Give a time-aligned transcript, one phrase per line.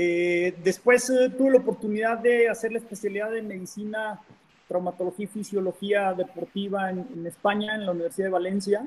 [0.00, 4.20] Eh, después eh, tuve la oportunidad de hacer la especialidad de medicina,
[4.68, 8.86] traumatología y fisiología deportiva en, España, en la Universidad de Valencia.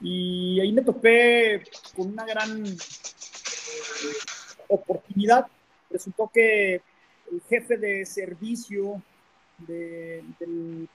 [0.00, 1.64] Y ahí me topé
[1.96, 2.64] con una gran
[4.68, 5.48] oportunidad.
[5.90, 9.02] Resultó que el jefe de servicio
[9.58, 10.88] del,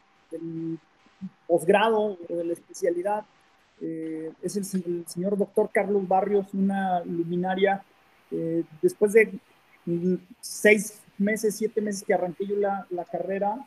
[1.45, 3.25] posgrado o de la especialidad
[3.81, 7.83] eh, es el, señor doctor Carlos Barrios, una luminaria.
[8.31, 9.31] Eh, después de
[10.39, 13.57] seis meses, siete meses que arranqué yo la, carrera,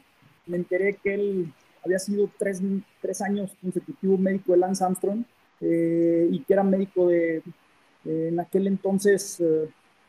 [0.46, 1.52] me enteré que él
[1.84, 2.60] había sido tres,
[3.00, 5.24] tres años consecutivo médico de Lance Armstrong
[5.60, 7.42] eh, y que era médico de,
[8.04, 9.42] en aquel entonces,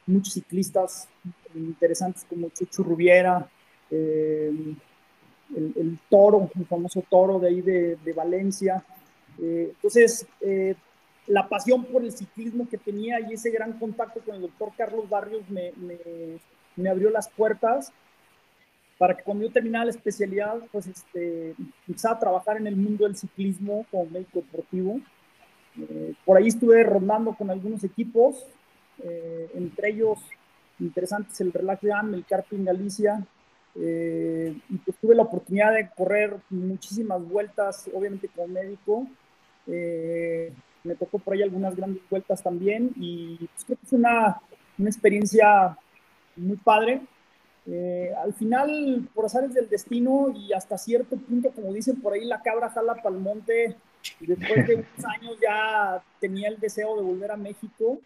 [0.05, 1.07] muchos ciclistas
[1.53, 3.49] interesantes como Chucho Rubiera,
[3.91, 4.77] el,
[6.09, 8.83] toro, el famoso toro de ahí de, de Valencia,
[9.41, 10.75] eh, entonces, eh,
[11.27, 15.09] la pasión por el ciclismo que tenía y ese gran contacto con el doctor Carlos
[15.09, 17.91] Barrios me, abrió las puertas
[18.97, 21.53] para que cuando yo terminara la especialidad, pues este,
[21.87, 25.01] empezara a trabajar en el mundo del ciclismo como médico deportivo.
[25.77, 28.45] Eh, por ahí estuve rondando con algunos equipos,
[29.53, 30.19] entre ellos
[30.79, 33.25] interesantes el Relax Jam, el Carping Galicia,
[33.75, 39.05] y pues tuve la oportunidad de correr muchísimas vueltas, obviamente como médico,
[39.67, 40.53] eh,
[40.85, 44.41] me tocó por ahí algunas grandes vueltas también y pues, creo que fue una,
[44.77, 45.77] una experiencia
[46.35, 47.01] muy padre.
[47.67, 52.25] Eh, al final, por azares del destino y hasta cierto punto, como dicen por ahí,
[52.25, 53.75] la cabra jala para el monte.
[54.19, 57.99] Después de unos años ya tenía el deseo de volver a México,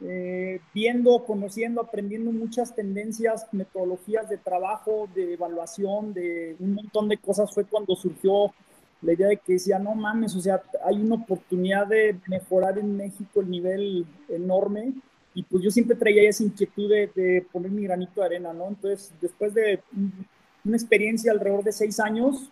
[0.00, 7.18] eh, viendo, conociendo, aprendiendo muchas tendencias, metodologías de trabajo, de evaluación, de un montón de
[7.18, 7.52] cosas.
[7.52, 8.54] Fue cuando surgió
[9.02, 12.96] la idea de que decía, no mames, o sea, hay una oportunidad de mejorar en
[12.96, 14.92] México el nivel enorme
[15.34, 18.68] y pues yo siempre traía esa inquietud de, poner mi granito de arena, ¿no?
[18.68, 19.80] Entonces, después de
[20.64, 22.50] una experiencia alrededor de seis años,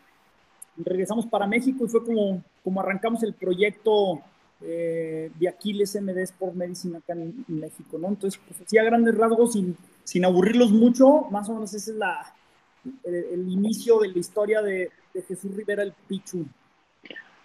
[0.77, 4.21] regresamos para México y fue como, como arrancamos el proyecto
[4.63, 8.09] eh, de Aquiles MD Sport Medicine acá en, México, ¿no?
[8.09, 11.97] Entonces, pues así a grandes rasgos, sin, sin aburrirlos mucho, más o menos ese es
[11.97, 12.35] la,
[13.05, 14.91] el inicio de la historia de,
[15.27, 16.47] Jesús Rivera el Pichu.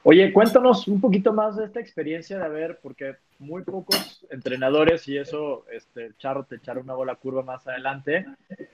[0.03, 5.17] Oye, cuéntanos un poquito más de esta experiencia de haber, porque muy pocos entrenadores, y
[5.17, 8.23] eso, este, Charro te echará una bola curva más adelante,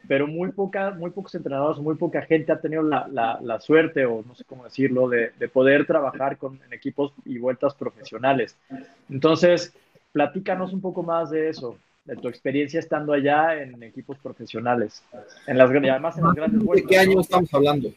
[0.09, 3.07] pero muy, poca, muy pocos entrenadores, muy poca gente ha tenido la,
[3.41, 7.75] la, suerte, o no sé cómo decirlo, de, de poder trabajar con, equipos y vueltas
[7.75, 8.57] profesionales.
[9.09, 9.73] Entonces,
[10.11, 15.03] platícanos un poco más de eso, de tu experiencia estando allá en equipos profesionales,
[15.47, 16.89] en las, además en las grandes vueltas.
[16.89, 17.94] ¿De qué año estamos hablando?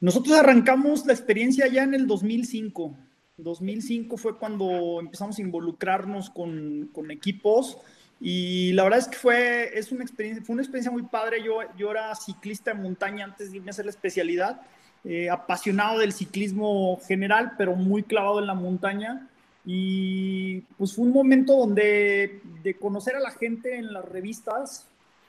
[0.00, 2.94] Nosotros arrancamos la experiencia ya en el 2005.
[3.38, 7.78] 2005 fue cuando empezamos a involucrarnos con, con, equipos
[8.20, 11.42] y la verdad es que fue, es una experiencia, fue una experiencia muy padre.
[11.42, 14.60] Yo, yo era ciclista de montaña antes de irme a hacer la especialidad,
[15.04, 19.28] eh, apasionado del ciclismo general, pero muy clavado en la montaña.
[19.66, 24.86] Y pues fue un momento donde de conocer a la gente en las revistas,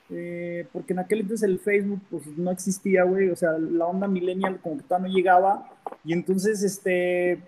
[0.09, 4.07] eh, porque en aquel entonces el Facebook pues no existía, güey, o sea, la onda
[4.07, 5.69] millennial como que todavía no llegaba,
[6.03, 7.39] y entonces, este,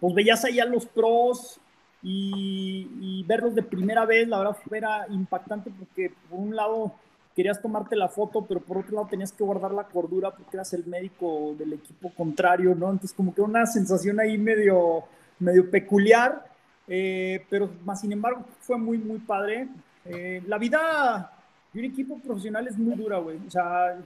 [0.00, 1.60] pues veías ahí a los pros
[2.02, 6.92] y, verlos de primera vez, la verdad era impactante porque por un lado
[7.34, 10.72] querías tomarte la foto, pero por otro lado tenías que guardar la cordura porque eras
[10.72, 12.90] el médico del equipo contrario, ¿no?
[12.90, 15.04] Entonces como que una sensación ahí medio,
[15.38, 16.46] medio peculiar,
[16.88, 19.68] eh, pero más sin embargo fue muy, muy padre.
[20.04, 21.32] Eh, la vida
[21.76, 23.38] y un equipo profesional es muy dura, güey.
[23.46, 23.98] O sea,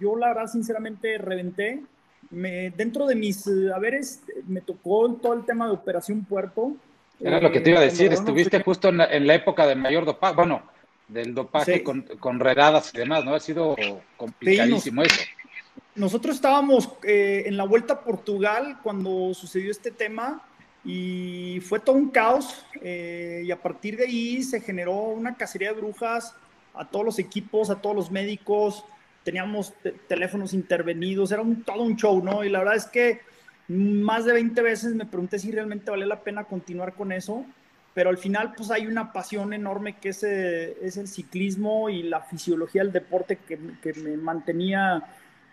[0.00, 1.82] yo la verdad, sinceramente, reventé.
[2.30, 6.72] Me, dentro de mis eh, haberes, me tocó todo el tema de operación puerto.
[7.20, 10.04] Era lo que te iba a eh, decir, estuviste justo en la, época del mayor
[10.04, 10.62] dopaje, bueno,
[11.06, 13.34] del dopaje con, con, redadas y demás, ¿no?
[13.34, 13.76] Ha sido
[14.16, 15.22] complicadísimo eso.
[15.94, 20.42] Nosotros estábamos eh, en la Vuelta a Portugal cuando sucedió este tema
[20.84, 25.80] y fue todo un caos y a partir de ahí se generó una cacería de
[25.80, 26.34] brujas
[26.74, 28.84] a todos los equipos, a todos los médicos,
[29.22, 29.72] teníamos
[30.08, 32.44] teléfonos intervenidos, era un, todo un show, ¿no?
[32.44, 33.20] Y la verdad es que
[33.68, 37.44] más de 20 veces me pregunté si realmente vale la pena continuar con eso,
[37.94, 42.02] pero al final pues hay una pasión enorme que es, eh, es el ciclismo y
[42.02, 45.02] la fisiología del deporte que, que me mantenía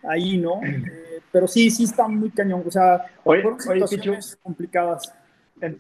[0.04, 0.62] ahí, ¿no?
[0.64, 5.14] Eh, pero sí, sí está muy cañón, o sea, oye, situaciones complicadas.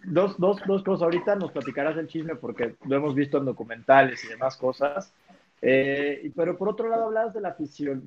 [0.05, 1.03] Dos, dos, dos cosas.
[1.03, 5.13] Ahorita nos platicarás el chisme porque lo hemos visto en documentales y demás cosas.
[5.61, 7.55] Eh, pero por otro lado, hablabas de la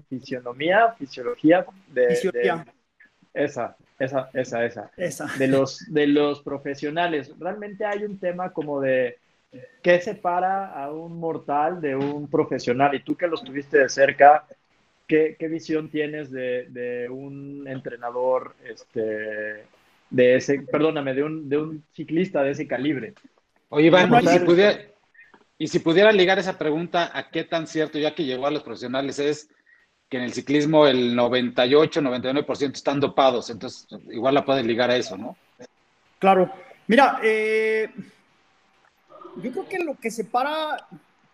[0.09, 2.09] fisionomía, fisiología de,
[3.35, 4.65] esa, esa, esa,
[4.97, 7.33] esa, De los, de los profesionales.
[7.39, 9.19] Realmente hay un tema como de
[9.83, 12.95] ¿qué separa a un mortal de un profesional?
[12.95, 14.47] Y tú que los tuviste de cerca,
[15.07, 19.65] ¿qué, visión tienes de, un entrenador, este,
[20.13, 23.15] de ese, perdóname, de un, de un ciclista de ese calibre?
[23.71, 24.79] Oye, Iván, y si, pudiera,
[25.59, 28.63] y si pudiera ligar esa pregunta a qué tan cierto, ya que llegó a los
[28.63, 29.49] profesionales, es
[30.09, 34.97] que en el ciclismo el 98, 99% están dopados, entonces igual la puedes ligar a
[34.97, 35.37] eso, ¿no?
[36.19, 36.53] Claro.
[36.87, 37.89] Mira, eh,
[39.37, 40.87] yo creo que lo que separa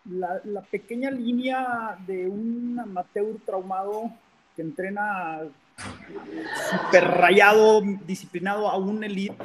[0.05, 4.11] la, pequeña línea de un amateur traumado
[4.55, 5.41] que entrena
[6.71, 9.35] super rayado, disciplinado a un elite.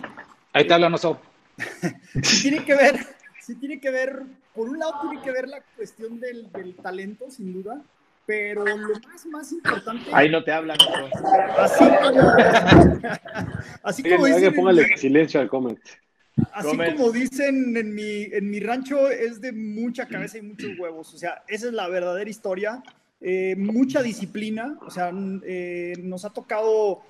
[0.53, 1.21] Ahí te hablan, Oso.
[2.23, 2.99] sí tiene que ver,
[3.41, 4.23] sí tiene que ver,
[4.55, 7.81] por un lado tiene que ver la cuestión del, del talento, sin duda,
[8.27, 10.11] pero lo más, más importante.
[10.13, 10.79] Ahí no te hablan.
[11.59, 12.31] Así como.
[13.83, 14.55] así como dicen.
[14.55, 15.79] Póngale silencio al comment.
[16.53, 21.15] Así como dicen en mi, en mi rancho, es de mucha cabeza y muchos huevos.
[21.15, 22.83] O sea, esa es la verdadera historia.
[23.27, 24.77] Eh, mucha disciplina.
[24.87, 25.11] O sea,
[25.45, 27.01] eh, nos ha tocado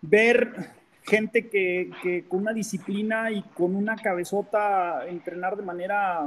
[0.00, 0.70] ver
[1.02, 6.26] gente que, con una disciplina y con una cabezota entrenar de manera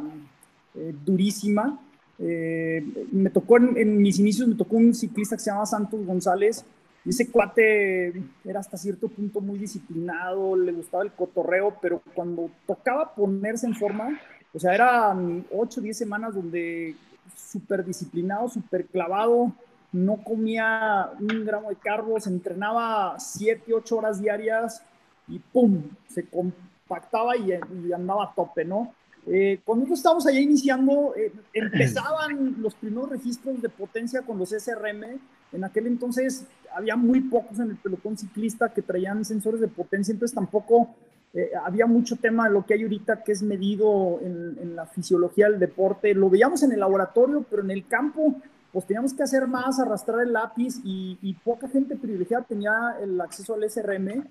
[0.75, 1.81] eh, durísima.
[2.19, 6.63] Me tocó en, mis inicios, me tocó un ciclista que se llama Santos González.
[7.03, 8.13] Y ese cuate
[8.45, 13.75] era hasta cierto punto muy disciplinado, le gustaba el cotorreo, pero cuando tocaba ponerse en
[13.75, 14.19] forma,
[14.53, 16.95] o sea, eran 8 o 10 semanas donde
[17.35, 19.53] súper disciplinado, súper clavado,
[19.91, 24.83] no comía un gramo de carbos, entrenaba 7, 8 horas diarias
[25.27, 25.83] y ¡pum!
[26.07, 27.51] Se compactaba y,
[27.87, 28.93] y andaba a tope, ¿no?
[29.27, 34.49] Eh, cuando nosotros estábamos allá iniciando, eh, empezaban los primeros registros de potencia con los
[34.49, 35.19] SRM.
[35.51, 36.45] En aquel entonces
[36.75, 40.89] había muy pocos en el pelotón ciclista que traían sensores de potencia, entonces tampoco
[41.35, 45.49] eh, había mucho tema de lo que hay ahorita que es medido en, la fisiología
[45.49, 46.13] del deporte.
[46.13, 48.35] Lo veíamos en el laboratorio, pero en el campo
[48.71, 53.21] pues teníamos que hacer más, arrastrar el lápiz y, y poca gente privilegiada tenía el
[53.21, 54.25] acceso al SRM.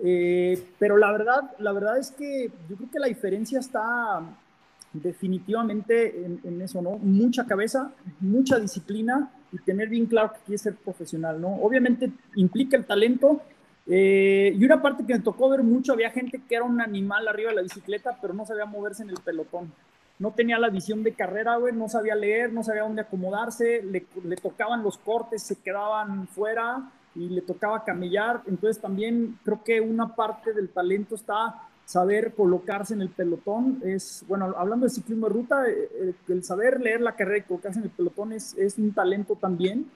[0.00, 4.22] Eh, pero la verdad, la verdad es que yo creo que la diferencia está
[4.92, 6.98] definitivamente en, eso, ¿no?
[6.98, 11.48] Mucha cabeza, mucha disciplina y tener bien claro que quiere ser profesional, ¿no?
[11.56, 13.42] Obviamente implica el talento.
[13.88, 17.26] Eh, y una parte que me tocó ver mucho, había gente que era un animal
[17.26, 19.72] arriba de la bicicleta, pero no sabía moverse en el pelotón.
[20.18, 24.04] No tenía la visión de carrera, güey, no sabía leer, no sabía dónde acomodarse, le,
[24.24, 28.42] le tocaban los cortes, se quedaban fuera y le tocaba camellar.
[28.46, 33.80] Entonces también creo que una parte del talento está saber colocarse en el pelotón.
[33.82, 37.42] Es, bueno, hablando de ciclismo de ruta, eh, eh, el saber leer la carrera y
[37.48, 39.90] colocarse en el pelotón es, es un talento también.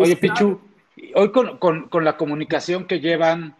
[0.00, 0.58] Oye, Pichu,
[1.14, 3.54] hoy con, la comunicación que llevan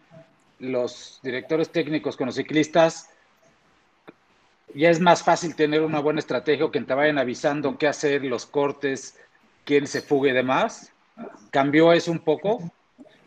[0.59, 3.09] los directores técnicos con los ciclistas,
[4.73, 8.23] ya es más fácil tener una buena estrategia o que te vayan avisando qué hacer,
[8.23, 9.17] los cortes,
[9.63, 10.91] quién se fugue y demás.
[11.51, 12.71] ¿Cambió eso un poco?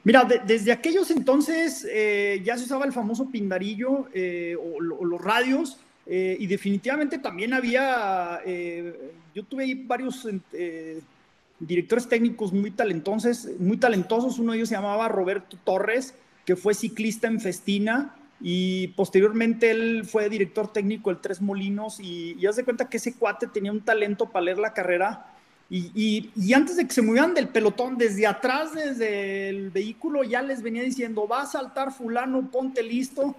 [0.04, 5.78] Mira, desde aquellos entonces eh, ya se usaba el famoso pindarillo eh, o, los radios
[6.06, 8.40] eh, y definitivamente también había,
[9.34, 10.26] yo tuve ahí varios
[11.60, 16.74] directores técnicos muy talentosos, muy talentosos, uno de ellos se llamaba Roberto Torres, que fue
[16.74, 22.62] ciclista en Festina y posteriormente él fue director técnico del Tres Molinos y, y haz
[22.62, 25.34] cuenta que ese cuate tenía un talento para leer la carrera
[25.70, 30.40] y, y, antes de que se movieran del pelotón, desde atrás, desde el vehículo, ya
[30.40, 33.36] les venía diciendo, va a saltar fulano, ponte listo.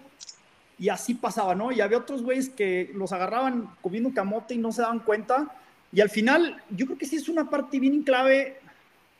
[0.77, 1.71] Y así pasaba, ¿no?
[1.71, 5.51] Y había otros güeyes que los agarraban comiendo camote y no se daban cuenta.
[5.91, 8.57] Y al final, yo creo que sí es una parte bien clave,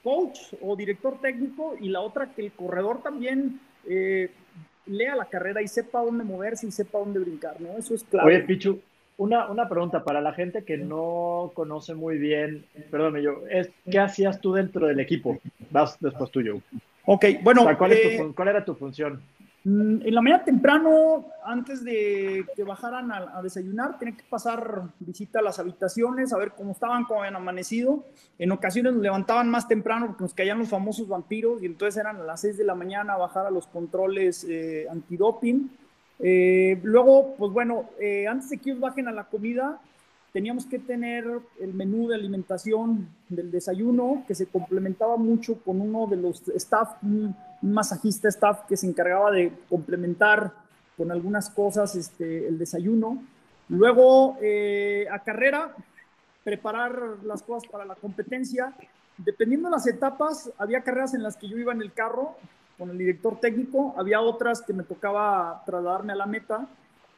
[0.03, 4.29] coach o director técnico, y la otra que el corredor también eh,
[4.85, 7.77] lea la carrera y sepa dónde moverse y sepa dónde brincar, ¿no?
[7.77, 8.35] Eso es clave.
[8.35, 8.79] Oye, Pichu,
[9.17, 13.99] una, una, pregunta para la gente que no conoce muy bien, perdóname yo, es, ¿qué
[13.99, 15.39] hacías tú dentro del equipo?
[15.71, 16.61] Vas después tú, yo.
[17.05, 17.65] Ok, bueno.
[17.77, 19.21] ¿cuál, eh, ¿cuál, era tu función?
[19.63, 25.39] Mm, en la mañana temprano, antes de que bajaran a, desayunar, tenía que pasar visita
[25.39, 28.05] a las habitaciones, a ver cómo estaban, cómo habían amanecido.
[28.37, 32.17] En ocasiones nos levantaban más temprano porque nos caían los famosos vampiros y entonces eran
[32.17, 35.69] a las 6 de la mañana bajar a los controles eh, antidoping
[36.19, 39.79] eh, luego, pues bueno, eh, antes de que ellos bajen a la comida,
[40.33, 41.25] teníamos que tener
[41.59, 46.89] el menú de alimentación del desayuno, que se complementaba mucho con uno de los staff,
[47.61, 50.53] un, masajista staff que se encargaba de complementar
[50.97, 53.23] con algunas cosas este, el desayuno.
[53.69, 55.75] Luego, eh, a carrera,
[56.43, 58.73] preparar las cosas para la competencia.
[59.17, 62.35] Dependiendo de las etapas, había carreras en las que yo iba en el carro
[62.77, 66.65] con el director técnico, había otras que me tocaba trasladarme a la meta,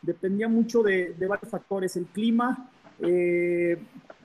[0.02, 2.68] dependía mucho de, varios factores, el clima,
[3.00, 3.78] eh,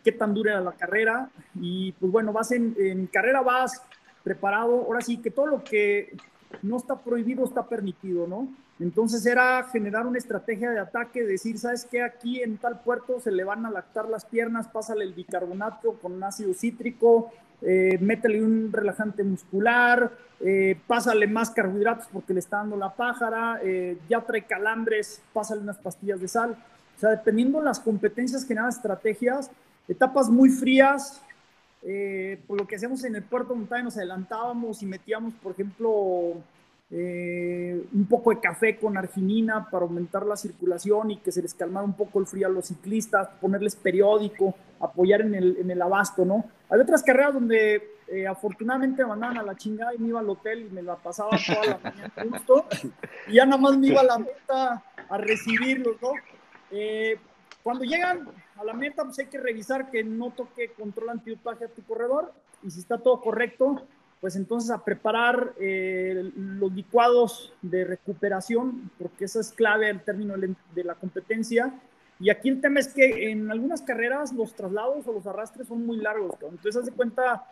[0.02, 1.28] qué tan dura la carrera.
[1.54, 3.82] Y pues bueno, vas en carrera, vas
[4.26, 4.82] preparado.
[4.82, 6.16] Ahora sí, que todo lo que
[6.60, 8.48] no está prohibido está permitido, ¿no?
[8.80, 12.02] Entonces era generar una estrategia de ataque, decir, ¿sabes qué?
[12.02, 16.22] Aquí en tal puerto se le van a lactar las piernas, pásale el bicarbonato con
[16.24, 17.30] ácido cítrico,
[17.62, 23.60] eh, métele un relajante muscular, eh, pásale más carbohidratos porque le está dando la pájara,
[23.62, 26.56] eh, ya trae calambres, pásale unas pastillas de sal.
[26.96, 29.52] O sea, dependiendo de las competencias, generar estrategias,
[29.86, 31.22] etapas muy frías,
[32.46, 36.42] por lo que hacemos en el puerto montaña nos adelantábamos y metíamos, por ejemplo,
[36.88, 41.52] eh, un poco de café con arginina para aumentar la circulación y que se les
[41.52, 45.82] calmara un poco el frío a los ciclistas, ponerles periódico, apoyar en el, en el
[45.82, 46.44] abasto, ¿no?
[46.70, 50.30] Hay otras carreras donde eh, afortunadamente me mandaban a la chingada y me iba al
[50.30, 52.66] hotel y me la pasaba toda la mañana justo
[53.26, 56.12] y ya nada más me iba a la meta a recibirlos, ¿no?
[56.70, 57.18] Eh,
[57.64, 58.28] cuando llegan
[58.58, 62.32] a la meta, pues hay que revisar que no toque control antidopaje a tu corredor
[62.62, 63.86] y si está todo correcto,
[64.20, 70.34] pues entonces a preparar eh, los licuados de recuperación, porque eso es clave al término
[70.36, 71.72] de la competencia.
[72.18, 75.84] Y aquí el tema es que en algunas carreras los traslados o los arrastres son
[75.84, 76.34] muy largos.
[76.40, 77.46] Entonces, haz de cuenta,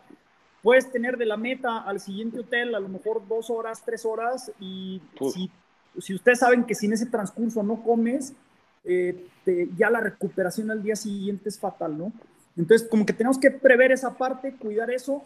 [0.63, 4.51] puedes tener de la meta al siguiente hotel a lo mejor dos horas, tres horas,
[4.59, 5.51] y si,
[5.99, 8.33] si, ustedes saben que si en ese transcurso no comes,
[8.85, 9.27] eh,
[9.77, 12.11] ya la recuperación al día siguiente es fatal, ¿no?
[12.57, 15.23] Entonces, como que tenemos que prever esa parte, cuidar eso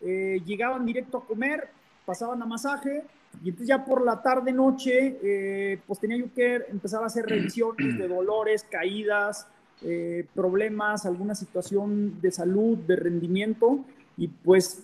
[0.00, 1.68] eh, llegaban directo a comer,
[2.04, 3.04] pasaban a masaje,
[3.42, 7.26] y entonces ya por la tarde, noche, eh, pues tenía yo que empezar a hacer
[7.26, 9.46] revisiones de dolores, caídas,
[9.82, 13.84] eh, problemas, alguna situación de salud, de rendimiento,
[14.16, 14.82] y pues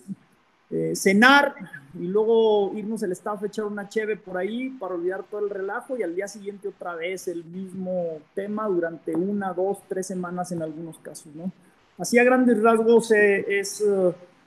[0.93, 1.55] cenar
[1.95, 5.97] y luego irnos el staff, echar una cheve por ahí para olvidar todo el relajo
[5.97, 10.61] y al día siguiente otra vez el mismo tema durante una, dos, tres semanas en
[10.61, 11.51] algunos casos, ¿no?
[11.97, 13.83] Así a grandes rasgos es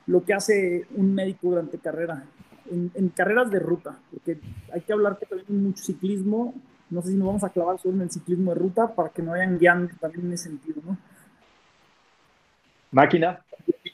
[0.06, 2.24] lo que hace un médico durante carrera,
[2.70, 4.38] en, carreras de ruta, porque
[4.72, 6.54] hay que hablar que también mucho ciclismo,
[6.90, 9.22] no sé si nos vamos a clavar solo en el ciclismo de ruta para que
[9.22, 10.96] no vayan guiando también en ese sentido, ¿no?
[12.90, 13.40] Máquina.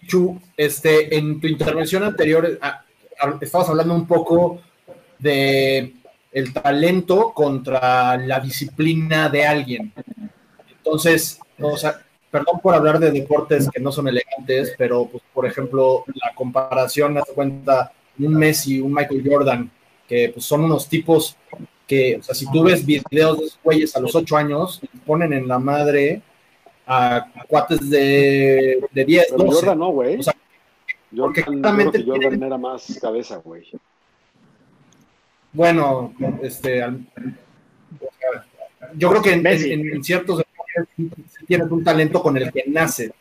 [0.09, 2.83] Chu, este, en tu intervención anterior ah,
[3.21, 4.61] ah, estabas hablando un poco
[5.21, 5.95] de
[6.33, 9.93] el talento contra la disciplina de alguien.
[10.77, 12.01] Entonces, o sea,
[12.31, 17.15] perdón por hablar de deportes que no son elegantes, pero pues, por ejemplo, la comparación,
[17.15, 19.71] me cuenta, un Messi, un Michael Jordan,
[20.07, 21.37] que pues, son unos tipos
[21.87, 25.33] que, o sea, si tú ves videos de esos güeyes a los ocho años, ponen
[25.33, 26.23] en la madre
[26.89, 30.19] a, cuates de, de 10, pero Jordan no, güey.
[30.19, 30.35] O sea,
[31.15, 33.65] Jordan, que Jordan era más cabeza, güey.
[35.53, 36.85] Bueno, este,
[38.95, 40.43] yo creo que en, en, en ciertos
[41.47, 43.13] tienes un talento con el que nace.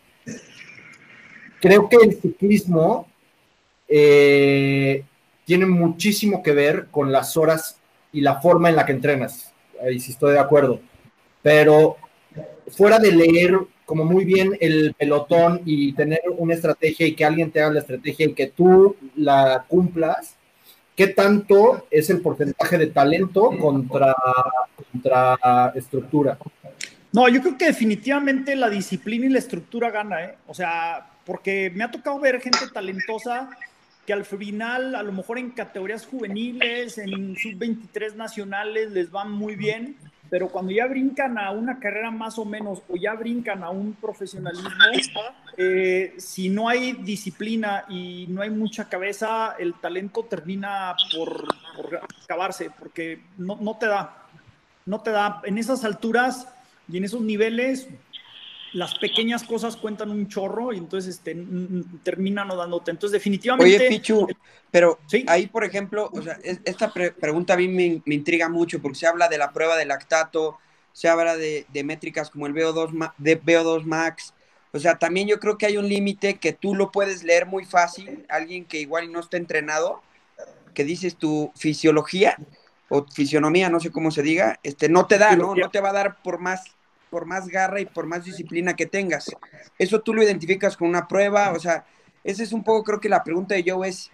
[1.60, 3.08] Creo que el ciclismo
[3.88, 5.04] eh,
[5.46, 7.80] tiene muchísimo que ver con las horas
[8.12, 9.54] y la forma en la que entrenas.
[9.82, 10.80] Ahí sí estoy de acuerdo.
[11.42, 11.98] Pero
[12.72, 17.52] fuera de leer como muy bien el pelotón y tener una estrategia y que alguien
[17.52, 20.36] te haga la estrategia y que tú la cumplas,
[20.96, 24.14] ¿qué tanto es el porcentaje de talento contra,
[24.92, 26.38] contra estructura?
[27.14, 30.36] No, yo creo que definitivamente la disciplina y la estructura gana, ¿eh?
[30.48, 33.50] O sea, porque me ha tocado ver gente talentosa
[34.06, 39.56] que al final, a lo mejor en categorías juveniles, en sub-23 nacionales, les van muy
[39.56, 39.98] bien,
[40.30, 43.94] pero cuando ya brincan a una carrera más o menos, o ya brincan a un
[43.94, 44.70] profesionalismo,
[45.58, 52.02] eh, si no hay disciplina y no hay mucha cabeza, el talento termina por, por
[52.24, 54.26] acabarse, porque no, no te da,
[54.86, 55.42] no te da.
[55.46, 56.48] En esas alturas
[56.90, 57.88] y en esos niveles,
[58.74, 61.36] las pequeñas cosas cuentan un chorro y entonces este,
[62.04, 62.92] terminan no dándote.
[62.92, 63.76] Entonces, definitivamente.
[63.76, 64.28] Oye, Pichu,
[64.72, 69.08] pero ahí, por ejemplo, o sea, esta pregunta a mí me, intriga mucho porque se
[69.08, 70.58] habla de la prueba de lactato,
[70.92, 74.34] se habla de, métricas como el VO2, de VO2 max.
[74.74, 77.66] O sea, también yo creo que hay un límite que tú lo puedes leer muy
[77.66, 80.02] fácil, alguien que igual no está entrenado,
[80.74, 82.38] que dices tu fisiología
[82.90, 85.56] o fisionomía, no sé cómo se diga, este, no te da, ¿no?
[85.56, 86.77] No te va a dar por más
[87.10, 89.32] por más garra y por más disciplina que tengas.
[89.78, 91.86] Eso tú lo identificas con una prueba, o sea,
[92.24, 94.12] esa es un poco, creo que la pregunta de Joe es,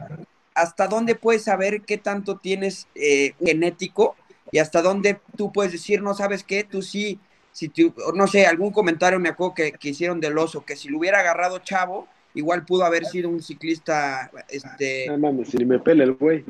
[0.53, 4.15] ¿hasta dónde puedes saber qué tanto tienes eh, genético
[4.51, 7.19] y hasta dónde tú puedes decir, no sabes qué, tú sí,
[7.51, 10.89] si tú, no sé, algún comentario me acuerdo que, que hicieron del oso, que si
[10.89, 15.05] lo hubiera agarrado Chavo, igual pudo haber sido un ciclista, este...
[15.07, 16.43] No mames, si me pela el güey.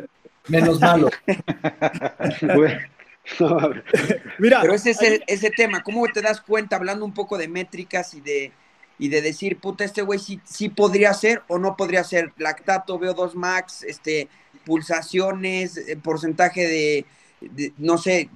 [0.47, 1.09] Menos malo.
[4.39, 8.13] Mira, pero ese es ese tema, ¿cómo te das cuenta hablando un poco de métricas
[8.13, 8.51] y de
[8.99, 12.99] y de decir, puta, este güey sí, sí podría ser o no podría ser lactato,
[12.99, 14.29] veo 2 max, este
[14.65, 18.29] pulsaciones, eh, porcentaje de, no sé,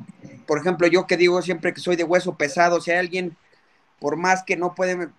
[0.46, 3.38] por ejemplo, yo que digo siempre que soy de hueso pesado, si hay alguien
[4.00, 5.10] por más que no puede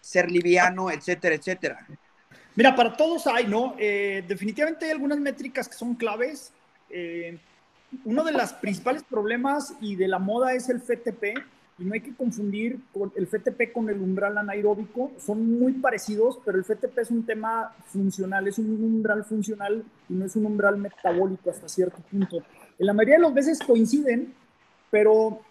[0.00, 1.86] ser liviano, etcétera, etcétera.
[2.54, 3.74] Mira, para todos hay, ¿no?
[3.78, 6.52] Eh, definitivamente hay algunas métricas que son claves.
[6.90, 7.38] Eh,
[8.04, 11.38] uno de los principales problemas y de la moda es el FTP,
[11.78, 15.12] y no hay que confundir con el FTP con el umbral anaeróbico.
[15.18, 20.14] Son muy parecidos, pero el FTP es un tema funcional, es un umbral funcional y
[20.14, 22.38] no es un umbral metabólico hasta cierto punto.
[22.78, 24.32] En la mayoría de las veces coinciden,
[24.90, 25.42] pero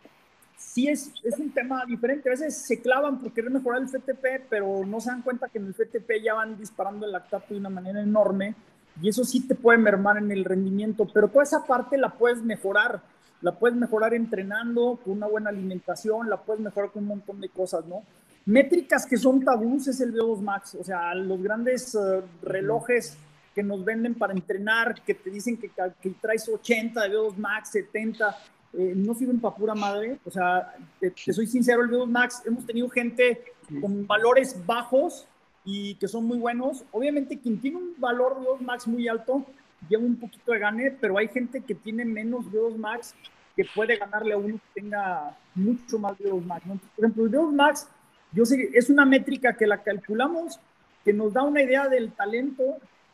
[0.57, 2.29] sí es, es un tema diferente.
[2.29, 5.59] A veces se clavan por querer mejorar el FTP, pero no se dan cuenta que
[5.59, 8.55] en el FTP ya van disparando el lactato de una manera enorme
[9.01, 12.41] y eso sí te puede mermar en el rendimiento, pero toda esa parte la puedes
[12.41, 13.01] mejorar.
[13.41, 17.49] La puedes mejorar entrenando, con una buena alimentación, la puedes mejorar con un montón de
[17.49, 18.03] cosas, ¿no?
[18.45, 23.17] Métricas que son tabús es el VO2 Max, o sea, los grandes eh, relojes
[23.53, 25.69] que nos venden para entrenar, que te dicen que,
[26.01, 28.37] que traes 80 de VO2 Max, 70,
[28.73, 30.19] eh, no sirven para pura madre.
[30.25, 33.43] O sea, te, soy sincero, el VO2 Max, hemos tenido gente
[33.81, 35.27] con valores bajos
[35.65, 36.85] y que son muy buenos.
[36.91, 39.43] Obviamente, quien tiene un valor VO2 Max muy alto,
[39.89, 43.15] lleva un poquito de gane, pero hay gente que tiene menos VO2 Max
[43.55, 46.65] que puede ganarle a uno que tenga mucho más VO2 Max.
[46.95, 47.87] Por ejemplo, el VO2 Max,
[48.31, 50.59] yo sé, es una métrica que la calculamos,
[51.03, 52.63] que nos da una idea del talento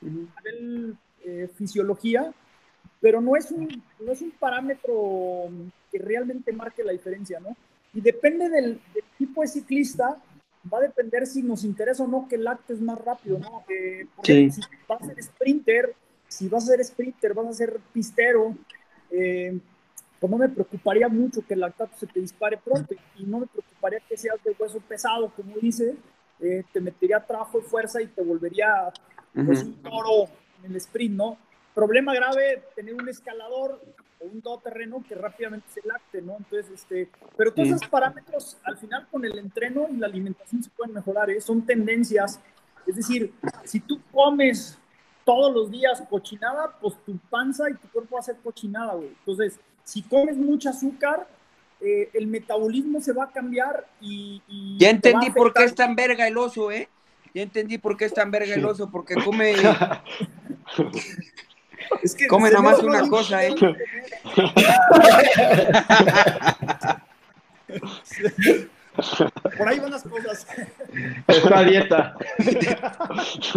[0.01, 2.33] nivel eh, fisiología,
[2.99, 5.49] pero no es, un, no es un parámetro
[5.91, 7.55] que realmente marque la diferencia, ¿no?
[7.93, 8.79] Y depende del,
[9.17, 10.17] tipo de ciclista,
[10.71, 13.63] va a depender si nos interesa o no que el acto es más rápido, ¿no?
[14.23, 15.95] si vas a ser sprinter,
[16.27, 18.55] si vas a ser sprinter, vas a ser pistero,
[19.09, 19.59] eh,
[20.19, 23.47] pues no me preocuparía mucho que el lactato se te dispare pronto y no me
[23.47, 25.95] preocuparía que seas de hueso pesado, como dice,
[26.39, 28.91] eh, te metería trabajo y fuerza y te volvería
[29.33, 30.29] pues, un toro
[30.63, 31.37] en el sprint, ¿no?
[31.73, 33.81] Problema grave, tener un escalador
[34.21, 36.37] o un todoterreno que rápidamente se lacte, ¿no?
[36.37, 40.69] Entonces, este, pero todos esos parámetros al final con el entreno y la alimentación se
[40.69, 41.41] pueden mejorar, ¿eh?
[41.41, 42.39] Son tendencias.
[42.85, 44.77] Es decir, si tú comes
[45.25, 49.09] todos los días cochinada, pues tu panza y tu cuerpo va a ser cochinada, güey.
[49.09, 51.27] Entonces, si comes mucho azúcar,
[51.79, 54.41] eh, el metabolismo se va a cambiar y...
[54.77, 56.89] ya entendí por qué es tan verga el oso, ¿eh?
[57.33, 59.55] Ya entendí por qué es tan verga el oso, porque come...
[62.03, 63.55] Es que Come nomás una cosa, ¿eh?
[69.57, 70.45] Por ahí van las cosas.
[71.27, 72.15] Esta dieta.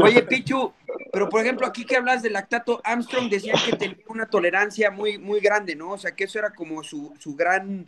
[0.02, 0.72] Oye, Pichu,
[1.12, 5.18] pero por ejemplo, aquí que hablas del lactato, Armstrong decía que tenía una tolerancia muy,
[5.18, 5.90] muy grande, ¿no?
[5.90, 7.86] O sea, que eso era como su, su gran,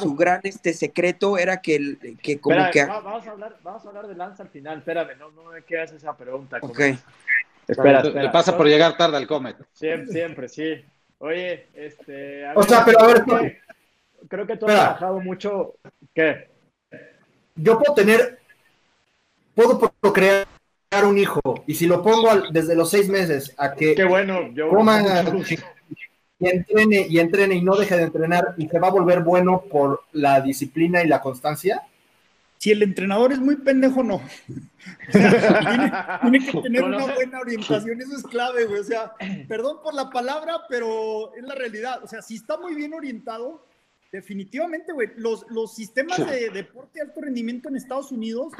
[0.00, 2.84] su gran este secreto, era que, que como que...
[2.84, 5.92] Vamos a, hablar, vamos a hablar de Lance al final, espérame, no, no me quedas
[5.92, 6.58] esa pregunta.
[6.60, 6.80] Ok.
[7.66, 9.56] Espera, Le pasa por llegar tarde al Comet.
[9.72, 10.84] Siempre, siempre, sí.
[11.18, 12.46] Oye, este.
[12.54, 13.24] o sea, pero a ver.
[14.28, 15.74] Creo que, tú has trabajado mucho.
[16.14, 16.48] ¿Qué?
[17.54, 18.38] Yo puedo tener.
[19.54, 19.78] Puedo
[20.12, 20.46] crear
[21.04, 21.40] un hijo.
[21.66, 23.94] Y si lo pongo desde los seis meses a que.
[23.94, 24.70] Qué bueno, yo.
[24.70, 25.02] Coma,
[26.38, 29.62] y entrene y entrene y no deje de entrenar y se va a volver bueno
[29.70, 31.82] por la disciplina y la constancia
[32.64, 34.22] si el entrenador es muy pendejo, no.
[35.12, 38.80] tiene, que tener una buena orientación, eso es clave, güey.
[38.80, 39.12] O sea,
[39.46, 42.02] perdón por la palabra, pero es la realidad.
[42.02, 43.66] O sea, si está muy bien orientado,
[44.10, 48.54] definitivamente, güey, los, los sistemas de deporte de alto rendimiento en Estados Unidos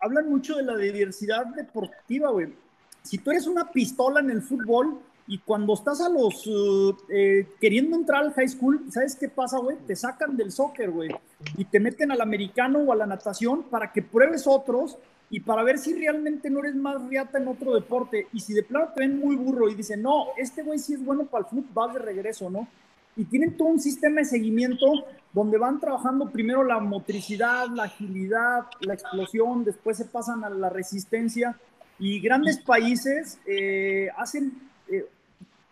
[0.00, 2.54] hablan mucho de la diversidad deportiva, güey.
[3.02, 7.46] Si tú eres una pistola en el fútbol, y cuando estás a los uh, eh,
[7.60, 9.76] queriendo entrar al high school, ¿sabes qué pasa, güey?
[9.86, 11.10] Te sacan del soccer, güey,
[11.56, 14.98] y te meten al americano o a la natación para que pruebes otros
[15.30, 18.26] y para ver si realmente no eres más riata en otro deporte.
[18.34, 21.04] Y si de plano te ven muy burro y dicen, no, este güey sí es
[21.04, 22.68] bueno para el fútbol, vas de regreso, ¿no?
[23.16, 24.86] Y tienen todo un sistema de seguimiento
[25.32, 30.68] donde van trabajando primero la motricidad, la agilidad, la explosión, después se pasan a la
[30.68, 31.56] resistencia.
[31.98, 34.52] Y grandes países eh, hacen
[34.88, 35.06] eh,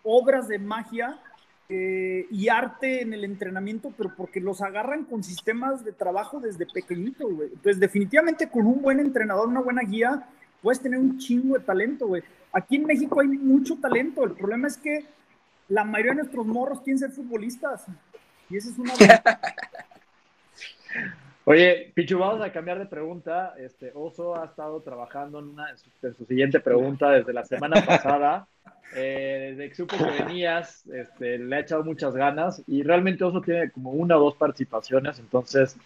[0.03, 1.19] obras de magia
[1.73, 6.65] eh, y arte en el entrenamiento, pero porque los agarran con sistemas de trabajo desde
[6.65, 7.47] pequeñito, güey.
[7.47, 10.27] Entonces, definitivamente con un buen entrenador, una buena guía,
[10.61, 12.23] puedes tener un chingo de talento, güey.
[12.51, 14.25] Aquí en México hay mucho talento.
[14.25, 15.05] El problema es que
[15.69, 17.85] la mayoría de nuestros morros quieren ser futbolistas.
[18.49, 18.91] Y esa es una...
[21.45, 23.55] Oye, Pichu, vamos a cambiar de pregunta.
[23.57, 28.47] Este Oso ha estado trabajando en, una, en su siguiente pregunta desde la semana pasada
[28.93, 33.41] eh, desde que supo que venías, este, le ha echado muchas ganas y realmente Oso
[33.41, 35.77] tiene como una o dos participaciones, entonces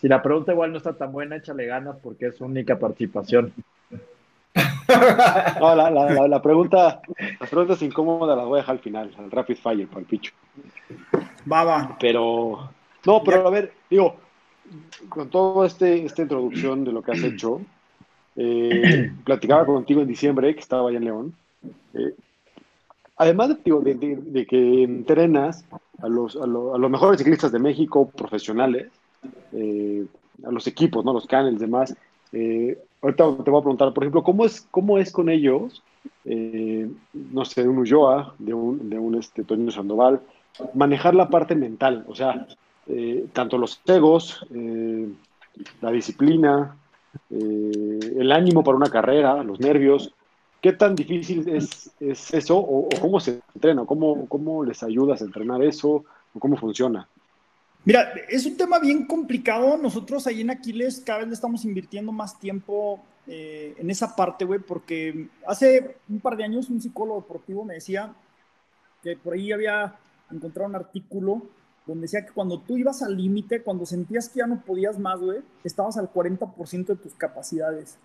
[0.00, 3.52] si la pregunta igual no está tan buena, échale ganas porque es su única participación.
[5.60, 7.00] No, la, la, la, pregunta,
[7.40, 10.32] las preguntas incómodas las voy a dejar al final, al rapid fire, para el picho.
[11.50, 11.96] Va, va.
[11.98, 12.70] Pero,
[13.04, 14.16] no, pero a ver, digo,
[15.08, 17.60] con toda este, esta introducción de lo que has hecho,
[18.36, 21.34] eh, platicaba contigo en diciembre, que estaba allá en León.
[21.94, 22.14] Eh,
[23.16, 25.64] además de, de, que entrenas
[26.02, 28.88] a los, a, los mejores ciclistas de México, profesionales,
[29.52, 30.04] eh,
[30.44, 31.12] a los equipos, ¿no?
[31.12, 31.96] los canels, demás.
[32.32, 35.82] ahorita te voy a preguntar, por ejemplo, ¿cómo es, cómo es con ellos,
[36.24, 40.20] no sé, de un Ulloa, de un, de un este, Toño Sandoval,
[40.74, 42.04] manejar la parte mental?
[42.08, 42.46] O sea,
[43.32, 44.46] tanto los egos,
[45.80, 46.76] la disciplina,
[47.30, 50.12] eh, el ánimo para una carrera, los nervios.
[50.60, 53.84] ¿Qué tan difícil es, eso o, cómo se entrena?
[53.84, 57.06] ¿Cómo, ¿Cómo les ayudas a entrenar eso o cómo funciona?
[57.84, 59.76] Mira, es un tema bien complicado.
[59.76, 64.46] Nosotros ahí en Aquiles cada vez le estamos invirtiendo más tiempo eh, en esa parte,
[64.46, 68.14] güey, porque hace un par de años un psicólogo deportivo me decía
[69.02, 69.94] que por ahí había
[70.30, 71.42] encontrado un artículo
[71.86, 75.20] donde decía que cuando tú ibas al límite, cuando sentías que ya no podías más,
[75.20, 77.98] güey, estabas al 40% de tus capacidades.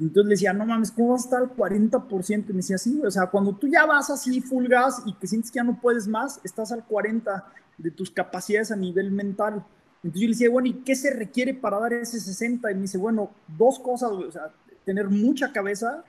[0.00, 2.44] Entonces le decía, no mames, ¿cómo vas a estar al 40%?
[2.48, 5.26] Y me decía, sí, o sea, cuando tú ya vas así full gas y que
[5.26, 7.44] sientes que ya no puedes más, estás al 40%
[7.78, 9.64] de tus capacidades a nivel mental.
[10.02, 12.70] Entonces yo le decía, bueno, ¿y qué se requiere para dar ese 60?
[12.70, 14.50] Y me dice, bueno, dos cosas, güey, o sea,
[14.84, 16.02] tener mucha cabeza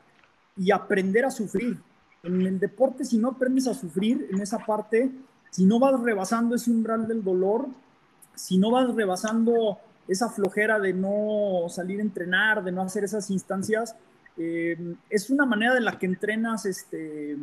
[0.55, 1.77] y aprender a sufrir.
[2.23, 5.11] En el deporte, si no aprendes a sufrir en esa parte,
[5.51, 7.67] si no vas rebasando ese umbral del dolor,
[8.33, 13.29] si no vas rebasando esa flojera de no salir a entrenar, de no hacer esas
[13.29, 13.95] instancias,
[14.37, 17.37] eh, es una manera de la que entrenas este,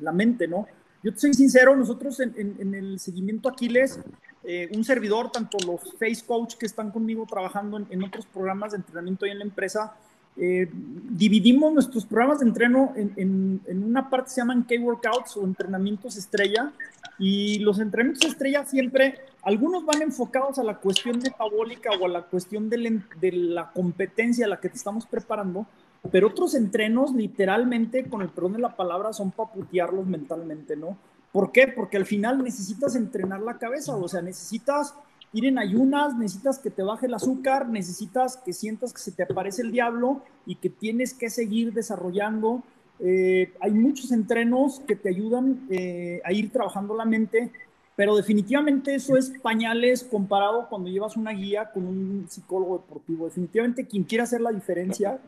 [0.00, 0.66] la mente, ¿no?
[1.02, 4.00] Yo te soy sincero, nosotros en, el seguimiento Aquiles,
[4.44, 8.78] eh, un servidor, tanto los face coach que están conmigo trabajando en, otros programas de
[8.78, 9.94] entrenamiento ahí en la empresa,
[10.40, 16.16] eh, dividimos nuestros programas de entreno en, en, una parte se llaman K-Workouts o entrenamientos
[16.16, 16.72] estrella
[17.18, 22.22] y los entrenamientos estrella siempre, algunos van enfocados a la cuestión metabólica o a la
[22.22, 25.66] cuestión de, de la competencia a la que te estamos preparando,
[26.12, 30.96] pero otros entrenos literalmente, con el perdón de la palabra, son para putearlos mentalmente, ¿no?
[31.32, 31.66] ¿Por qué?
[31.66, 34.94] Porque al final necesitas entrenar la cabeza, o sea, necesitas
[35.32, 39.24] ir en ayunas, necesitas que te baje el azúcar, necesitas que sientas que se te
[39.24, 42.62] aparece el diablo y que tienes que seguir desarrollando.
[43.00, 47.52] Eh, hay muchos entrenos que te ayudan eh, a ir trabajando la mente,
[47.94, 53.26] pero definitivamente eso es pañales comparado cuando llevas una guía con un psicólogo deportivo.
[53.26, 55.18] Definitivamente quien quiera hacer la diferencia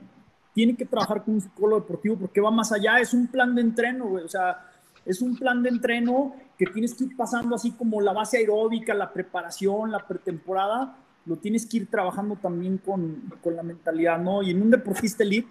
[0.54, 3.60] tiene que trabajar con un psicólogo deportivo porque va más allá, es un plan de
[3.60, 4.69] entreno, o sea,
[5.10, 8.94] es un plan de entreno que tienes que ir pasando así como la base aeróbica,
[8.94, 10.96] la preparación, la pretemporada,
[11.26, 14.42] lo tienes que ir trabajando también con, con la mentalidad, ¿no?
[14.42, 15.48] Y en un deportista elite,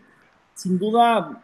[0.53, 1.43] sin duda,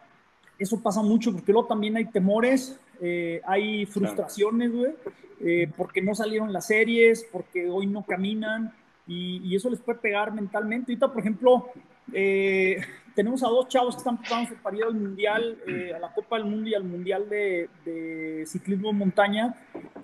[0.58, 4.94] eso pasa mucho porque luego también hay temores, eh, hay frustraciones, güey,
[5.40, 8.72] eh, porque no salieron las series, porque hoy no caminan
[9.06, 10.92] y, y, eso les puede pegar mentalmente.
[10.92, 11.68] Ahorita, por ejemplo,
[12.12, 12.80] eh,
[13.16, 16.36] tenemos a dos chavos que están preparando para ir al Mundial, eh, a la Copa
[16.36, 19.54] del Mundo y al Mundial de, Ciclismo en Montaña.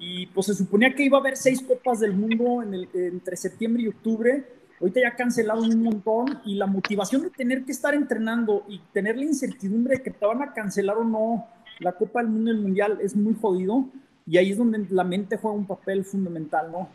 [0.00, 3.36] Y pues se suponía que iba a haber seis Copas del Mundo en el, entre
[3.36, 4.44] septiembre y octubre.
[4.80, 9.16] Ahorita ya cancelaron un montón y la motivación de tener que estar entrenando y tener
[9.16, 11.46] la incertidumbre de que te van a cancelar o no
[11.78, 13.84] la Copa del Mundo y el Mundial es muy jodido.
[14.26, 16.88] Y ahí es donde la mente juega un papel fundamental, ¿no?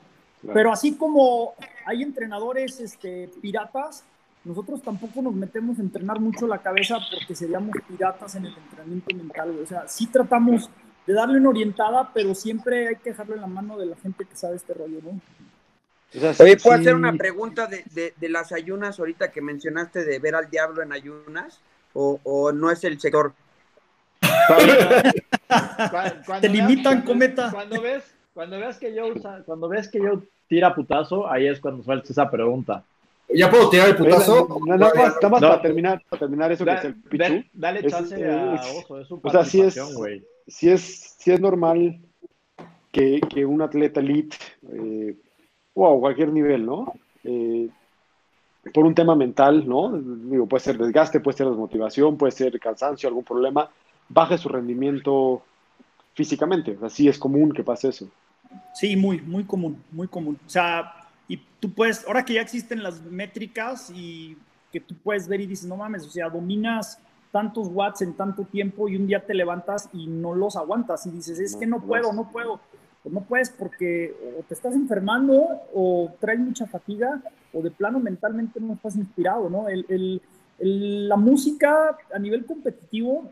[0.54, 1.54] Pero así como
[1.86, 4.04] hay entrenadores este, piratas,
[4.48, 9.16] nosotros tampoco nos metemos a entrenar mucho la cabeza porque seríamos piratas en el entrenamiento
[9.16, 10.70] mental, O sea, sí tratamos
[11.06, 14.36] de darle una orientada, pero siempre hay que dejarle la mano de la gente que
[14.36, 15.20] sabe este rollo, ¿no?
[16.40, 20.82] Oye, ¿puedo hacer una pregunta de, las ayunas ahorita que mencionaste de ver al diablo
[20.82, 21.60] en ayunas?
[21.94, 23.34] ¿O, no es el sector?
[26.42, 27.52] Te limitan, cometa.
[27.52, 29.14] Cuando ves, cuando ves que yo
[29.46, 32.84] cuando ves que yo tira putazo, ahí es cuando sueltas esa pregunta.
[33.30, 34.48] ¿Ya puedo tirar el putazo?
[34.66, 37.44] No, no, más, para terminar, para terminar eso que es el pichu.
[37.54, 39.80] Dale, chance a Oso, es su O sea, sí es,
[40.48, 42.00] sí es, sí es normal
[42.92, 44.38] que, que un atleta elite,
[44.72, 45.16] eh,
[45.74, 46.94] o a cualquier nivel, ¿no?
[47.24, 47.70] Eh,
[48.74, 49.92] por un tema mental, ¿no?
[49.92, 53.70] Digo, puede ser desgaste, puede ser desmotivación, puede ser cansancio, algún problema,
[54.10, 55.44] baje su rendimiento
[56.14, 56.72] físicamente.
[56.72, 58.08] O sea, sí es común que pase eso.
[58.74, 60.40] Sí, muy, muy común, muy común.
[60.46, 60.94] O sea,
[61.28, 64.38] y tú puedes, ahora que ya existen las métricas y
[64.72, 67.00] que tú puedes ver y dices, no mames, o sea, dominas
[67.32, 71.12] tantos watts en tanto tiempo y un día te levantas y no los aguantas y
[71.12, 72.60] dices, es que no puedo, no puedo.
[73.04, 77.22] Pues no puedes porque o te estás enfermando o traes mucha fatiga
[77.54, 79.70] o de plano mentalmente no estás inspirado, ¿no?
[79.70, 79.86] El,
[80.60, 83.30] el, la música a nivel competitivo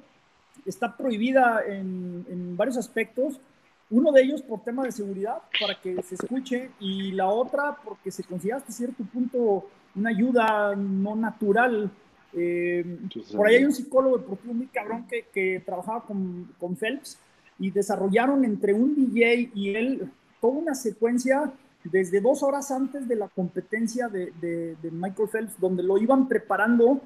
[0.65, 3.39] está prohibida en, en varios aspectos.
[3.89, 8.11] Uno de ellos por tema de seguridad, para que se escuche, y la otra porque
[8.11, 11.91] se considera hasta cierto punto una ayuda no natural.
[12.33, 12.97] Eh,
[13.35, 17.17] por ahí hay un psicólogo deportivo muy cabrón que, que trabajaba con, con, Phelps
[17.59, 21.53] y desarrollaron entre un DJ y él toda una secuencia
[21.85, 26.99] desde dos horas antes de la competencia de, de, Michael Phelps, donde lo iban preparando,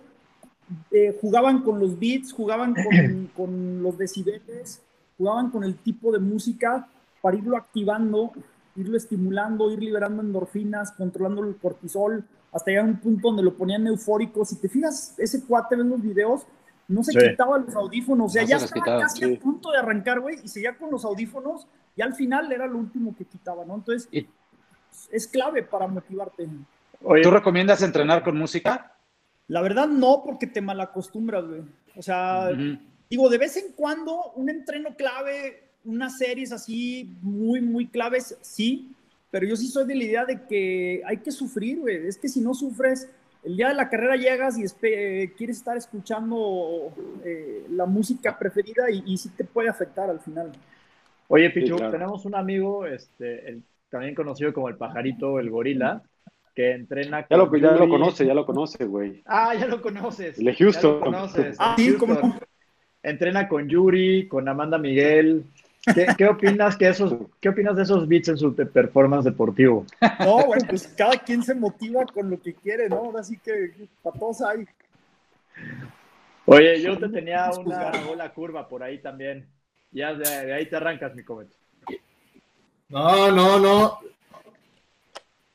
[0.91, 4.81] eh, jugaban con los beats, jugaban con, con los decibeles,
[5.19, 6.88] jugaban con el tipo de música
[7.21, 8.32] para irlo activando,
[8.75, 13.53] irlo estimulando, ir liberando endorfinas, controlando el cortisol, hasta llegar a un punto donde lo
[13.53, 14.45] ponían eufórico.
[14.45, 16.47] Si te fijas, ese cuate en los videos
[16.88, 20.38] no se quitaba los audífonos, o sea, ya estaba casi a punto de arrancar, güey,
[20.43, 23.75] y seguía con los audífonos, y al final era lo último que quitaba, ¿no?
[23.75, 24.10] Entonces,
[25.12, 26.49] es clave para motivarte.
[27.21, 28.95] ¿Tú recomiendas entrenar con música?
[29.47, 31.62] La verdad no, porque te malacostumbras, güey.
[31.95, 32.49] O sea,
[33.10, 38.93] digo, de vez en cuando un entreno clave, unas series así muy, muy claves, sí,
[39.32, 42.08] pero yo sí soy de la idea de que hay que sufrir, güey.
[42.08, 43.10] Es que si no sufres,
[43.43, 44.65] el día de la carrera llegas y
[45.30, 46.91] quieres estar escuchando
[47.24, 50.52] eh, la música preferida y, y, sí te puede afectar al final.
[51.28, 56.02] Oye, Pichu, tenemos un amigo, este, también conocido como el pajarito, el gorila,
[56.56, 57.26] que entrena.
[57.30, 59.22] Ya lo, ya lo conoce, ya lo conoce, güey.
[59.26, 60.39] Ah, ya lo conoces.
[60.39, 61.15] El de Houston.
[61.60, 62.36] Ah, sí, ¿cómo?
[63.03, 65.45] Entrena con Yuri, con Amanda Miguel,
[66.17, 69.85] ¿Qué, opinas que esos, ¿Qué opinas de esos beats en su performance deportivo?
[70.19, 72.97] No, bueno, pues cada quien se motiva con lo que quiere, ¿no?
[72.97, 74.65] Ahora sí que para todos hay.
[76.45, 79.47] Oye, yo te tenía una bola curva por ahí también.
[79.91, 81.57] Ya de, ahí te arrancas, mi comentario.
[82.89, 83.99] No, no, no.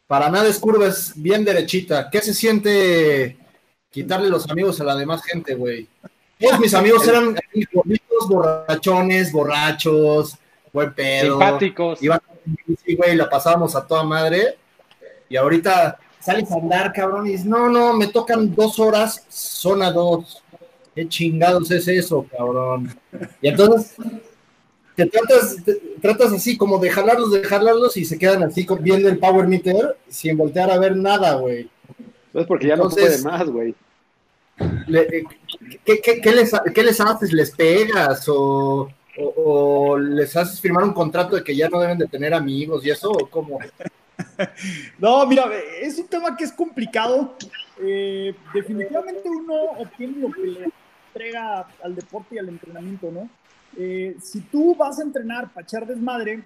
[0.07, 2.09] Para nada es curva, es bien derechita.
[2.11, 3.37] ¿Qué se siente
[3.91, 5.87] quitarle los amigos a la demás gente, güey?
[6.45, 7.37] Todos mis amigos eran
[7.73, 10.37] bonitos, borrachones, borrachos,
[10.73, 11.33] buen pedo.
[11.33, 12.03] Simpáticos.
[12.03, 12.21] Iban
[12.85, 14.59] sí, güey, la pasábamos a toda madre.
[15.29, 19.91] Y ahorita sales a andar, cabrón, y dices, no, no, me tocan dos horas, zona
[19.91, 20.43] dos.
[20.95, 22.95] ¿Qué chingados es eso, cabrón?
[23.43, 23.97] Y entonces
[24.95, 25.57] te tratas,
[26.01, 29.97] tratas así como de jalarlos, de jalarlos y se quedan así viendo el power meter
[30.09, 31.69] sin voltear a ver nada, güey.
[32.33, 33.75] Es porque ya no puede más, güey.
[34.59, 35.25] Eh,
[35.85, 37.33] ¿qué, les, haces?
[37.33, 38.89] ¿Les pegas o,
[39.99, 43.11] les haces firmar un contrato de que ya no deben de tener amigos y eso?
[43.11, 43.59] ¿O cómo?
[44.99, 47.35] No, mira, es un tema que es complicado.
[47.83, 50.73] Eh, definitivamente uno obtiene lo que le
[51.09, 53.29] entrega al deporte y al entrenamiento, ¿no?
[53.77, 56.45] Eh, si tú vas a entrenar para echar desmadre,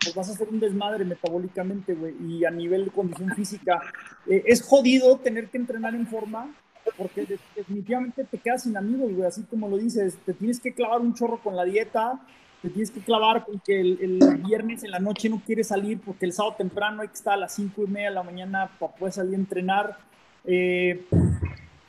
[0.00, 3.80] pues vas a hacer un desmadre metabólicamente, güey, y a nivel de condición física.
[4.26, 6.52] es jodido tener que entrenar en forma
[6.96, 11.00] porque definitivamente te quedas sin amigos, güey, así como lo dices, te tienes que clavar
[11.00, 12.20] un chorro con la dieta,
[12.60, 16.26] te tienes que clavar con que el, viernes en la noche no quieres salir porque
[16.26, 18.92] el sábado temprano hay que estar a las cinco y media de la mañana para
[18.92, 19.98] poder salir a entrenar.
[20.44, 21.04] Eh,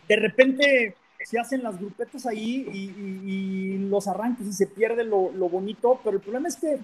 [0.08, 5.50] de repente se hacen las grupetas ahí y, los arranques y se pierde lo, lo,
[5.50, 6.80] bonito, pero el problema es que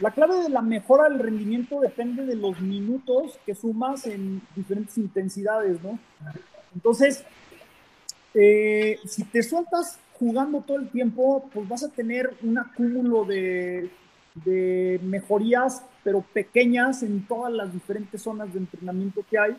[0.00, 4.96] la clave de la mejora del rendimiento depende de los minutos que sumas en diferentes
[4.98, 5.98] intensidades, ¿no?
[6.74, 7.24] Entonces,
[8.34, 13.90] eh, si te sueltas jugando todo el tiempo, pues vas a tener un acúmulo de,
[15.02, 19.56] mejorías, pero pequeñas en todas las diferentes zonas de entrenamiento que hay.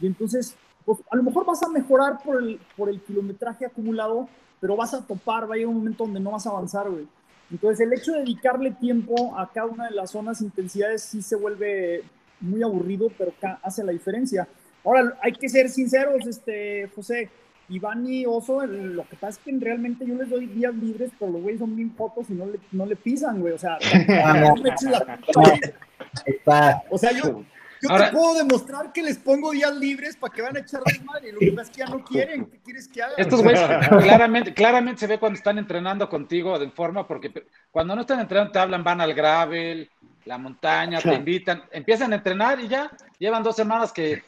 [0.00, 4.28] Y entonces, pues a lo mejor vas a mejorar por el, por el kilometraje acumulado,
[4.60, 7.06] pero vas a topar, va a llegar un momento donde no vas a avanzar, güey.
[7.50, 11.36] Entonces, el hecho de dedicarle tiempo a cada una de las zonas, intensidades, sí se
[11.36, 12.02] vuelve
[12.40, 14.46] muy aburrido, pero hace la diferencia.
[14.84, 17.30] Ahora, hay que ser sinceros, este, José.
[17.68, 21.32] Iván y Oso, lo que pasa es que realmente yo les doy días libres, pero
[21.32, 23.52] los güeyes son bien fotos y no le, no le pisan, güey.
[23.52, 23.78] O sea,
[26.90, 27.44] o sea, yo,
[27.82, 31.32] yo te puedo demostrar que les pongo días libres para que van a echar madre.
[31.32, 32.46] Lo que pasa es que ya no quieren.
[32.46, 33.14] ¿Qué quieres que haga?
[33.16, 33.60] Estos güeyes
[34.02, 37.30] claramente, claramente se ve cuando están entrenando contigo de forma, porque
[37.70, 39.90] cuando no están entrenando te hablan, van al gravel,
[40.24, 44.22] la montaña, te invitan, empiezan a entrenar y ya llevan dos semanas que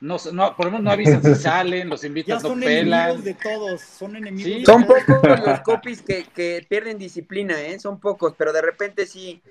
[0.00, 3.22] no, no, por lo menos no avisan si salen, los invitan, no pelan.
[3.22, 4.64] de todos, son enemigos.
[4.64, 7.78] Son pocos los copies que, pierden disciplina, ¿eh?
[7.78, 9.42] Son pocos, pero de repente sí,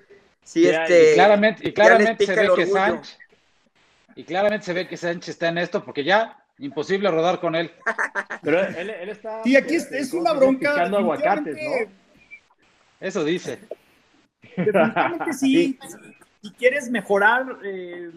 [0.44, 1.12] sí este.
[1.12, 3.18] Y claramente, y claramente se ve que Sánchez,
[4.16, 7.72] y claramente se ve que Sánchez está en esto, porque ya Imposible rodar con él.
[8.42, 9.44] Pero él, él está.
[9.44, 10.74] Sí, aquí es, es una bronca.
[10.74, 11.92] Picando aguacates, ¿no?
[13.02, 13.60] Eso dice.
[14.56, 15.78] Definitivamente sí.
[16.42, 18.10] Si quieres mejorar, eh,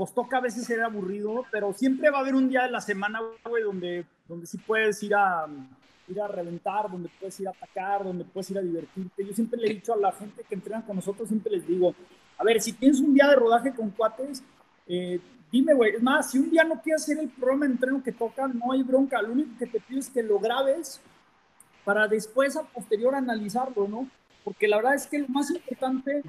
[0.00, 2.80] pues toca a veces ser aburrido, pero siempre va a haber un día de la
[2.80, 5.46] semana, güey, donde, donde sí puedes ir a,
[6.08, 9.26] ir a reventar, donde puedes ir a atacar, donde puedes ir a divertirte.
[9.26, 11.94] Yo siempre le he dicho a la gente que entrena con nosotros, siempre les digo,
[12.38, 14.42] a ver, si tienes un día de rodaje con cuates,
[14.88, 15.20] eh,
[15.52, 18.12] dime, güey, es más, si un día no quieres hacer el programa de entreno que
[18.12, 20.98] toca, no hay bronca, lo único que te pido es que lo grabes
[21.84, 24.08] para después a posterior analizarlo, ¿no?
[24.44, 26.22] Porque la verdad es que lo más importante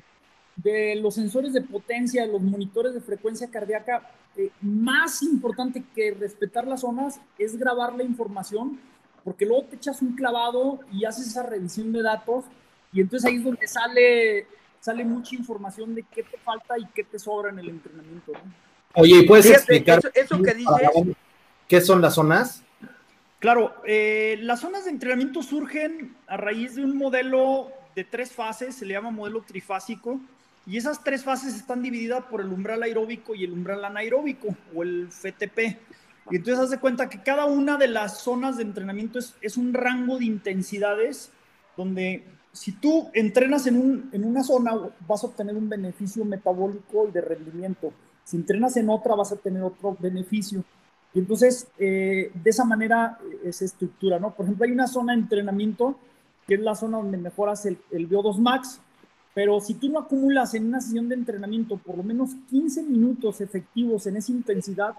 [0.64, 6.12] de los sensores de potencia, de los monitores de frecuencia cardíaca, eh, más importante que
[6.12, 8.80] respetar las zonas es grabar la información,
[9.24, 12.46] porque luego te echas un clavado y haces esa revisión de datos
[12.94, 14.48] y entonces ahí es donde sale,
[14.80, 18.34] sale mucha información de qué te falta y qué te sobra en el entrenamiento.
[18.34, 18.40] ¿no?
[18.96, 20.76] Oye, ¿y puedes Fíjate, explicar eso, eso que dices,
[21.68, 22.64] qué son las zonas?
[23.40, 28.76] Claro, eh, las zonas de entrenamiento surgen a raíz de un modelo de tres fases,
[28.76, 30.20] se le llama modelo trifásico,
[30.66, 34.84] y esas tres fases están divididas por el umbral aeróbico y el umbral anaeróbico, o
[34.84, 35.78] el FTP.
[36.30, 39.58] Y entonces haz de cuenta que cada una de las zonas de entrenamiento es, es
[39.58, 41.32] un rango de intensidades
[41.76, 44.74] donde si tú entrenas en, un, en una zona
[45.08, 47.94] vas a obtener un beneficio metabólico y de rendimiento.
[48.24, 50.64] Si entrenas en otra vas a tener otro beneficio.
[51.14, 54.34] Y entonces, eh, de esa manera eh, se estructura, ¿no?
[54.34, 55.98] Por ejemplo, hay una zona de entrenamiento
[56.48, 58.82] que es la zona donde mejoras el, el VO2 max,
[59.34, 63.42] pero si tú no acumulas en una sesión de entrenamiento por lo menos 15 minutos
[63.42, 64.94] efectivos en esa intensidad,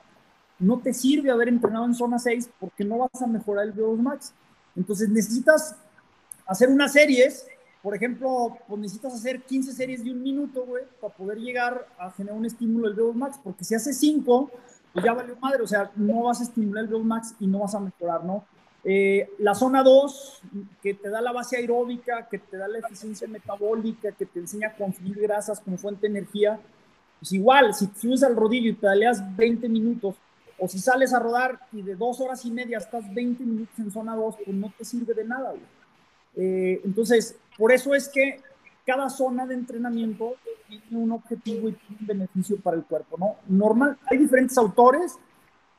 [0.59, 3.97] no te sirve haber entrenado en zona 6 porque no vas a mejorar el VO2
[3.99, 4.33] max.
[4.77, 5.77] Entonces necesitas
[6.47, 7.47] hacer unas series,
[7.83, 12.11] por ejemplo, pues necesitas hacer 15 series de un minuto, güey, para poder llegar a
[12.12, 14.51] generar un estímulo del VO2 max, porque si haces 5,
[14.92, 17.59] pues ya valió madre, o sea, no vas a estimular el VO2 max y no
[17.59, 18.45] vas a mejorar, ¿no?
[18.85, 20.42] Eh, la zona 2,
[20.83, 24.68] que te da la base aeróbica, que te da la eficiencia metabólica, que te enseña
[24.68, 26.59] a consumir grasas como fuente de energía,
[27.21, 30.16] pues igual, si subes al rodillo y pedaleas 20 minutos,
[30.59, 33.90] o si sales a rodar y de dos horas y media estás 20 minutos en
[33.90, 35.62] zona 2, pues no te sirve de nada, güey.
[36.35, 38.40] Eh, entonces, por eso es que
[38.87, 40.37] cada zona de entrenamiento
[40.68, 43.37] tiene un objetivo y tiene un beneficio para el cuerpo, ¿no?
[43.47, 45.18] Normal, hay diferentes autores,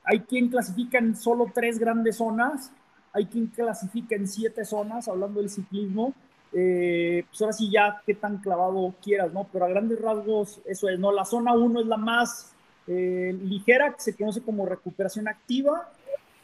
[0.03, 2.71] hay quien clasifica en solo tres grandes zonas,
[3.13, 6.13] hay quien clasifica en siete zonas, hablando del ciclismo,
[6.51, 9.47] eh, pues ahora sí ya qué tan clavado quieras, ¿no?
[9.51, 11.11] Pero a grandes rasgos eso es, ¿no?
[11.11, 12.51] La zona 1 es la más
[12.87, 15.89] eh, ligera, que se conoce como recuperación activa,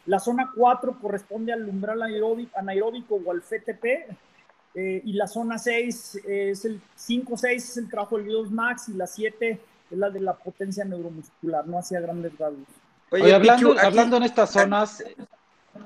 [0.05, 3.85] la zona 4 corresponde al umbral anaeróbico, anaeróbico o al FTP,
[4.75, 8.89] eh, y la zona 6 es el 5, 6 es el trabajo del VO2 max
[8.89, 9.59] y la 7
[9.91, 12.67] es la de la potencia neuromuscular, no hacia grandes rasgos.
[13.11, 15.03] oye, Oye, hablando, Pichu, aquí- hablando en estas zonas,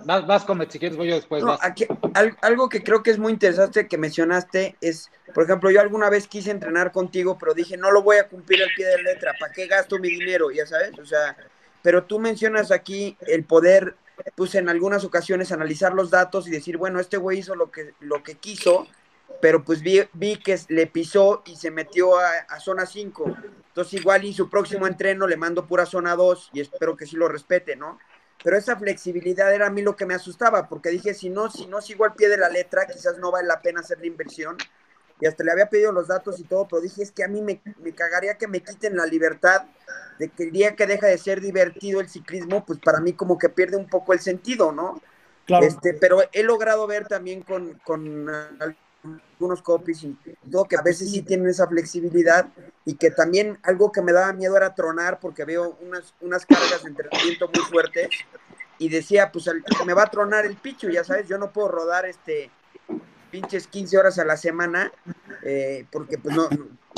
[0.05, 1.43] vas, vas Comet, si quieres voy yo después.
[1.43, 5.71] No, aquí, al- algo que creo que es muy interesante que mencionaste es, por ejemplo,
[5.71, 8.85] yo alguna vez quise entrenar contigo, pero dije, no lo voy a cumplir al pie
[8.87, 10.51] de la letra, ¿para qué gasto mi dinero?
[10.51, 11.35] Ya sabes, o sea,
[11.81, 13.95] pero tú mencionas aquí el poder,
[14.35, 17.93] pues en algunas ocasiones analizar los datos y decir, bueno, este güey hizo lo que,
[17.99, 18.87] lo que quiso,
[19.41, 23.35] pero pues vi, vi que le pisó y se metió a, a zona 5.
[23.67, 27.15] Entonces igual y su próximo entreno le mando pura zona 2 y espero que sí
[27.17, 27.99] lo respete, ¿no?
[28.43, 31.65] Pero esa flexibilidad era a mí lo que me asustaba, porque dije, si no, si
[31.65, 34.57] no sigo al pie de la letra, quizás no vale la pena hacer la inversión.
[35.21, 37.41] Y hasta le había pedido los datos y todo, pero dije, es que a mí
[37.41, 39.63] me, me cagaría que me quiten la libertad
[40.19, 43.37] de que el día que deja de ser divertido el ciclismo, pues para mí como
[43.37, 45.01] que pierde un poco el sentido, ¿no?
[45.45, 45.65] Claro.
[45.65, 48.29] Este, pero he logrado ver también con, con
[49.03, 50.17] algunos copies y
[50.51, 52.47] todo que a veces sí tienen esa flexibilidad
[52.85, 56.83] y que también algo que me daba miedo era tronar porque veo unas, unas cargas
[56.83, 58.09] de entrenamiento muy fuertes
[58.79, 61.67] y decía, pues al- me va a tronar el picho, ya sabes, yo no puedo
[61.67, 62.49] rodar este
[63.29, 64.91] pinches 15 horas a la semana
[65.41, 66.47] eh, porque pues no,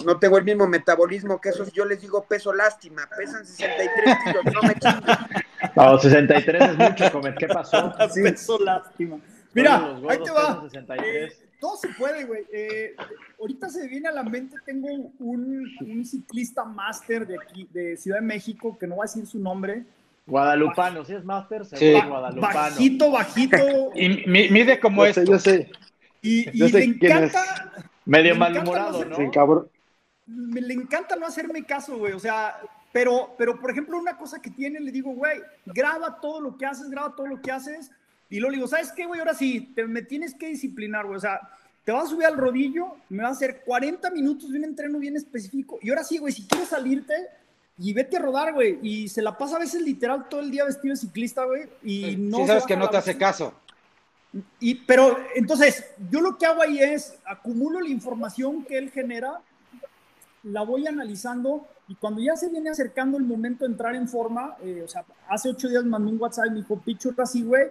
[0.03, 4.43] no tengo el mismo metabolismo que esos, yo les digo peso lástima, pesan 63 kilos,
[4.53, 5.27] no me chingan.
[5.75, 7.37] No, 63 es mucho, Comet.
[7.37, 7.93] ¿Qué pasó?
[8.13, 9.17] Peso lástima.
[9.53, 10.61] Mira, ahí te va.
[10.61, 11.44] pesan 63.
[11.59, 12.43] Todo se puede, güey.
[12.51, 12.95] Eh,
[13.39, 14.87] ahorita se viene a la mente, tengo
[15.19, 19.25] un, un ciclista máster de aquí, de Ciudad de México, que no va a decir
[19.25, 19.85] su nombre.
[20.27, 21.75] Guadalupano, si es máster, Sí.
[21.77, 22.53] seguro Guadalupano.
[22.53, 23.57] Bajito, bajito.
[23.95, 25.31] Y mi- mide como Yo sé, esto.
[25.33, 25.71] yo sé.
[26.21, 27.23] Y, y Yo sé le quién es.
[27.35, 27.71] encanta,
[28.05, 29.15] Medio Me encanta malhumorado, no.
[29.15, 29.23] Sí,
[30.27, 32.13] me le encanta no hacerme caso, güey.
[32.13, 32.55] O sea,
[32.91, 36.65] pero, pero por ejemplo, una cosa que tiene, le digo, güey, graba todo lo que
[36.65, 37.91] haces, graba todo lo que haces.
[38.29, 39.19] Y luego le digo, ¿sabes qué, güey?
[39.19, 41.17] Ahora sí, te, me tienes que disciplinar, güey.
[41.17, 41.39] O sea,
[41.83, 44.99] te vas a subir al rodillo, me vas a hacer 40 minutos de un entreno
[44.99, 45.79] bien específico.
[45.81, 47.13] Y ahora sí, güey, si quieres salirte,
[47.77, 48.79] y vete a rodar, güey.
[48.81, 51.63] Y se la pasa a veces literal todo el día vestido de ciclista, güey.
[51.83, 52.37] Y no.
[52.37, 53.19] Sí, sabes que no te hace bici.
[53.19, 53.53] caso.
[54.59, 59.39] Y, pero entonces, yo lo que hago ahí es acumulo la información que él genera,
[60.43, 64.57] la voy analizando y cuando ya se viene acercando el momento de entrar en forma,
[64.61, 67.43] eh, o sea, hace ocho días mandó un WhatsApp y me dijo, Pichu, ahora sí,
[67.43, 67.67] güey,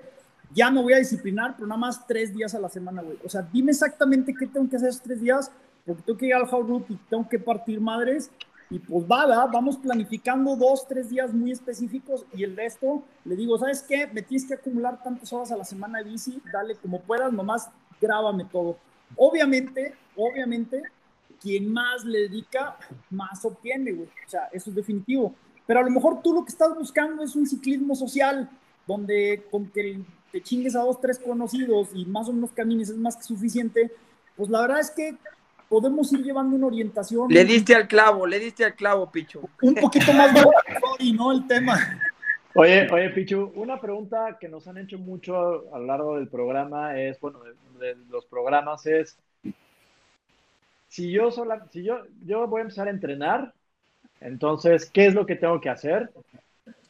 [0.55, 3.18] ya me voy a disciplinar, pero nada más tres días a la semana, güey.
[3.24, 5.50] O sea, dime exactamente qué tengo que hacer esos tres días,
[5.84, 8.30] porque tengo que ir al How Route y tengo que partir madres.
[8.70, 13.59] Y pues va, vamos planificando dos, tres días muy específicos y el resto le digo,
[13.59, 14.07] ¿sabes qué?
[14.07, 17.68] Me tienes que acumular tantas horas a la semana de bici, dale como puedas, nomás
[18.00, 18.78] grábame todo.
[19.16, 20.82] Obviamente, obviamente,
[21.40, 22.76] quien más le dedica,
[23.11, 24.09] más obtiene, güey.
[24.26, 25.34] O sea, eso es definitivo.
[25.66, 28.48] Pero a lo mejor tú lo que estás buscando es un ciclismo social,
[28.86, 30.02] donde con que
[30.35, 33.93] te chingues a dos, tres conocidos y más o menos camines es más que suficiente.
[34.35, 35.14] Pues la verdad es que
[35.68, 37.28] podemos ir llevando una orientación.
[37.30, 39.43] Le diste al clavo, le diste al clavo, Picho.
[39.62, 40.35] un poquito más
[40.99, 41.78] y no el tema.
[42.57, 47.01] Oye, oye, Pichu, una pregunta que nos han hecho mucho a lo largo del programa
[47.01, 47.39] es, bueno,
[47.78, 49.16] de, de los programas es,
[50.89, 53.55] si yo sola, si yo, yo voy a empezar a entrenar,
[54.20, 56.11] entonces, ¿qué es lo que tengo que hacer?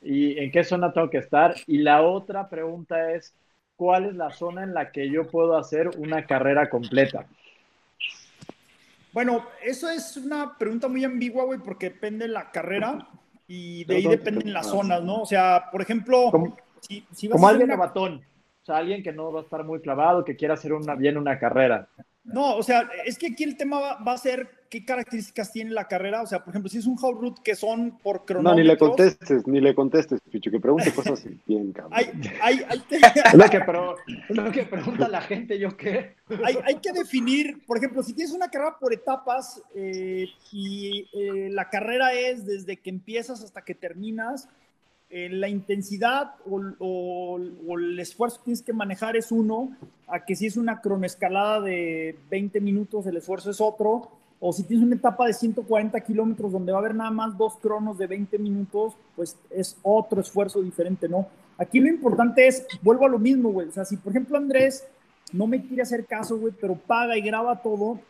[0.05, 1.55] ¿Y en qué zona tengo que estar?
[1.66, 3.34] Y la otra pregunta es,
[3.76, 7.26] ¿cuál es la zona en la que yo puedo hacer una carrera completa?
[9.12, 13.07] Bueno, eso es una pregunta muy ambigua, güey, porque depende de la carrera
[13.46, 15.22] y de ahí dependen las zonas, ¿no?
[15.22, 18.24] O sea, por ejemplo, Como- si, si vas Como a alguien una- novatón,
[18.62, 21.16] o sea, alguien que no va a estar muy clavado, que quiera hacer una, bien
[21.16, 21.88] una carrera.
[22.25, 25.70] No, o sea, es que aquí el tema va, va a ser qué características tiene
[25.70, 26.22] la carrera.
[26.22, 28.57] O sea, por ejemplo, si es un how route que son por No, cronómetros.
[28.57, 31.93] ni le contestes, ni le contestes, Pichu, que pregunte cosas bien, cabrón.
[31.95, 32.11] Hay,
[32.43, 33.97] hay, hay, que, Es lo que, pero,
[34.29, 36.16] es lo que pregunta la gente, ¿yo qué?
[36.43, 41.51] hay, hay que definir, por ejemplo, si tienes una carrera por etapas eh, y eh,
[41.51, 44.49] la carrera es desde que empiezas hasta que terminas,
[45.16, 49.70] eh, la intensidad o, el esfuerzo que tienes que manejar es uno,
[50.08, 54.10] a que si es una cronoescalada de 20 minutos, el esfuerzo es otro,
[54.40, 57.56] o si tienes una etapa de 140 kilómetros donde va a haber nada más dos
[57.58, 61.28] cronos de 20 minutos, pues es otro esfuerzo diferente, ¿no?
[61.58, 64.84] Aquí lo importante es, vuelvo a lo mismo, güey, o sea, si por ejemplo Andrés
[65.32, 68.00] no me quiere hacer caso, güey, pero paga y graba todo,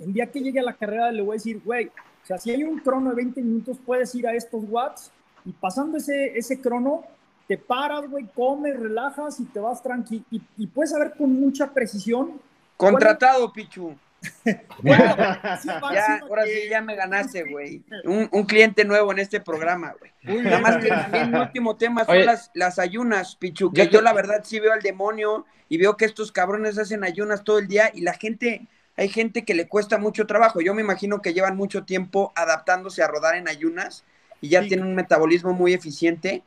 [0.00, 2.50] el día que llegue a la carrera le voy a decir, güey, o sea, si
[2.50, 5.12] hay un crono de 20 minutos, puedes ir a estos watts
[5.44, 7.04] y pasando ese, ese crono,
[7.46, 11.72] te paras, güey, comes, relajas y te vas tranqui y, y puedes saber con mucha
[11.72, 12.40] precisión.
[12.76, 13.94] Contratado, Pichu.
[14.82, 15.14] Bueno,
[15.60, 17.82] sí va, Ya, sí ahora que- sí, ya me ganaste, güey.
[18.04, 20.42] Un, un cliente nuevo en este programa, güey.
[20.42, 24.00] Nada más que también mi último tema son las, las ayunas, Pichu, que Yo yo,
[24.02, 27.68] la verdad sí veo al demonio y veo que estos cabrones hacen ayunas todo el
[27.68, 28.66] día y la gente,
[28.96, 30.60] hay gente que le cuesta mucho trabajo.
[30.60, 34.04] Yo me imagino que llevan mucho tiempo adaptándose a rodar en ayunas
[34.40, 34.68] y ya Sí.
[34.68, 36.42] tienen un metabolismo muy eficiente,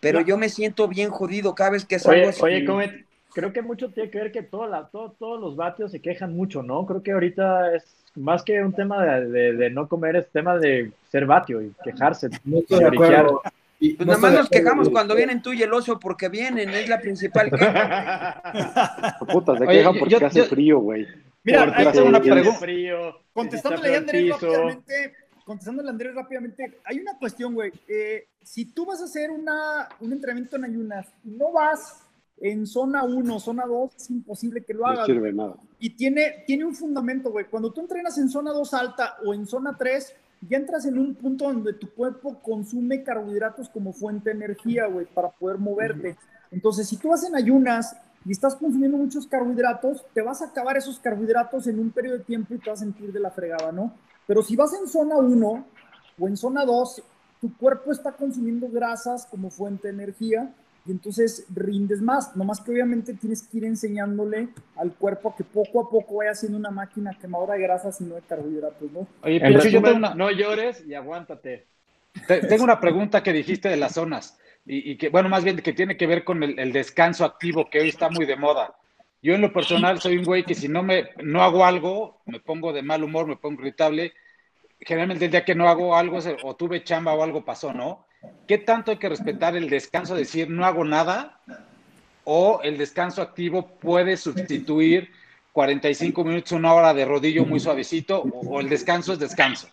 [0.00, 0.26] pero Ya.
[0.26, 4.10] yo me siento bien jodido cada vez que salgo Oye, Comet, creo que mucho tiene
[4.10, 6.84] que ver que toda la- todo- todos los vatios se quejan mucho, ¿no?
[6.86, 7.84] Creo que ahorita es
[8.14, 11.72] más que un tema de, de- de no comer, es tema de ser vatio y
[11.82, 12.28] quejarse.
[12.44, 13.14] No estoy de Lloriquear.
[13.14, 13.42] acuerdo.
[13.80, 16.68] Y Pues no nada más nos quejamos cuando vienen tú y el oso porque vienen,
[16.70, 18.42] es la principal queja.
[19.28, 21.06] Puta, se quejan porque yo- hace yo- frío, güey.
[21.44, 23.16] Mira, va una un tiene pregunta.
[23.32, 24.46] Contestándole está a Andrés feo el piso.
[24.52, 25.14] rápidamente,
[25.44, 27.72] contestándole a Andrés rápidamente, hay una cuestión, güey.
[27.88, 32.00] Eh, si tú vas a hacer una, un entrenamiento en ayunas y no vas
[32.38, 35.06] en zona 1, zona 2, es imposible que lo No hagas.
[35.06, 35.56] sirve de nada.
[35.78, 37.46] Y tiene, tiene un fundamento, güey.
[37.46, 40.14] Cuando tú entrenas en zona 2 alta o en zona 3,
[40.48, 45.06] ya entras en un punto donde tu cuerpo consume carbohidratos como fuente de energía, güey,
[45.06, 46.16] para poder moverte.
[46.50, 50.76] Entonces, si tú vas en ayunas y estás consumiendo muchos carbohidratos, te vas a acabar
[50.76, 53.70] esos carbohidratos en un periodo de tiempo y te vas a sentir de la fregada,
[53.70, 53.94] ¿no?
[54.26, 55.66] Pero si vas en zona 1
[56.18, 57.02] o en zona 2,
[57.40, 60.52] tu cuerpo está consumiendo grasas como fuente de energía
[60.86, 62.36] y entonces rindes más.
[62.36, 66.34] Nomás que obviamente tienes que ir enseñándole al cuerpo a que poco a poco vaya
[66.34, 69.06] siendo una máquina quemadora de grasas y no de carbohidratos, ¿no?
[69.22, 71.66] Oye, pero yo resumen, tengo una, no llores y aguántate.
[72.26, 75.56] te- tengo una pregunta que dijiste de las zonas y, y que, bueno, más bien
[75.58, 78.74] que tiene que ver con el, el descanso activo que hoy está muy de moda.
[79.22, 82.40] Yo en lo personal soy un güey que si no me no hago algo, me
[82.40, 84.12] pongo de mal humor, me pongo irritable.
[84.80, 88.04] Generalmente el día que no hago algo o tuve chamba o algo pasó, ¿no?
[88.48, 91.40] ¿Qué tanto hay que respetar el descanso, decir no hago nada?
[92.24, 95.12] ¿O el descanso activo puede sustituir
[95.52, 98.22] 45 minutos, una hora de rodillo muy suavecito?
[98.22, 99.68] ¿O, o el descanso es descanso?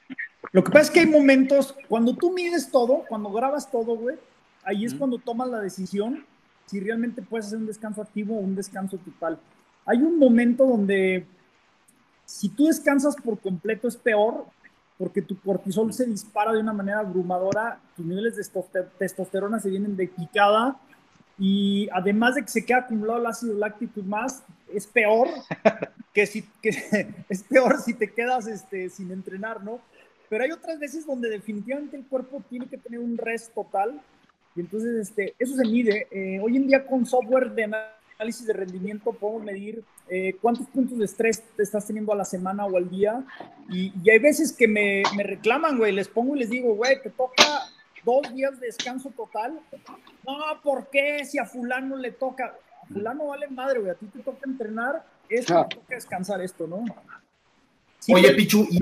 [0.52, 4.16] Lo que pasa es que hay momentos, cuando tú mides todo, cuando grabas todo, güey,
[4.64, 6.26] ahí es cuando tomas la decisión
[6.70, 9.40] si realmente puedes hacer un descanso activo o un descanso total.
[9.88, 11.26] Hay un momento donde
[12.26, 14.46] si tú descansas por completo es peor
[15.00, 18.44] porque tu cortisol se dispara de una manera abrumadora, tus niveles de
[19.00, 20.80] testosterona se vienen de picada
[21.40, 25.28] y además de que se queda acumulado el ácido láctico y más, es peor
[26.14, 26.70] que si que,
[27.30, 29.80] es peor si te quedas este, sin entrenar, ¿no?
[30.30, 34.00] Pero hay otras veces donde definitivamente el cuerpo tiene que tener un rest total
[34.56, 36.08] y entonces este, eso se mide.
[36.12, 37.72] Eh, hoy en día con software de
[38.18, 42.26] análisis de rendimiento podemos medir eh, cuántos puntos de estrés te estás teniendo a la
[42.26, 43.24] semana o al día.
[43.70, 47.02] Y, y hay veces que me, me reclaman, güey, les pongo y les digo, güey,
[47.02, 47.70] te toca
[48.04, 49.60] dos días de descanso total.
[50.26, 51.24] No, ¿por qué?
[51.26, 55.06] Si a fulano le toca, a fulano vale madre, güey, a ti te toca entrenar,
[55.30, 56.84] esto te toca descansar esto, ¿no?
[58.12, 58.80] Oye, Pichu, y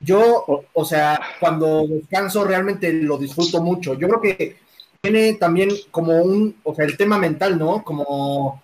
[0.00, 3.94] yo, o, sea, cuando descanso realmente lo disfruto mucho.
[3.94, 4.56] Yo creo que
[5.00, 7.84] tiene también como un, o sea, el tema mental, ¿no?
[7.84, 8.62] Como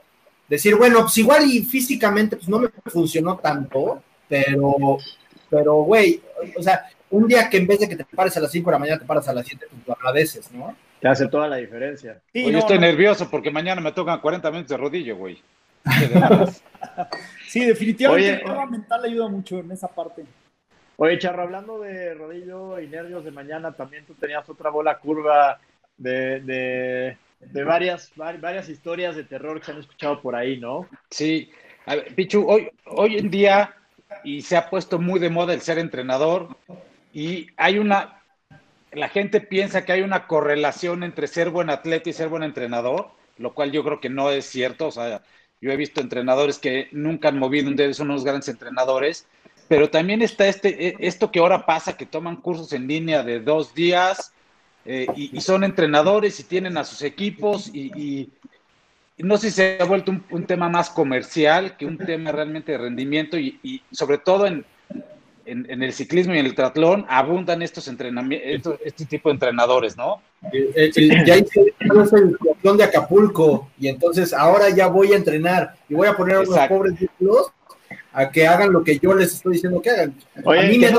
[0.49, 4.99] decir, bueno, pues igual y físicamente pues no me funcionó tanto, pero,
[5.51, 6.23] pero, güey,
[6.57, 8.75] o sea, un día que en vez de que te pares a las 5 de
[8.75, 10.75] la mañana, te paras a las 7, pues lo agradeces, ¿no?
[11.01, 12.21] Te hace toda la diferencia.
[12.33, 15.43] Sí, yo estoy nervioso porque mañana me tocan 40 minutos de rodillo, güey.
[17.49, 20.25] sí, definitivamente el tema mental ayuda mucho en esa parte.
[20.99, 25.61] Oye, Charro, hablando de rodillo y nervios de mañana, también tú tenías otra bola curva
[25.99, 26.41] de,
[27.41, 30.89] de, varias, varias historias de terror que se han escuchado por ahí, ¿no?
[31.11, 31.51] Sí.
[32.15, 33.75] Pichu, hoy, hoy en día,
[34.25, 36.49] y se ha puesto muy de moda el ser entrenador,
[37.13, 38.23] y hay una,
[38.93, 43.11] la gente piensa que hay una correlación entre ser buen atleta y ser buen entrenador,
[43.39, 44.89] lo cual yo creo que no es cierto.
[44.89, 45.23] O sea,
[45.61, 49.27] yo he visto entrenadores que nunca han movido un dedo, son unos grandes entrenadores,
[49.69, 53.41] pero también está este, e, esto que ahora pasa, que toman cursos en línea de
[53.41, 54.33] dos días
[54.85, 58.31] eh, y, son entrenadores y tienen a sus equipos y,
[59.19, 62.79] no sé si se ha vuelto un, tema más comercial que un tema realmente de
[62.79, 64.67] rendimiento y sobre todo en,
[65.47, 70.21] en, el ciclismo y en el triatlón abundan estos entrenamientos, este tipo de entrenadores, ¿no?
[70.53, 76.09] ya hice el triatlón de Acapulco y entonces ahora ya voy a entrenar y voy
[76.09, 76.95] a poner a unos pobres
[78.17, 80.15] a que hagan lo que yo les estoy diciendo que hagan.
[80.37, 80.91] a mí me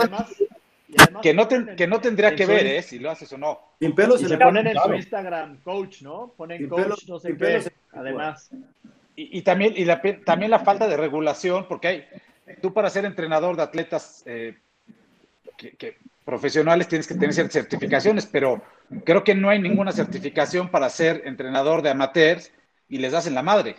[1.21, 2.81] que no, que no tendría que ver, ¿eh?
[2.83, 3.59] Si lo haces o no.
[3.79, 4.21] Sin pelos.
[4.21, 6.33] Y se ponen en su Instagram, coach, ¿no?
[6.37, 8.51] Ponen coach, no sé qué, además.
[9.15, 9.85] Y, también, y
[10.23, 12.05] también la falta de regulación, porque hay,
[12.61, 14.55] tú para ser entrenador de atletas eh,
[15.57, 18.61] que, profesionales tienes que tener ciertas certificaciones, pero
[19.03, 22.51] creo que no hay ninguna certificación para ser entrenador de amateurs
[22.89, 23.77] y les das en la madre.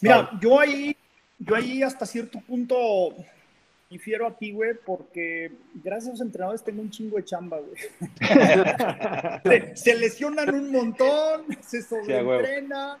[0.00, 0.96] Mira, yo ahí,
[1.38, 3.14] yo ahí hasta cierto punto
[3.90, 7.74] difiero a ti, güey, porque gracias a los entrenadores tengo un chingo de chamba, güey.
[9.76, 12.98] se, lesionan un montón, se sobreentrenan.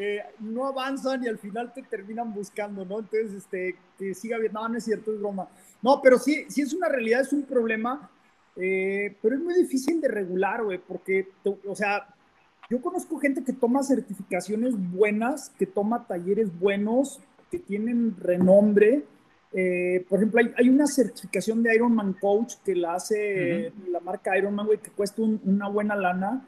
[0.00, 3.00] Eh, no avanzan y al final te terminan buscando, ¿no?
[3.00, 5.48] Entonces, este, que siga bien, no, no es cierto, es broma.
[5.82, 8.08] No, pero sí, sí es una realidad, es un problema,
[8.54, 11.28] eh, pero es muy difícil de regular, güey, porque,
[11.66, 12.06] o sea,
[12.70, 17.20] yo conozco gente que toma certificaciones buenas, que toma talleres buenos,
[17.50, 19.04] que tienen renombre.
[19.52, 24.66] Eh, por ejemplo, hay, una certificación de Ironman Coach que la hace la marca Ironman,
[24.66, 26.46] güey, que cuesta una buena lana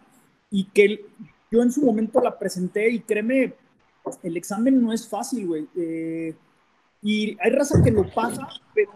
[0.50, 1.06] y que
[1.50, 3.54] yo en su momento la presenté y créeme,
[4.22, 5.68] el examen no es fácil, güey.
[5.76, 6.34] Eh,
[7.02, 8.90] y hay raza que lo pasa, pero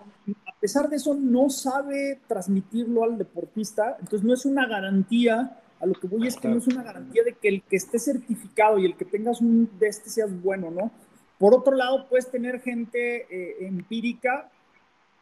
[0.46, 3.96] a pesar de eso no sabe transmitirlo al deportista.
[4.00, 7.22] Entonces no es una garantía, a lo que voy es que no es una garantía
[7.24, 10.70] de que el que esté certificado y el que tengas un de este seas bueno,
[10.70, 10.90] ¿no?
[11.38, 14.50] Por otro lado, puedes tener gente eh, empírica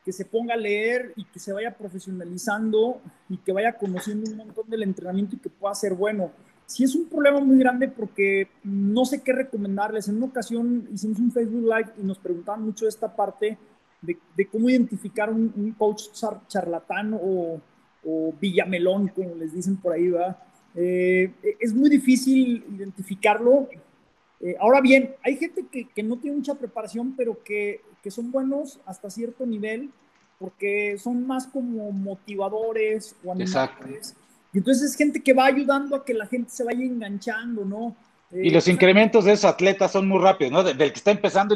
[0.04, 4.36] que se ponga a leer y que se vaya profesionalizando y que vaya conociendo un
[4.36, 6.32] montón del entrenamiento y que pueda ser bueno
[6.72, 10.08] sí es un problema muy grande porque no sé qué recomendarles.
[10.08, 13.58] En una ocasión hicimos un Facebook Live y nos preguntaban mucho esta parte
[14.00, 16.04] de, cómo identificar un, coach
[16.48, 17.60] charlatán o,
[18.40, 20.36] villamelón, como les dicen por ahí, ¿verdad?
[20.74, 23.68] Eh, es muy difícil identificarlo.
[24.43, 28.80] Eh, ahora bien, hay gente que, no tiene mucha preparación, pero que, que son buenos
[28.84, 29.90] hasta cierto nivel
[30.43, 34.16] porque son más como motivadores o animadores.
[34.53, 37.97] Y entonces es gente que va ayudando a que la gente se vaya enganchando, ¿no?
[38.32, 40.64] y los eh, incrementos de esos atletas son muy rápidos, ¿no?
[40.64, 41.55] Del que está empezando,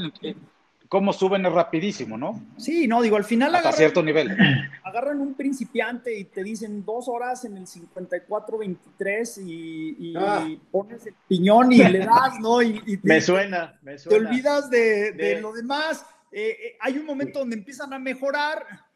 [0.88, 2.44] cómo suben es rapidísimo, ¿no?
[2.56, 3.54] Sí, no, digo, al final.
[3.54, 4.36] Hasta cierto nivel.
[4.84, 10.46] Agarran un principiante y te dicen dos horas en el 54-23 y, ah.
[10.70, 12.62] pones el piñón y le das, ¿no?
[12.62, 14.18] Y, me suena, me suena.
[14.18, 16.04] Te olvidas de, lo demás.
[16.32, 18.86] Eh, eh, hay un momento donde empiezan a mejorar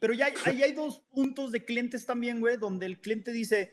[0.00, 3.72] pero ya ahí hay dos puntos de clientes también, güey, donde el cliente dice,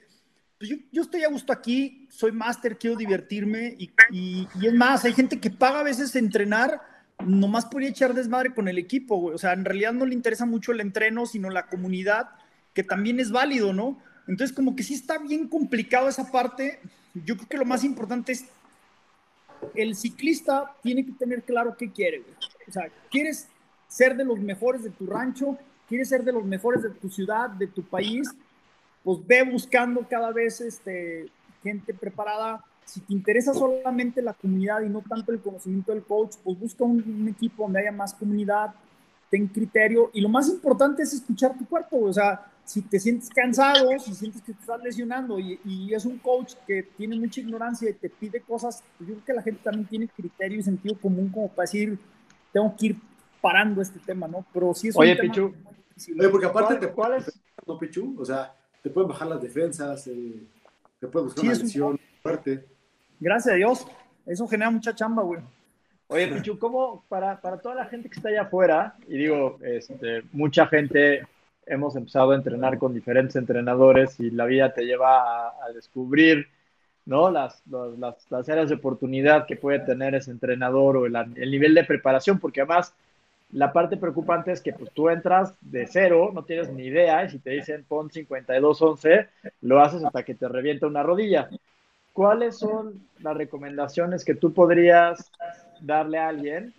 [0.57, 5.13] pues yo, estoy a gusto aquí, soy máster, quiero divertirme y, y, es más, hay
[5.13, 6.81] gente que paga a veces entrenar
[7.23, 9.35] nomás podría echar desmadre con el equipo, güey.
[9.35, 12.29] O sea, en realidad no le interesa mucho el entreno, sino la comunidad,
[12.73, 13.99] que también es válido, ¿no?
[14.27, 16.79] Entonces, como que sí está bien complicado esa parte.
[17.13, 18.45] Yo creo que lo más importante es
[19.73, 22.33] el ciclista tiene que tener claro qué quiere, güey.
[22.67, 23.47] O sea, quieres
[23.87, 25.57] ser de los mejores de tu rancho,
[25.87, 28.29] quieres ser de los mejores de tu ciudad, de tu país,
[29.03, 31.29] pues ve buscando cada vez este,
[31.63, 32.63] gente preparada.
[32.85, 36.83] Si te interesa solamente la comunidad y no tanto el conocimiento del coach, pues busca
[36.83, 38.73] un, un equipo donde haya más comunidad,
[39.29, 43.29] ten criterio y lo más importante es escuchar tu cuerpo, o sea, si te sientes
[43.29, 47.41] cansado, si sientes que te estás lesionando y, y, es un coach que tiene mucha
[47.41, 50.63] ignorancia y te pide cosas, pues yo creo que la gente también tiene criterio y
[50.63, 51.97] sentido común como para decir,
[52.53, 52.95] tengo que ir
[53.41, 54.43] parando este tema, ¿no?
[54.53, 55.49] Pero sí es Oye, un Pichu.
[55.51, 56.19] tema muy difícil.
[56.19, 57.41] Oye, porque aparte ¿Cuál- te cuál es?
[57.67, 58.15] ¿no, Pichu?
[58.19, 60.43] O sea, te pueden bajar las defensas, eh,
[60.99, 62.65] te puedes buscar Sí, una es un- lesión fuerte.
[63.19, 63.87] Gracias a Dios,
[64.25, 65.41] eso genera mucha chamba, güey.
[66.07, 70.23] Oye, Pichu, ¿cómo para, para toda la gente que está allá afuera, y digo, este,
[70.33, 71.25] mucha gente
[71.65, 76.47] hemos empezado a entrenar con diferentes entrenadores y la vida te lleva a, a descubrir,
[77.05, 77.31] ¿no?
[77.31, 81.73] Las, las, las áreas de oportunidad que puede tener ese entrenador o el, el nivel
[81.73, 82.93] de preparación, porque además
[83.51, 87.29] la parte preocupante es que pues tú entras de cero, no tienes ni idea, y
[87.29, 89.27] si te dicen pon 52-11,
[89.61, 91.49] lo haces hasta que te revienta una rodilla.
[92.15, 95.29] ¿Cuáles son las recomendaciones que tú podrías
[95.81, 96.73] darle a alguien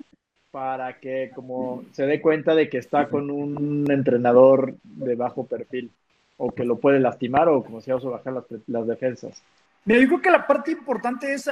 [0.51, 5.93] para que como se dé cuenta de que está con un entrenador de bajo perfil
[6.39, 9.43] o que lo puede lastimar o como se llama bajar las, las defensas?
[9.85, 11.51] Mira, yo creo que la parte importante es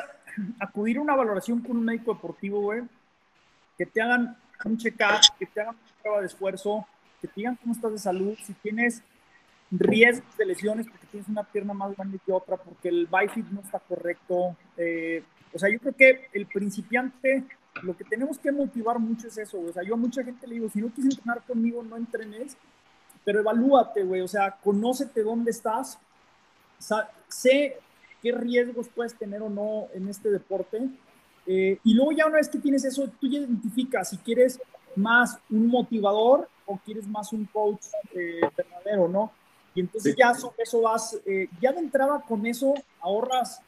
[0.59, 2.85] acudir a una valoración con un médico deportivo, güey,
[3.76, 6.87] que te hagan un check-up, que te hagan una prueba de esfuerzo,
[7.20, 9.03] que te digan cómo estás de salud, si tienes
[9.79, 13.61] riesgos de lesiones porque tienes una pierna más grande que otra, porque el bifid no
[13.61, 14.57] está correcto.
[14.77, 15.22] eh,
[15.53, 17.45] o sea, yo creo que el principiante,
[17.83, 19.61] lo que tenemos que motivar mucho es eso.
[19.61, 22.57] O sea, yo a mucha gente le digo, si no quieres entrenar conmigo, no entrenes,
[23.25, 24.20] pero evalúate, güey.
[24.20, 25.99] O sea, conócete dónde estás,
[27.29, 27.77] sé
[28.20, 30.89] qué riesgos puedes tener o no en este deporte.
[31.47, 34.59] eh, y luego ya una vez que tienes eso, tú ya identificas si quieres
[34.97, 39.31] más un motivador o quieres más un coach eh, verdadero, ¿no?
[39.75, 40.18] Y entonces Sí.
[40.18, 43.61] ya eso vas, eh, ya de entrada con eso ahorras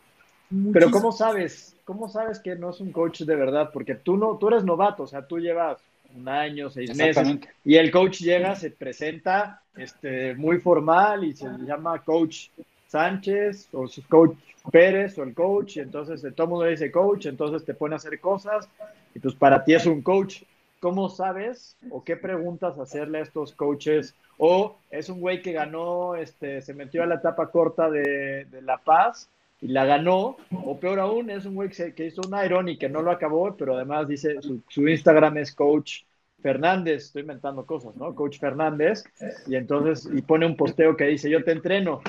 [0.48, 0.90] Pero muchísimo.
[0.92, 1.76] ¿cómo sabes?
[1.84, 3.70] ¿Cómo sabes que no es un coach de verdad?
[3.72, 5.78] Porque tú no, tú eres novato, o sea, tú llevas
[6.14, 7.50] un año, seis meses, Exactamente.
[7.64, 12.48] y el coach llega, se presenta este, muy formal y se llama coach
[12.88, 14.36] Sánchez o su coach
[14.70, 17.96] Pérez o el coach, y entonces todo el mundo dice coach, entonces te pone a
[17.96, 18.68] hacer cosas,
[19.14, 20.42] y pues para ti es un coach.
[20.80, 24.14] ¿Cómo sabes o qué preguntas hacerle a estos coaches?
[24.38, 28.78] O es un güey que ganó, este, se metió a la etapa corta de, La
[28.78, 29.28] Paz
[29.60, 32.90] y la ganó, o peor aún, es un güey que hizo un Iron y que
[32.90, 36.02] no lo acabó, pero además dice, su, su Instagram es Coach
[36.42, 38.14] Fernández, estoy inventando cosas, ¿no?
[38.14, 39.04] Coach Fernández,
[39.46, 42.02] y entonces, y pone un posteo que dice, yo te entreno.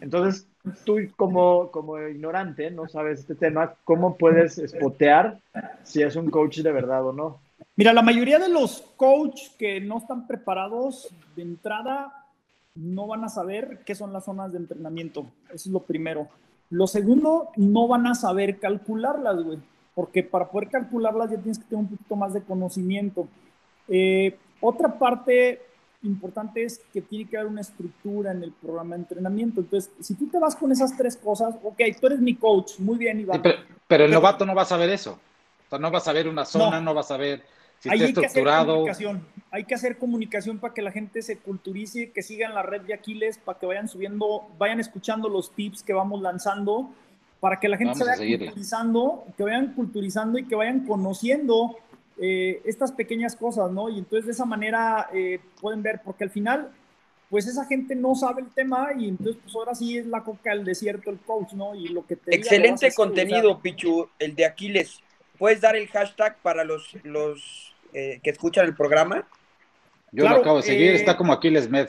[0.00, 0.48] Entonces,
[0.84, 5.38] tú como, como ignorante, no sabes este tema, ¿cómo puedes spotear
[5.84, 7.40] si es un coach de verdad o no?
[7.76, 12.24] Mira, la mayoría de los coaches que no están preparados de entrada
[12.74, 15.26] no van a saber qué son las zonas de entrenamiento.
[15.46, 16.28] Eso es lo primero.
[16.70, 19.58] Lo segundo, no van a saber calcularlas, güey.
[19.94, 23.28] Porque para poder calcularlas ya tienes que tener un poquito más de conocimiento.
[23.88, 25.62] Eh, otra parte
[26.02, 29.60] importante es que tiene que haber una estructura en el programa de entrenamiento.
[29.60, 32.96] Entonces, si tú te vas con esas tres cosas, ok, tú eres mi coach, muy
[32.96, 33.42] bien, Sí, Iván.
[33.42, 35.12] pero, pero el novato no va a saber eso.
[35.66, 36.94] O sea, no va a saber una zona, no, No.
[36.94, 37.42] va a saber
[37.80, 38.26] si Ahí está hay
[38.84, 39.20] que hacer.
[39.50, 42.94] Hay que hacer comunicación para que la gente se culturice, que sigan la red de
[42.94, 46.90] Aquiles, para que vayan subiendo, vayan escuchando los tips que vamos lanzando,
[47.40, 51.76] para que la gente Vamos se vaya culturizando, que vayan culturizando y que vayan conociendo
[52.18, 53.88] eh, estas pequeñas cosas, ¿no?
[53.88, 56.70] Y entonces de esa manera eh, pueden ver, porque al final,
[57.30, 60.50] pues esa gente no sabe el tema y entonces pues ahora sí es la coca
[60.50, 61.74] del desierto el coach, ¿no?
[61.74, 65.00] Y lo que te Excelente contenido, Pichu, el de Aquiles.
[65.38, 69.26] ¿Puedes dar el hashtag para los, los eh, que escuchan el programa?
[70.12, 71.88] Yo Claro, lo acabo de seguir, eh, está como Aquiles Med.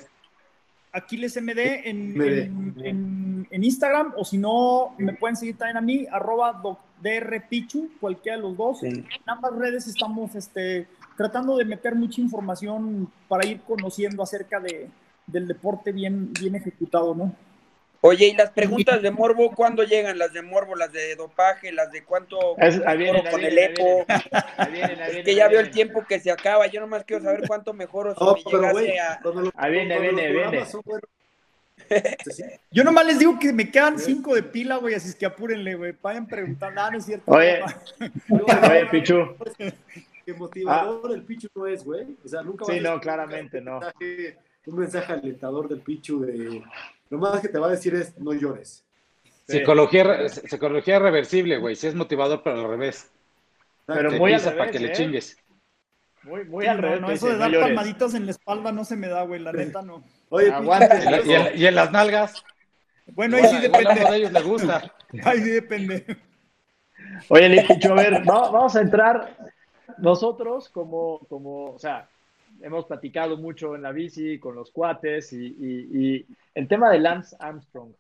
[0.92, 2.22] Aquiles MD en, MD.
[2.44, 6.80] en, en- en Instagram o si no, me pueden seguir también a mí, arroba doc-
[7.02, 8.80] drpichu, cualquiera de los dos.
[8.80, 8.88] Sí.
[8.88, 14.90] En ambas redes estamos este, tratando de meter mucha información para ir conociendo acerca de,
[15.28, 17.34] del deporte bien, bien ejecutado, ¿no?
[18.08, 20.18] Oye, ¿y las preguntas de Morbo cuándo llegan?
[20.18, 23.44] Las de Morbo, las de dopaje, las de cuánto Es- ahí vienen, mejoro ahí con
[23.46, 24.06] el eco.
[24.58, 26.68] Ahí vienen, ahí Es que ya veo el tiempo que se acaba.
[26.68, 29.20] Yo nomás quiero saber cuánto mejoro si No, me pero llegase güey, a...
[29.56, 30.64] Ahí viene, viene, viene.
[32.72, 35.76] Yo nomás les digo que me quedan cinco de pila, güey, así es que apúrenle,
[35.76, 35.94] güey.
[36.02, 37.32] Vayan preguntando, ah, no es cierto.
[37.32, 37.60] Oye.
[38.28, 39.36] no, Oye, Pichu,
[40.26, 42.06] que motivador el Pichu no es, güey.
[42.26, 43.80] O sea, nunca Sí, a no, claramente un no.
[43.80, 46.62] mensaje- Un mensaje alentador del Pichu de.
[47.10, 48.84] Lo más que te va a decir es no llores.
[49.48, 51.76] Psicología, psicología reversible, güey.
[51.76, 53.10] Si es motivador, pero al revés.
[53.86, 54.94] Pero Te muy al para que le ¿eh?
[54.94, 55.38] chingues.
[56.24, 57.02] Muy, muy Sí, al no, revés.
[57.02, 59.54] no, eso de dar no palmaditas en la espalda no se me da, güey, la
[59.54, 60.04] neta no.
[60.30, 60.98] Oye, Aguante.
[60.98, 62.44] Pichu, Y, en, las nalgas.
[63.14, 64.18] Bueno, ahí sí Igual- igual a uno de depende.
[64.18, 64.94] ellos le gusta.
[65.24, 66.18] Ahí sí depende.
[67.30, 69.38] Oye, Lipicho, a ver, va- vamos a entrar
[69.98, 72.10] nosotros como, como, o sea,
[72.62, 77.00] hemos platicado mucho en la bici con los cuates y, y- y el tema de
[77.00, 77.92] Lance Armstrong,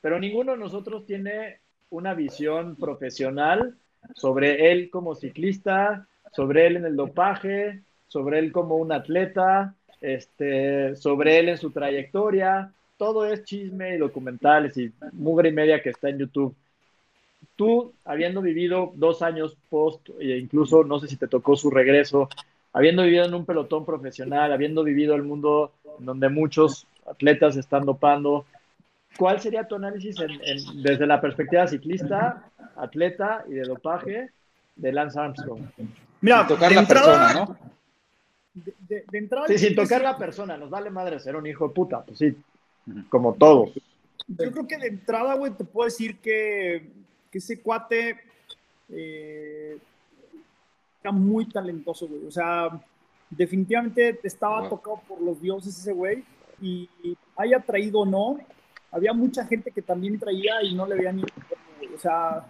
[0.00, 3.76] pero ninguno de nosotros tiene una visión profesional
[4.14, 10.96] sobre él como ciclista, sobre él en el dopaje, sobre él como un atleta, este,
[10.96, 12.72] sobre él en su trayectoria.
[12.96, 16.54] Todo es chisme y documentales y mugre y media que está en YouTube
[17.56, 22.28] tú, habiendo vivido dos años post, e incluso no sé si te tocó su regreso,
[22.72, 27.84] habiendo vivido en un pelotón profesional, habiendo vivido el mundo en donde muchos atletas están
[27.84, 28.46] dopando,
[29.18, 34.30] ¿cuál sería tu análisis en- en- desde la perspectiva ciclista, atleta y de dopaje
[34.76, 35.60] de Lance Armstrong?
[36.20, 37.58] Mira, Sin tocar de la entrada, persona, ¿no?
[38.54, 41.68] de, de- de entrada, Sí, sin tocar la persona, nos vale madre ser un hijo
[41.68, 42.36] de puta, pues sí,
[43.08, 43.70] como todos.
[44.28, 46.88] Yo creo que de entrada, güey, te puedo decir que,
[47.30, 48.20] que ese cuate
[48.88, 49.78] eh,
[51.02, 52.26] era muy talentoso, güey.
[52.26, 52.68] O sea,
[53.30, 54.68] definitivamente estaba Wow.
[54.70, 56.24] tocado por los dioses ese güey.
[56.60, 56.88] Y
[57.36, 58.38] haya traído o no,
[58.92, 61.22] había mucha gente que también traía y no le veía ni.
[61.22, 62.46] O sea,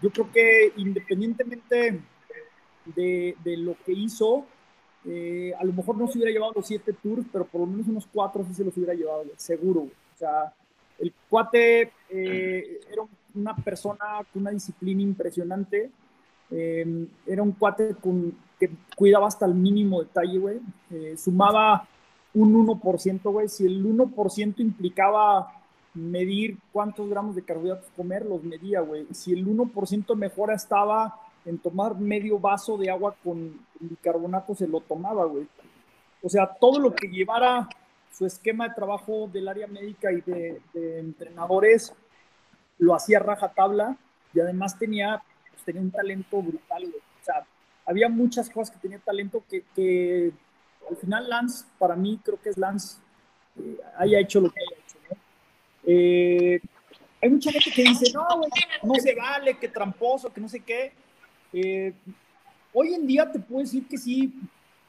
[0.00, 2.00] yo creo que independientemente
[2.86, 4.46] de, de lo que hizo,
[5.04, 7.86] eh, a lo mejor no se hubiera llevado los siete tours, pero por lo menos
[7.88, 9.80] unos cuatro sí se los hubiera llevado, güey, seguro.
[9.80, 9.92] güey.
[10.14, 10.54] O sea,
[10.98, 13.02] el cuate eh, era
[13.34, 15.90] una persona con una disciplina impresionante.
[16.50, 17.96] Eh, era un cuate
[18.58, 20.60] que cuidaba hasta el mínimo detalle, güey.
[20.90, 21.86] eh, sumaba
[22.34, 23.48] un 1%, güey.
[23.48, 25.52] Si el 1% implicaba
[25.94, 29.06] medir cuántos gramos de carbohidratos comer, los medía, güey.
[29.12, 34.80] Si el 1% mejora estaba en tomar medio vaso de agua con bicarbonato, se lo
[34.80, 35.46] tomaba, güey.
[36.22, 37.68] O sea, todo lo que llevara
[38.12, 41.94] su esquema de trabajo del área médica y de entrenadores
[42.78, 43.96] lo hacía raja tabla
[44.34, 45.22] y además tenía,
[45.64, 46.96] tenía un talento brutal, güey.
[46.96, 47.46] O sea,
[47.86, 50.32] había muchas cosas que tenía talento que,
[50.88, 52.98] al final Lance, para mí creo que es Lance,
[53.58, 55.20] eh, haya hecho lo que haya hecho.
[55.86, 56.60] Eh,
[57.22, 58.26] hay mucha gente que dice, no,
[58.82, 60.92] no se vale, que tramposo, que no sé qué.
[61.52, 61.92] Eh,
[62.72, 64.32] hoy en día te puedo decir que sí,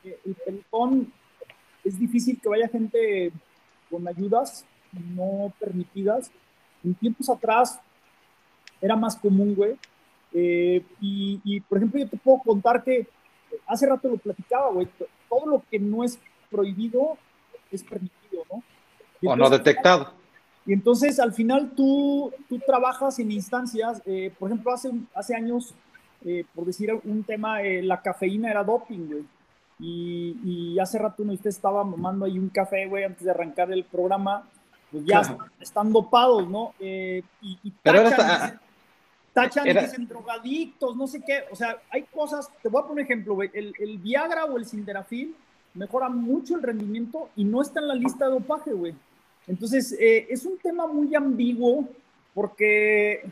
[0.03, 1.11] el pelotón
[1.84, 3.32] es difícil que vaya gente
[3.89, 6.32] con ayudas no permitidas.
[6.84, 7.80] En tiempos atrás
[8.82, 9.78] era más común, güey.
[10.34, 13.07] Eh, y, y, por ejemplo, yo te puedo contar que
[13.67, 14.88] hace rato lo platicaba, güey.
[15.29, 16.19] Todo lo que no es
[16.49, 17.17] prohibido
[17.71, 18.63] es permitido, ¿no?
[19.29, 20.13] O no detectado.
[20.65, 25.73] y entonces al final tú, tú trabajas en instancias, eh, por ejemplo, hace, hace años,
[26.23, 29.23] eh, por decir un tema, eh, la cafeína era doping, güey.
[29.79, 33.32] Y, y hace rato uno de ustedes estaba mamando ahí un café, güey, antes de
[33.32, 34.47] arrancar el programa,
[34.91, 35.45] pues ya Claro.
[35.59, 36.73] están dopados, ¿no?
[36.79, 38.03] Y, y Pero
[39.34, 41.43] tachan, era- dicen drogadictos, no sé qué.
[41.51, 43.49] O sea, hay cosas, te voy a poner un ejemplo, güey.
[43.53, 45.36] El, el Viagra o el Sildenafil
[45.73, 48.93] mejora mucho el rendimiento y no está en la lista de dopaje, güey.
[49.47, 51.88] Entonces, eh, es un tema muy ambiguo
[52.34, 53.23] porque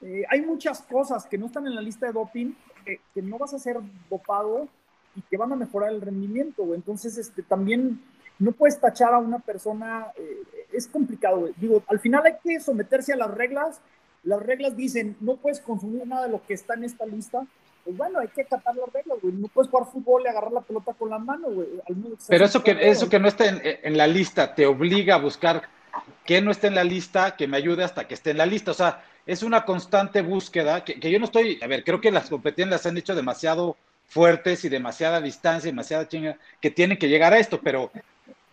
[0.00, 2.52] eh, hay muchas cosas que no están en la lista de doping,
[2.84, 3.78] que, que no vas a ser
[4.10, 4.68] dopado
[5.14, 6.78] y que van a mejorar el rendimiento, güey.
[6.78, 8.02] Entonces, este, también
[8.38, 10.42] no puedes tachar a una persona, eh,
[10.72, 11.52] es complicado, güey.
[11.58, 13.80] Digo, al final hay que someterse a las reglas.
[14.24, 17.46] Las reglas dicen, no puedes consumir nada de lo que está en esta lista.
[17.84, 19.34] Pues bueno, hay que acatar las reglas, güey.
[19.34, 21.68] No puedes jugar fútbol y agarrar la pelota con la mano, güey.
[21.88, 25.16] Al menos Pero eso que, eso que no esté en, en la lista te obliga
[25.16, 25.62] a buscar
[26.24, 28.70] que no esté en la lista, que me ayude hasta que esté en la lista.
[28.70, 32.10] O sea, es una constante búsqueda que, que yo no estoy, a ver, creo que
[32.10, 37.08] las competencias las han hecho demasiado fuertes y demasiada distancia, demasiada chinga, que tienen que
[37.08, 37.90] llegar a esto, pero,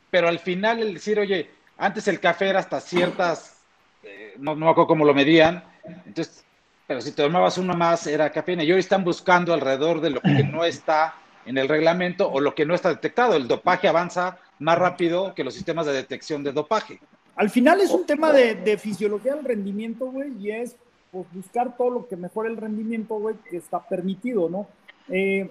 [0.10, 3.59] pero al final el decir, oye, antes el café era hasta ciertas,
[4.04, 5.64] eh, no, no me acuerdo cómo lo medían,
[6.06, 6.46] entonces,
[6.88, 10.22] pero si te tomabas uno más era cafeína, y hoy están buscando alrededor de lo
[10.22, 13.36] que no está en el reglamento o lo que no está detectado.
[13.36, 17.00] El dopaje avanza más rápido que los sistemas de detección de dopaje.
[17.36, 20.76] Al final es un tema de, de fisiología del rendimiento, güey, y es
[21.12, 24.68] pues, buscar todo lo que mejore el rendimiento, güey, que está permitido, ¿no?
[25.08, 25.50] Eh,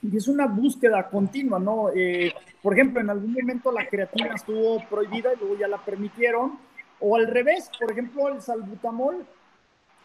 [0.00, 1.90] y es una búsqueda continua, ¿no?
[1.94, 6.58] Eh, por ejemplo, en algún momento la creatina estuvo prohibida y luego ya la permitieron,
[7.00, 9.26] o al revés, por ejemplo, el salbutamol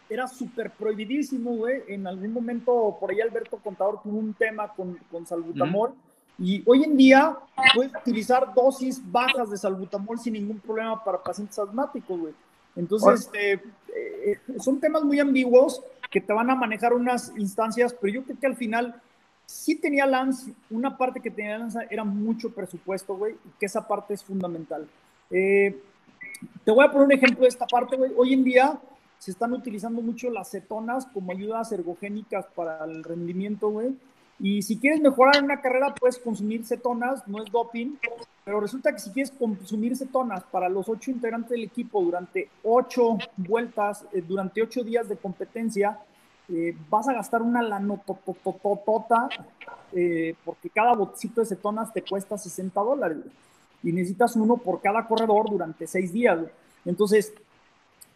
[0.08, 1.82] era súper prohibidísimo, güey.
[1.88, 5.94] En algún momento, por ahí Alberto Contador tuvo un tema con, con salbutamol.
[6.38, 7.36] Y hoy en día
[7.74, 12.34] puedes utilizar dosis bajas de salbutamol sin ningún problema para pacientes asmáticos, güey.
[12.76, 13.52] Entonces, este,
[13.94, 15.80] eh, son temas muy ambiguos
[16.10, 19.00] que te van a manejar unas instancias, pero yo creo que al final
[19.46, 23.86] sí tenía Lance, una parte que tenía Lance era mucho presupuesto, güey, y que esa
[23.86, 24.88] parte es fundamental.
[25.30, 25.80] Eh,
[26.64, 28.12] te voy a poner un ejemplo de esta parte, güey.
[28.16, 28.78] Hoy en día
[29.18, 33.94] se están utilizando mucho las cetonas como ayudas ergogénicas para el rendimiento, güey.
[34.38, 37.96] Y si quieres mejorar en una carrera, puedes consumir cetonas, no es doping,
[38.44, 43.16] pero resulta que si quieres consumir cetonas para los ocho integrantes del equipo durante ocho
[43.36, 45.98] vueltas, eh, durante ocho días de competencia,
[46.48, 49.28] eh, vas a gastar una lanotototota,
[49.92, 53.18] eh, porque cada botecito de cetonas te cuesta 60 dólares,
[53.84, 56.38] y necesitas uno por cada corredor durante seis días.
[56.84, 57.32] Entonces,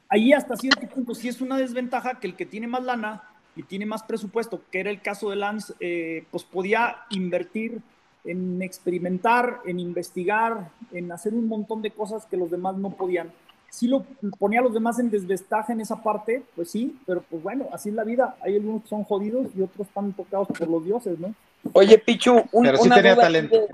[0.08, 3.22] ahí hasta cierto punto sí es una desventaja que el que tiene más lana
[3.54, 7.80] y tiene más presupuesto, que era el caso de Lance, eh, pues podía invertir
[8.24, 13.32] en experimentar, en investigar, en hacer un montón de cosas que los demás no podían.
[13.70, 14.04] Si lo
[14.38, 17.90] ponía a los demás en desventaja en esa parte, pues sí, pero pues bueno, así
[17.90, 18.36] es la vida.
[18.40, 21.34] Hay algunos que son jodidos y otros están tocados por los dioses, ¿no?
[21.74, 23.56] Oye, Pichu, un, Pero sí una tenía duda talento.
[23.56, 23.68] de-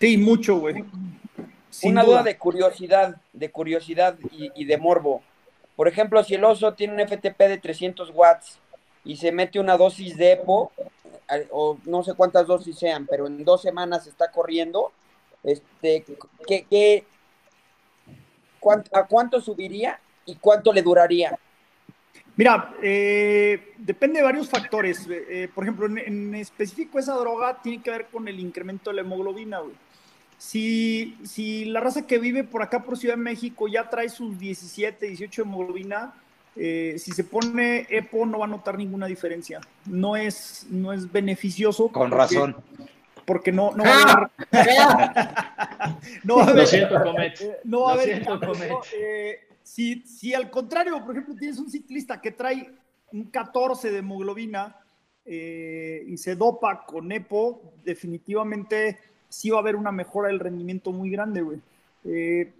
[0.00, 0.84] Sí, mucho, güey.
[1.70, 5.22] Sin una duda de curiosidad, de curiosidad y, y de morbo.
[5.76, 8.58] Por ejemplo, si el oso tiene un FTP de 300 watts
[9.04, 10.72] y se mete una dosis de EPO,
[11.50, 14.92] o no sé cuántas dosis sean, pero en dos semanas está corriendo,
[15.44, 16.04] este,
[16.46, 17.04] ¿qué, qué-
[18.58, 21.38] cuán- ¿a cuánto subiría y cuánto le duraría?
[22.34, 25.06] Mira, eh, depende de varios factores.
[25.08, 28.90] Eh, eh, por ejemplo, en, en específico esa droga tiene que ver con el incremento
[28.90, 29.74] de la hemoglobina, güey.
[30.38, 34.38] Si, si la raza que vive por acá, por Ciudad de México, ya trae sus
[34.38, 36.14] 17, 18 de hemoglobina,
[36.54, 39.60] eh, si se pone EPO no va a notar ninguna diferencia.
[39.86, 41.88] No es, no es beneficioso.
[41.88, 42.56] Con porque- razón.
[43.24, 44.30] Porque no, no va a haber...
[46.24, 47.40] no va a Lo haber- siento, Comet.
[47.40, 48.40] eh, no va a Lo haber siento.
[48.96, 52.70] Eh, si, si al contrario, por ejemplo, tienes un ciclista que trae
[53.12, 54.76] un 14 de hemoglobina
[55.26, 58.98] eh, y se dopa con EPO, definitivamente
[59.28, 61.60] sí va a haber una mejora del rendimiento muy grande, güey.
[62.04, 62.52] Eh,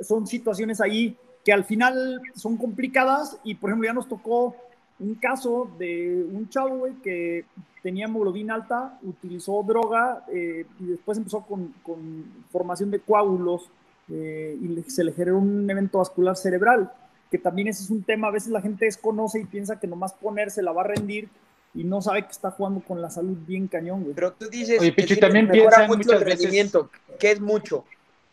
[0.00, 4.56] son situaciones ahí que al final son complicadas y, por ejemplo, ya nos tocó
[4.98, 7.44] un caso de un chavo, güey, que
[7.82, 13.68] tenía hemoglobina alta, utilizó droga eh, y después empezó con, con formación de coágulos
[14.08, 16.90] eh, y se le generó un evento vascular cerebral,
[17.30, 20.14] que también ese es un tema, a veces la gente desconoce y piensa que nomás
[20.14, 21.28] ponerse la va a rendir
[21.74, 24.14] y no sabe que está jugando con la salud bien cañón, güey.
[24.14, 26.90] Pero tú dices Oye, que Pichu, también mejora piensa mucho el veces- rendimiento.
[27.18, 27.84] ¿Qué es mucho?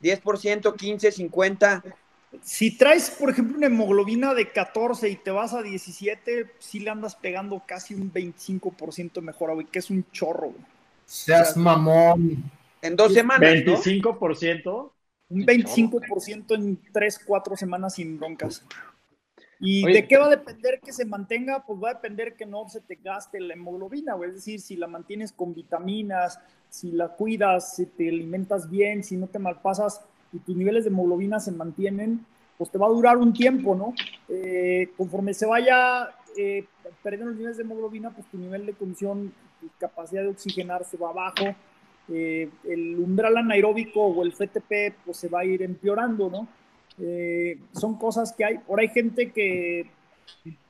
[0.01, 1.83] ¿10%, 15, 50?
[2.41, 6.89] Si traes, por ejemplo, una hemoglobina de 14 y te vas a 17, sí le
[6.89, 10.65] andas pegando casi un 25% de mejora, güey, que es un chorro, güey.
[11.05, 12.43] Seas mamón.
[12.81, 13.75] En dos semanas, ¿no?
[13.75, 14.91] 25%.
[15.29, 18.63] Un 25% en 3, 4 semanas sin broncas.
[19.61, 21.63] ¿Y Oye, de qué va a depender que se mantenga?
[21.63, 24.29] Pues va a depender que no se te gaste la hemoglobina, güey.
[24.29, 29.17] Es decir, si la mantienes con vitaminas, si la cuidas, si te alimentas bien, si
[29.17, 30.01] no te malpasas
[30.33, 32.25] y tus niveles de hemoglobina se mantienen,
[32.57, 33.93] pues te va a durar un tiempo, ¿no?
[34.29, 36.65] Eh, conforme se vaya eh,
[37.03, 40.97] perdiendo los niveles de hemoglobina, pues tu nivel de condición, tu capacidad de oxigenar se
[40.97, 41.55] va abajo,
[42.09, 46.47] eh, el umbral anaeróbico o el FTP pues se va a ir empeorando, ¿no?
[46.99, 48.59] Eh, son cosas que hay.
[48.67, 49.89] Ahora hay gente que,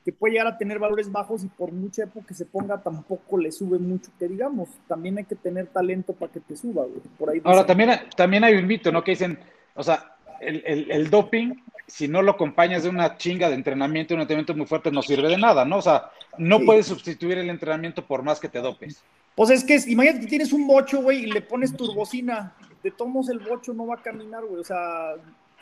[0.04, 3.38] que puede llegar a tener valores bajos y por mucha época que se ponga tampoco
[3.38, 4.68] le sube mucho, que digamos.
[4.88, 7.00] También hay que tener talento para que te suba, güey.
[7.18, 9.02] Por ahí Ahora, también, también hay un mito, ¿no?
[9.04, 9.38] Que dicen,
[9.74, 11.54] o sea, el, el- el doping,
[11.86, 15.28] si no lo acompañas de una chinga de entrenamiento, un entrenamiento muy fuerte, no sirve
[15.28, 15.78] de nada, ¿no?
[15.78, 16.64] O sea, no Sí.
[16.66, 19.02] puedes sustituir el entrenamiento por más que te dopes.
[19.34, 22.54] Pues es que imagínate que tienes un bocho, güey, y le pones turbocina.
[22.82, 24.60] De todos modos el bocho no va a caminar, güey.
[24.60, 25.14] O sea,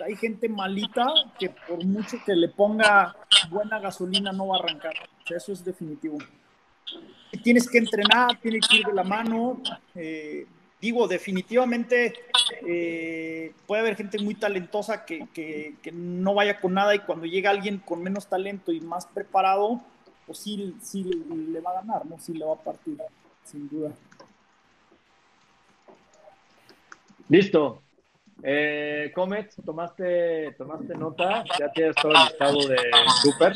[0.05, 1.07] hay gente malita
[1.38, 3.16] que por mucho que le ponga
[3.51, 4.94] buena gasolina no va a arrancar.
[5.28, 6.18] Eso es definitivo.
[7.42, 9.61] Tienes que entrenar, tienes que ir de la mano.
[9.94, 10.46] eh,
[10.80, 12.14] digo, definitivamente
[12.66, 17.78] eh, puede haber gente muy talentosa que no vaya con nada y cuando llega alguien
[17.78, 19.80] con menos talento y más preparado,
[20.30, 22.16] pues sí, sí le va a ganar, ¿no?
[22.20, 22.96] Sí le va a partir,
[23.42, 23.90] sin duda.
[27.28, 27.82] Listo.
[28.43, 32.78] Eh, Comet, tomaste, tomaste nota, ya tienes todo el listado de
[33.22, 33.55] super.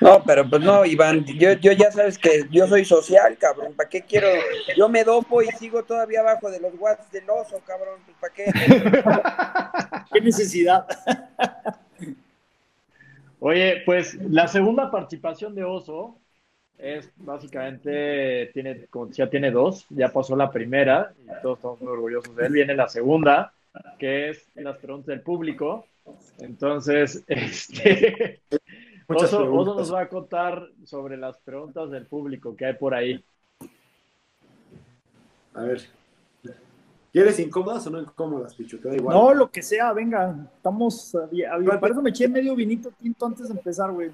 [0.00, 3.88] No, pero pues no, Iván, yo, yo ya sabes que yo soy social, cabrón, ¿para
[3.88, 4.28] qué quiero?
[4.76, 8.34] Yo me dopo y sigo todavía abajo de los watts del oso, cabrón, pues ¿para
[8.34, 10.04] qué?
[10.12, 10.86] ¿Qué necesidad?
[13.44, 16.21] Oye, pues la segunda participación de Oso
[16.78, 22.34] es básicamente, tiene, ya tiene dos, ya pasó la primera y todos estamos muy orgullosos
[22.34, 22.52] de él.
[22.52, 23.52] Viene la segunda,
[23.98, 25.86] que es las preguntas del público.
[26.40, 28.40] Entonces, este,
[29.08, 33.22] Muchas Oso, nos va a contar sobre las preguntas del público que hay por ahí.
[35.54, 35.82] A ver.
[37.12, 38.78] ¿Quieres incómodas o no incómodas, Pichu?
[38.78, 39.14] Te da igual.
[39.14, 40.34] No, lo que sea, venga.
[40.56, 41.14] Estamos.
[41.14, 44.10] había- había- Por eso me eché medio vinito tinto antes de empezar, güey.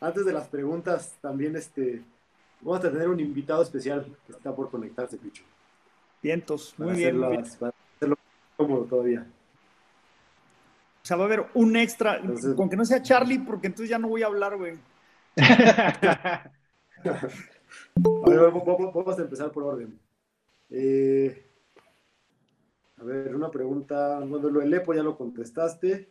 [0.00, 2.02] Antes de las preguntas, también este,
[2.60, 5.44] vamos a tener un invitado especial que está por conectarse, Pichu.
[6.22, 7.18] Vientos, muy bien.
[7.18, 7.44] muy bien.
[7.58, 8.16] para hacerlo
[8.56, 9.26] cómodo todavía.
[11.02, 13.90] O sea, va a haber un extra, Entonces- con que no sea Charlie, porque entonces
[13.90, 14.78] ya no voy a hablar, güey.
[17.04, 19.98] A ver, vamos a empezar por orden.
[20.70, 21.46] Eh,
[22.98, 24.20] a ver, una pregunta.
[24.20, 26.08] Bueno, lo del EPO ya lo contestaste.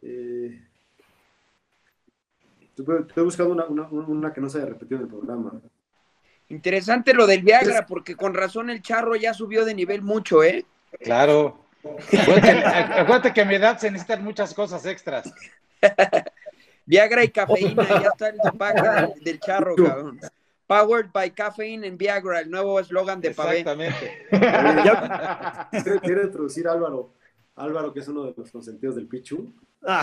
[0.00, 0.67] Eh,
[2.78, 5.52] estoy, estoy buscando una, una- una que no se haya repetido en el programa.
[6.48, 10.64] Interesante lo del Viagra, porque con razón el charro ya subió de nivel mucho, ¿eh?
[11.00, 11.64] Claro.
[11.84, 12.64] Acuérdate,
[13.00, 15.30] acuérdate que a mi edad se necesitan muchas cosas extras.
[16.86, 20.18] Viagra y cafeína, ya está el dopaje del, del charro, cabrón.
[20.66, 23.58] Powered by caffeine and Viagra, el nuevo eslogan de Pavé.
[23.60, 24.26] Exactamente.
[24.30, 27.12] Quiero, quiero introducir a Álvaro.
[27.56, 29.52] Álvaro, que es uno de los consentidos del Pichu.
[29.86, 30.02] Ah,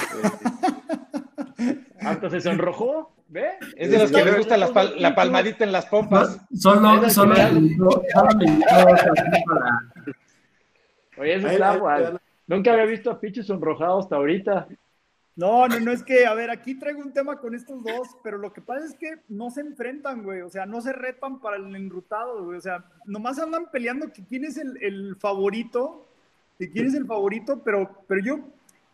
[1.58, 3.50] Eh, Hasta se sonrojó, ¿ve?
[3.76, 6.40] Es de los que les gusta la, pal- la palmadita en las pompas.
[6.54, 7.36] Solo, solo,
[11.18, 12.06] Oye, eso a él- está a él- guay.
[12.48, 14.68] Nunca había visto a Pichu sonrojado hasta ahorita.
[15.36, 18.38] No, no, no, es que, a ver, aquí traigo un tema con estos dos, pero
[18.38, 21.58] lo que pasa es que no se enfrentan, güey, o sea, no se retan para
[21.58, 26.08] el enrutado, güey, o sea, nomás andan peleando que quién es el, el favorito,
[26.58, 28.40] que quién es el favorito, pero, pero yo,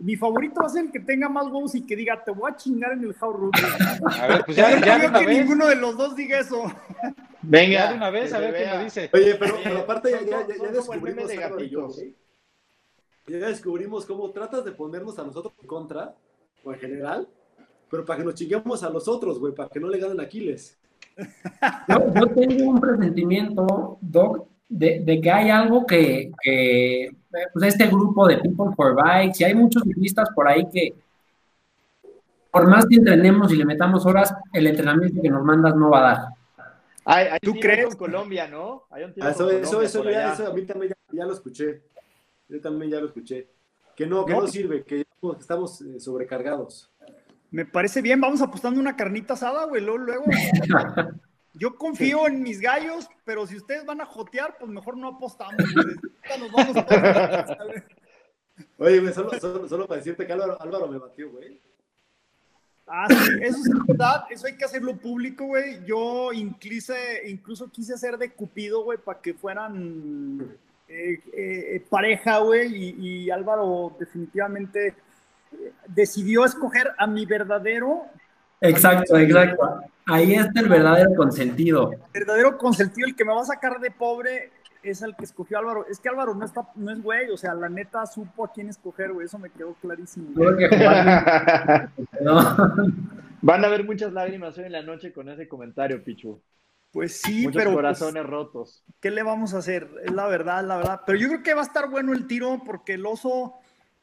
[0.01, 2.51] mi favorito va a ser el que tenga más huevos y que diga, te voy
[2.51, 3.55] a chingar en el How Root.
[4.19, 5.39] A ver, pues ya, ya creo que vez.
[5.39, 6.63] ninguno de los dos diga eso.
[7.41, 7.73] Venga.
[7.73, 8.83] Ya de una vez, a ver lo vea.
[8.83, 9.09] dice.
[9.13, 12.15] Oye, pero, Oye, pero aparte ya, ya, ya descubrimos de.
[13.27, 16.15] Ya descubrimos cómo tratas de ponernos a nosotros en contra,
[16.63, 17.27] o en general,
[17.89, 20.23] pero para que nos chinguemos a los otros, güey, para que no le ganen a
[20.23, 20.77] Aquiles.
[21.87, 27.11] Yo, yo tengo un presentimiento, Doc, de, de que hay algo que, que, eh,
[27.53, 30.93] pues este grupo de People for Bikes, y hay muchos ciclistas por ahí que,
[32.51, 35.99] por más que entrenemos y le metamos horas, el entrenamiento que nos mandas no va
[35.99, 36.27] a dar.
[37.05, 37.87] Hay ¿Tú crees?
[37.87, 38.83] con Colombia, ¿no?
[38.91, 41.81] Hay un tiro Ah, eso, eso, eso, ya, a mí también ya, ya lo escuché.
[42.47, 43.47] Yo también ya lo escuché.
[43.95, 46.91] Que no, que No, no, pues- sirve, que ya estamos eh, sobrecargados.
[47.49, 50.25] Me parece bien, vamos apostando una carnita asada, güey, luego, luego.
[51.53, 55.55] Yo confío en mis gallos, pero si ustedes van a jotear, pues mejor no apostamos.
[55.75, 57.57] Ahorita nos vamos a.
[58.77, 61.59] Oye, solo, solo, solo para decirte que Álvaro, Álvaro me batió, güey.
[62.87, 65.83] Ah, sí, eso es verdad, eso hay que hacerlo público, güey.
[65.85, 66.93] Yo incluso,
[67.25, 73.29] incluso quise hacer de Cupido, güey, para que fueran eh, eh, pareja, güey, y, y
[73.31, 78.09] Álvaro definitivamente eh, decidió escoger a mi verdadero,
[78.61, 79.81] Exacto, exacto.
[80.11, 81.91] Ahí está el verdadero consentido.
[82.13, 84.51] verdadero consentido, el que me va a sacar de pobre
[84.83, 85.85] es el que escogió Álvaro.
[85.87, 88.69] Es que Álvaro no está, no es güey, o sea, la neta supo a quién
[88.69, 90.33] escoger, güey, eso me quedó clarísimo.
[90.57, 90.69] Que
[92.21, 92.57] no.
[93.41, 96.41] Van a haber muchas lágrimas hoy en la noche con ese comentario, Pichu.
[96.91, 98.83] Pues sí, Muchos pero pues, corazones rotos.
[98.99, 99.89] ¿qué le vamos a hacer?
[100.03, 101.01] Es la verdad, la verdad.
[101.05, 103.55] Pero yo creo que va a estar bueno el tiro porque el oso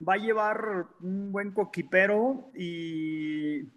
[0.07, 3.69] va a llevar un buen coquipero y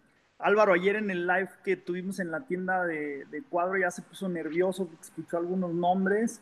[0.43, 4.01] Álvaro ayer en el live que tuvimos en la tienda de, de cuadro ya se
[4.01, 6.41] puso nervioso, escuchó algunos nombres.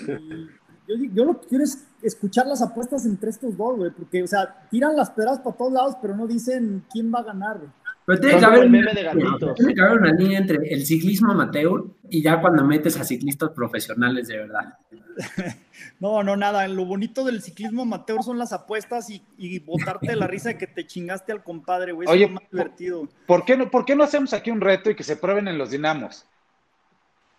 [0.00, 0.46] Y
[0.88, 4.26] yo, yo lo que quiero es escuchar las apuestas entre estos dos, güey, porque, o
[4.26, 7.58] sea, tiran las peras para todos lados, pero no dicen quién va a ganar.
[7.58, 7.70] güey.
[8.06, 10.86] Pero tiene que, haber el una, meme de tiene que haber una línea entre el
[10.86, 14.78] ciclismo amateur y ya cuando metes a ciclistas profesionales de verdad.
[15.98, 16.68] No, no, nada.
[16.68, 20.66] Lo bonito del ciclismo amateur son las apuestas y, y botarte la risa de que
[20.66, 22.04] te chingaste al compadre, güey.
[22.04, 23.08] Eso Oye, es lo más divertido.
[23.26, 25.56] ¿Por qué, no, ¿Por qué no hacemos aquí un reto y que se prueben en
[25.56, 26.26] los dinamos?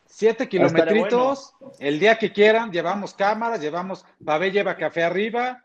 [0.08, 5.64] Siete kilometritos, el día que quieran, llevamos cámaras, llevamos, Babé lleva café arriba,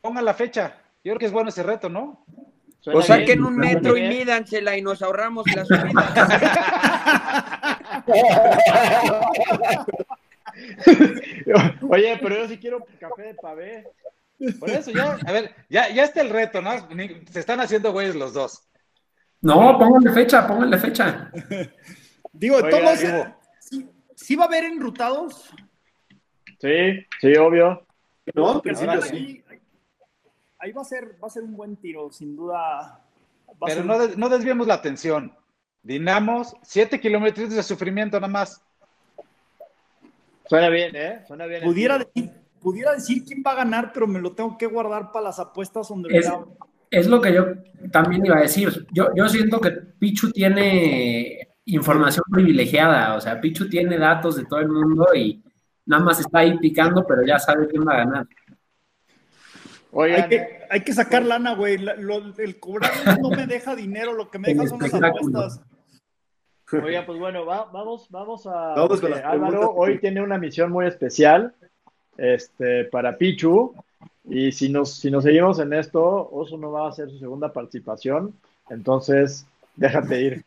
[0.00, 0.76] pongan la fecha.
[1.02, 2.24] Yo creo que es bueno ese reto, ¿no?
[2.86, 6.14] O saquen un metro y mídansela y nos ahorramos la subida.
[11.88, 13.88] Oye, pero yo sí quiero café de pavé.
[14.60, 16.70] Por eso ya, a ver, ya, ya está el reto, ¿no?
[17.30, 18.68] Se están haciendo güeyes los dos.
[19.40, 21.30] No, pónganle fecha, pónganle fecha.
[22.32, 23.36] Digo, Oiga, todos, digo.
[23.60, 25.50] sí, sí va a haber enrutados.
[26.60, 27.84] Sí, sí, obvio.
[28.34, 29.42] No, en principio sí.
[30.58, 33.00] Ahí, va a ser, va a ser un buen tiro, sin duda.
[33.64, 35.32] Pero no, no desviemos la atención.
[35.82, 38.62] Dinamos 7 kilómetros de sufrimiento nada más.
[40.46, 41.24] Suena bien, ¿eh?
[41.26, 41.62] Suena bien.
[41.62, 42.30] Pudiera decir,
[42.60, 45.88] pudiera decir quién va a ganar, pero me lo tengo que guardar para las apuestas
[45.88, 46.30] donde es,
[46.90, 47.46] es lo que yo
[47.90, 48.86] también iba a decir.
[48.90, 54.60] Yo, yo siento que Pichu tiene información privilegiada, o sea, Pichu tiene datos de todo
[54.60, 55.42] el mundo y
[55.84, 58.26] nada más está ahí picando, pero ya sabe quién va a ganar.
[59.92, 61.76] Hay, que, hay que sacar lana, güey.
[62.38, 65.60] El cobrar no me deja dinero, lo que me deja son las apuestas.
[66.70, 68.74] Oiga, pues bueno, vamos, vamos a.
[68.74, 71.54] Álvaro hoy tiene una misión muy especial
[72.16, 73.74] este, para Pichu.
[74.24, 77.50] Y si nos, si nos seguimos en esto, Oso no va a hacer su segunda
[77.50, 78.34] participación.
[78.68, 80.44] Entonces, déjate ir.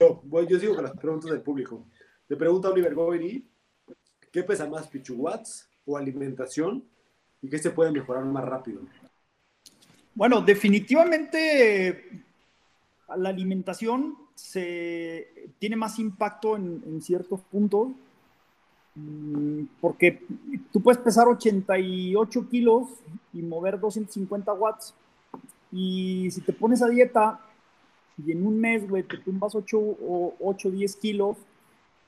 [0.00, 1.84] Yo, yo sigo con las preguntas del público.
[2.28, 3.46] Le pregunta Oliver Goiri,
[4.32, 6.82] ¿qué pesa más, Pichu Watts o alimentación?
[7.42, 8.80] ¿Y qué se puede mejorar más rápido?
[10.14, 12.24] Bueno, definitivamente
[13.16, 17.88] la alimentación se, tiene más impacto en, ciertos puntos,
[18.94, 20.22] mm, porque
[20.72, 22.88] tú puedes pesar 88 kilos
[23.32, 24.94] y mover 250 watts,
[25.70, 27.40] y si te pones a dieta
[28.24, 31.36] y en un mes, güey, te tumbas 8 o 8, 10 kilos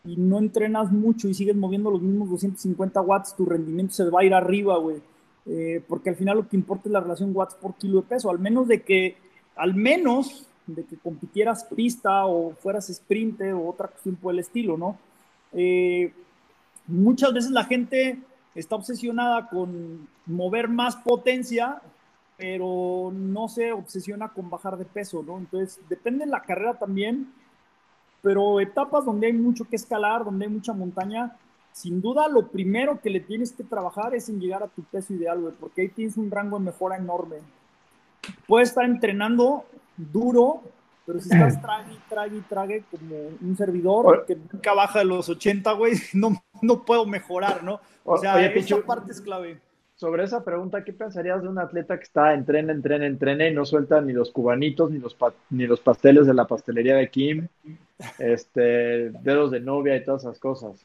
[0.05, 4.21] y no entrenas mucho y sigues moviendo los mismos 250 watts, tu rendimiento se va
[4.21, 5.03] a ir arriba, güey.
[5.51, 8.31] Eh, porque al final lo que importa es la relación watts por kilo de peso,
[8.31, 9.17] al menos de que,
[9.57, 14.77] al menos de que compitieras pista o fueras sprinter o otra cuestión por el estilo,
[14.77, 14.99] ¿no?
[15.53, 16.13] Eh,
[16.87, 18.19] muchas veces la gente
[18.55, 21.81] está obsesionada con mover más potencia,
[22.37, 25.39] pero no se obsesiona con bajar de peso, ¿no?
[25.39, 27.33] Entonces, depende de la carrera también,
[28.21, 31.35] pero etapas donde hay mucho que escalar, donde hay mucha montaña,
[31.79, 35.15] sin duda lo primero que le tienes que trabajar es en llegar a tu peso
[35.15, 37.37] ideal, güey, porque ahí tienes un rango de mejora enorme.
[38.49, 39.65] Puedes estar entrenando
[39.97, 40.61] duro,
[41.07, 45.71] pero si estás trague, trague, trague como un servidor que nunca baja de los 80,
[45.75, 47.81] güey, no, no puedo mejorar, ¿no?
[48.03, 49.61] O sea, esa parte es clave.
[49.95, 53.65] Sobre esa pregunta, ¿qué pensarías de un atleta que está entrena, entrena, entrena y no
[53.65, 55.17] suelta ni los cubanitos, ni los,
[55.51, 57.47] ni los pasteles de la pastelería de Kim,
[58.19, 60.85] este, dedos de novia y todas esas cosas?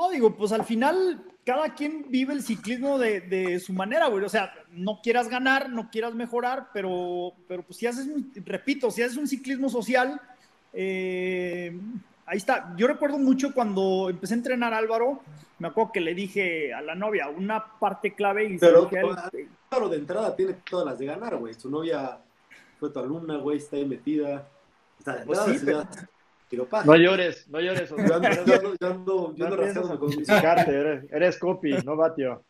[0.00, 4.24] No, digo, pues al final cada quien vive el ciclismo de, su manera, güey.
[4.24, 8.90] O sea, no quieras ganar, no quieras mejorar, pero, pero pues si haces, un, repito,
[8.90, 10.18] si haces un ciclismo social,
[10.72, 11.78] eh,
[12.24, 12.72] ahí está.
[12.78, 15.20] Yo recuerdo mucho cuando empecé a entrenar Álvaro,
[15.58, 19.98] me acuerdo que le dije a la novia una parte clave y pero, Álvaro de
[19.98, 21.52] entrada tiene todas las de ganar, güey.
[21.52, 22.18] Su novia
[22.78, 24.48] fue tu alumna, güey, está ahí metida.
[24.98, 25.38] Está de pues
[26.84, 27.90] no llores, no llores.
[27.96, 32.44] Yo ando, yo ando, yo ando, con mi eres, eres copy, no batio.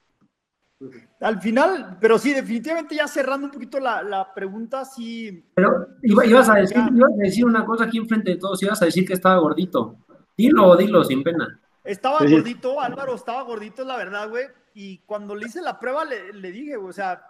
[1.21, 5.45] Al final, pero sí, definitivamente ya cerrando un poquito la, la pregunta, sí.
[5.55, 8.87] Pero ibas a, decir, ibas a decir una cosa aquí enfrente de todos, ibas a
[8.87, 9.99] decir que estaba gordito.
[10.37, 11.61] Dilo, dilo, sin pena.
[11.85, 14.47] Estaba gordito, Álvaro, estaba gordito, la verdad, güey.
[14.73, 17.23] Y cuando le hice la prueba, le, le dije, o sea,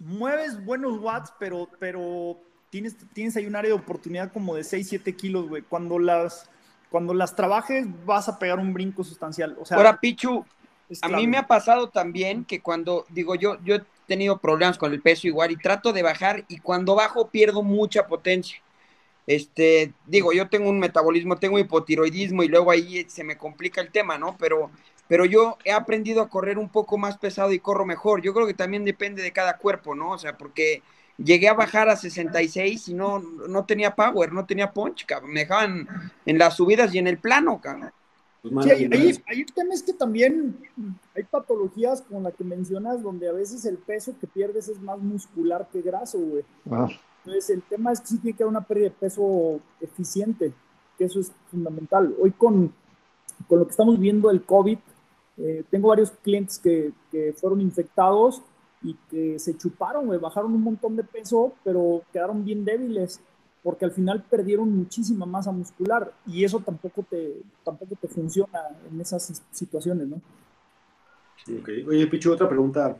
[0.00, 2.40] mueves buenos watts, pero, pero
[2.70, 5.62] tienes, tienes ahí un área de oportunidad como de 6, 7 kilos, güey.
[5.62, 6.48] Cuando las,
[6.90, 9.56] cuando las trabajes vas a pegar un brinco sustancial.
[9.60, 10.44] O sea, Ahora, Pichu,
[11.02, 14.92] a mí me ha pasado también que cuando, digo, yo, yo he tenido problemas con
[14.92, 18.60] el peso igual y trato de bajar y cuando bajo pierdo mucha potencia.
[19.26, 23.92] Este, digo, yo tengo un metabolismo, tengo hipotiroidismo y luego ahí se me complica el
[23.92, 24.36] tema, ¿no?
[24.38, 24.70] Pero,
[25.06, 28.22] pero yo he aprendido a correr un poco más pesado y corro mejor.
[28.22, 30.10] Yo creo que también depende de cada cuerpo, ¿no?
[30.10, 30.82] O sea, porque
[31.24, 35.32] llegué a bajar a 66 y no, no tenía power, no tenía punch, cabrón.
[35.32, 35.86] Me dejaban
[36.26, 37.90] en las subidas y en el plano, cabrón.
[38.42, 40.56] Pues sí, hay, hay, temas que también
[41.14, 44.98] hay patologías como la que mencionas, donde a veces el peso que pierdes es más
[44.98, 46.44] muscular que graso, güey.
[46.70, 46.88] Ah.
[47.18, 50.54] Entonces, el tema es que sí tiene que haber una pérdida de peso eficiente,
[50.96, 52.14] que eso es fundamental.
[52.18, 52.72] Hoy con,
[53.46, 54.78] con lo que estamos viendo el COVID,
[55.36, 58.42] eh, tengo varios clientes que, que fueron infectados
[58.82, 63.20] y que se chuparon, güey, bajaron un montón de peso, pero quedaron bien débiles
[63.62, 69.00] porque al final perdieron muchísima masa muscular y eso tampoco te, tampoco te funciona en
[69.00, 70.20] esas situaciones, ¿no?
[71.44, 72.96] Sí, Oye, Pichu, otra pregunta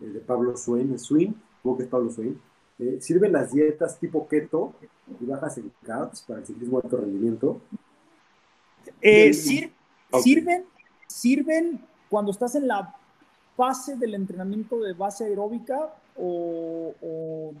[0.00, 1.34] eh, de Pablo Swain, Swin,
[1.76, 2.40] que es Pablo Swain.
[2.78, 4.74] Eh, ¿Sirven las dietas tipo keto
[5.20, 7.60] y bajas en carbs para el ciclismo de alto rendimiento?
[9.00, 10.64] Eh, Sirven,
[11.08, 12.94] sirven cuando estás en la
[13.56, 16.92] fase del entrenamiento de base aeróbica o,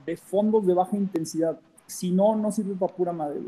[0.04, 1.58] de fondos de baja intensidad.
[1.86, 3.40] Si no, no sirve para pura madre.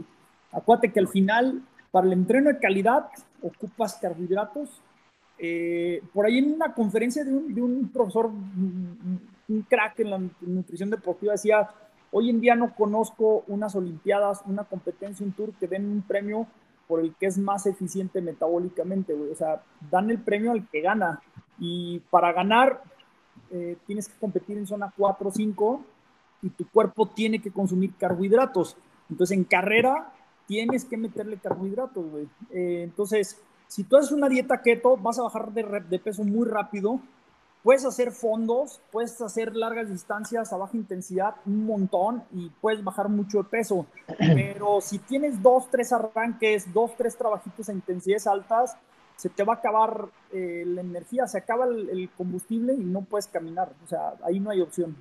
[0.52, 3.08] Acuérdate que al final, para el entreno de calidad,
[3.42, 4.80] ocupas carbohidratos.
[5.38, 11.32] Eh, por ahí en una conferencia de un, profesor, un crack en la nutrición deportiva,
[11.32, 11.68] decía,
[12.10, 16.46] Hoy en día no conozco unas Olimpiadas, una competencia, un tour que den un premio
[16.88, 19.30] por el que es más eficiente metabólicamente, güey.
[19.30, 21.20] O sea, dan el premio al que gana.
[21.58, 22.82] Y para ganar,
[23.50, 25.84] eh, tienes que competir en zona 4 o 5
[26.42, 28.76] y tu cuerpo tiene que consumir carbohidratos.
[29.10, 30.12] Entonces, en carrera,
[30.46, 32.28] tienes que meterle carbohidratos, güey.
[32.50, 36.48] Eh, entonces, si tú haces una dieta keto, vas a bajar de, de peso muy
[36.48, 37.00] rápido
[37.62, 43.08] Puedes hacer fondos, puedes hacer largas distancias a baja intensidad un montón y puedes bajar
[43.08, 43.86] mucho de peso.
[44.18, 48.76] Pero si tienes dos, tres arranques, dos, tres trabajitos a intensidades altas,
[49.16, 53.26] se te va a acabar eh, la energía, se acaba el, combustible y no puedes
[53.26, 53.72] caminar.
[53.84, 54.96] O sea, ahí no hay opción.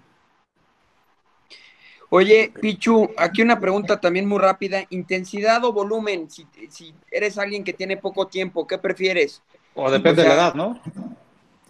[2.09, 4.79] Oye, Pichu, aquí una pregunta también muy rápida.
[4.89, 6.31] ¿Intensidad o volumen?
[6.31, 9.43] Si, si eres alguien que tiene poco tiempo, ¿qué prefieres?
[9.75, 10.81] O depende de la edad, ¿no?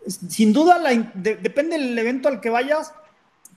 [0.08, 0.80] Sin duda,
[1.16, 2.94] depende del evento al que vayas,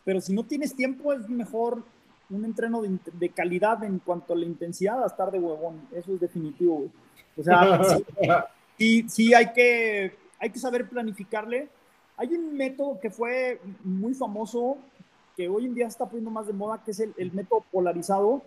[0.05, 1.85] pero si no tienes tiempo, es mejor
[2.31, 5.89] un entreno de, calidad en cuanto a la intensidad a estar de huevón.
[5.93, 6.89] Eso es definitivo,
[7.37, 7.81] O sea,
[8.79, 11.69] sí, sí, hay, que, hay que saber planificarle.
[12.17, 14.79] Hay un método que fue muy famoso,
[15.37, 18.43] que hoy en día está poniendo más de moda, que es el, método polarizado.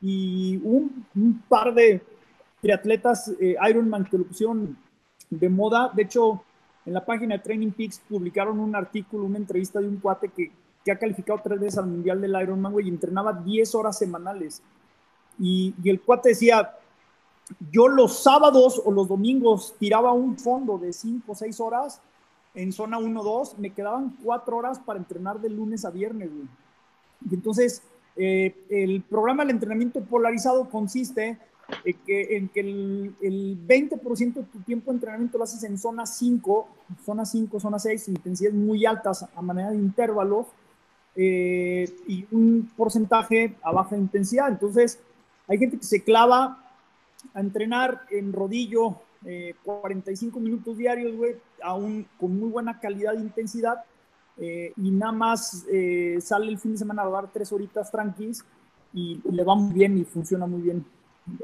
[0.00, 2.02] Y un, un par de
[2.60, 4.76] triatletas eh, Ironman que lo pusieron
[5.30, 5.90] de moda.
[5.94, 6.42] De hecho,
[6.84, 10.50] en la página de Training Peaks publicaron un artículo, una entrevista de un cuate que,
[10.90, 14.62] ha calificado tres veces al Mundial del Ironman, güey, y entrenaba 10 horas semanales.
[15.38, 16.76] Y, y, el cuate decía,
[17.70, 22.00] yo los sábados o los domingos tiraba un fondo de 5 o 6 horas
[22.54, 26.48] en zona 1-2, me quedaban 4 horas para entrenar de lunes a viernes, güey.
[27.30, 27.82] Y entonces,
[28.16, 31.38] eh, el programa del entrenamiento polarizado consiste
[31.84, 35.78] en que, en que el, el 20% de tu tiempo de entrenamiento lo haces en
[35.78, 36.68] zona 5,
[37.04, 40.46] zona 5, zona 6, intensidades muy altas a manera de intervalos
[41.14, 44.48] eh, y un porcentaje a baja intensidad.
[44.48, 44.98] Entonces,
[45.46, 46.58] hay gente que se clava
[47.34, 48.96] a entrenar en rodillo
[49.64, 53.84] 45 eh, minutos diarios, güey, aún con muy buena calidad de intensidad.
[54.38, 55.66] Eh, y nada más
[56.20, 58.42] sale el fin de semana a dar tres horitas tranquis
[58.94, 60.84] y le va muy bien y funciona muy bien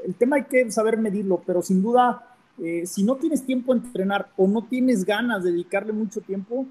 [0.05, 3.77] el tema hay que saber medirlo, pero sin duda, eh, si no tienes tiempo a
[3.77, 6.65] entrenar o no tienes ganas de dedicarle mucho tiempo,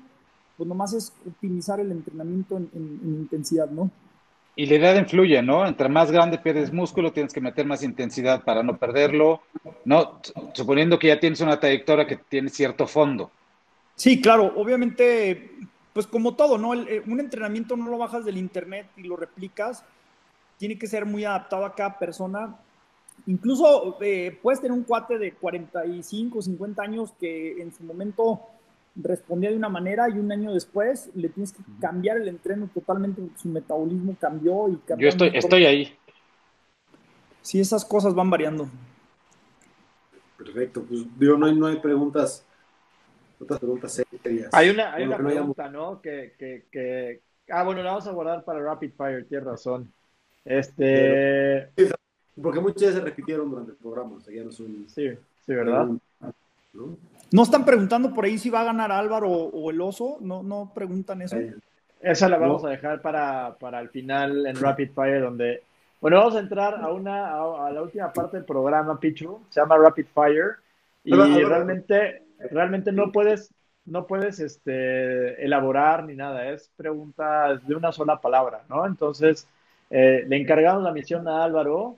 [0.56, 3.90] pues nomás es optimizar el entrenamiento en, intensidad, ¿no?
[4.56, 5.64] Y la edad influye, ¿no?
[5.66, 9.40] Entre más grande pierdes músculo, tienes que meter más intensidad para no perderlo,
[9.84, 10.20] ¿no?
[10.52, 13.30] Suponiendo que ya tienes una trayectoria que tiene cierto fondo.
[13.94, 15.52] Sí, claro, obviamente,
[15.92, 16.74] pues como todo, ¿no?
[16.74, 19.84] Eh, un entrenamiento no lo bajas del internet y lo replicas,
[20.58, 22.56] tiene que ser muy adaptado a cada persona
[23.26, 28.40] Incluso eh, puedes tener un cuate de 45, 50 años que en su momento
[28.96, 33.20] respondía de una manera y un año después le tienes que cambiar el entreno totalmente
[33.20, 35.04] porque su metabolismo cambió y cambió.
[35.04, 35.96] Yo estoy, estoy ahí.
[37.42, 38.68] Sí, esas cosas van variando.
[40.36, 42.44] Perfecto, pues digo, no hay, no hay preguntas,
[43.40, 44.50] otras preguntas serias.
[44.52, 46.00] Hay una, hay una pregunta, ¿no?
[46.00, 49.92] Que, que, que, ah, bueno, la vamos a guardar para Rapid Fire, tienes razón.
[50.44, 51.70] Este,
[52.42, 54.84] porque muchas veces se repitieron durante el programa, o sea, ya no son...
[54.88, 55.10] Sí,
[55.46, 55.88] sí, ¿verdad?
[56.72, 57.42] ¿no?
[57.42, 60.18] están preguntando por ahí si va a ganar Álvaro o el Oso?
[60.20, 61.36] ¿No, no preguntan eso?
[62.00, 65.62] Esa la vamos a dejar para, para el final en Rapid Fire, donde...
[66.00, 69.40] Bueno, vamos a entrar a una a, la última parte del programa, Pichu.
[69.48, 70.56] Se llama Rapid Fire.
[71.02, 73.52] Y realmente, realmente no puedes,
[73.84, 76.50] no puedes este, elaborar ni nada.
[76.50, 78.86] Es preguntas de una sola palabra, ¿no?
[78.86, 79.48] Entonces
[79.90, 81.96] eh, le encargamos la misión a Álvaro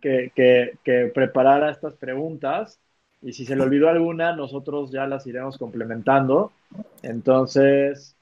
[0.00, 2.80] que, que, preparara estas preguntas
[3.22, 6.52] y si se le olvidó alguna, nosotros ya las iremos complementando.
[7.02, 8.16] Entonces...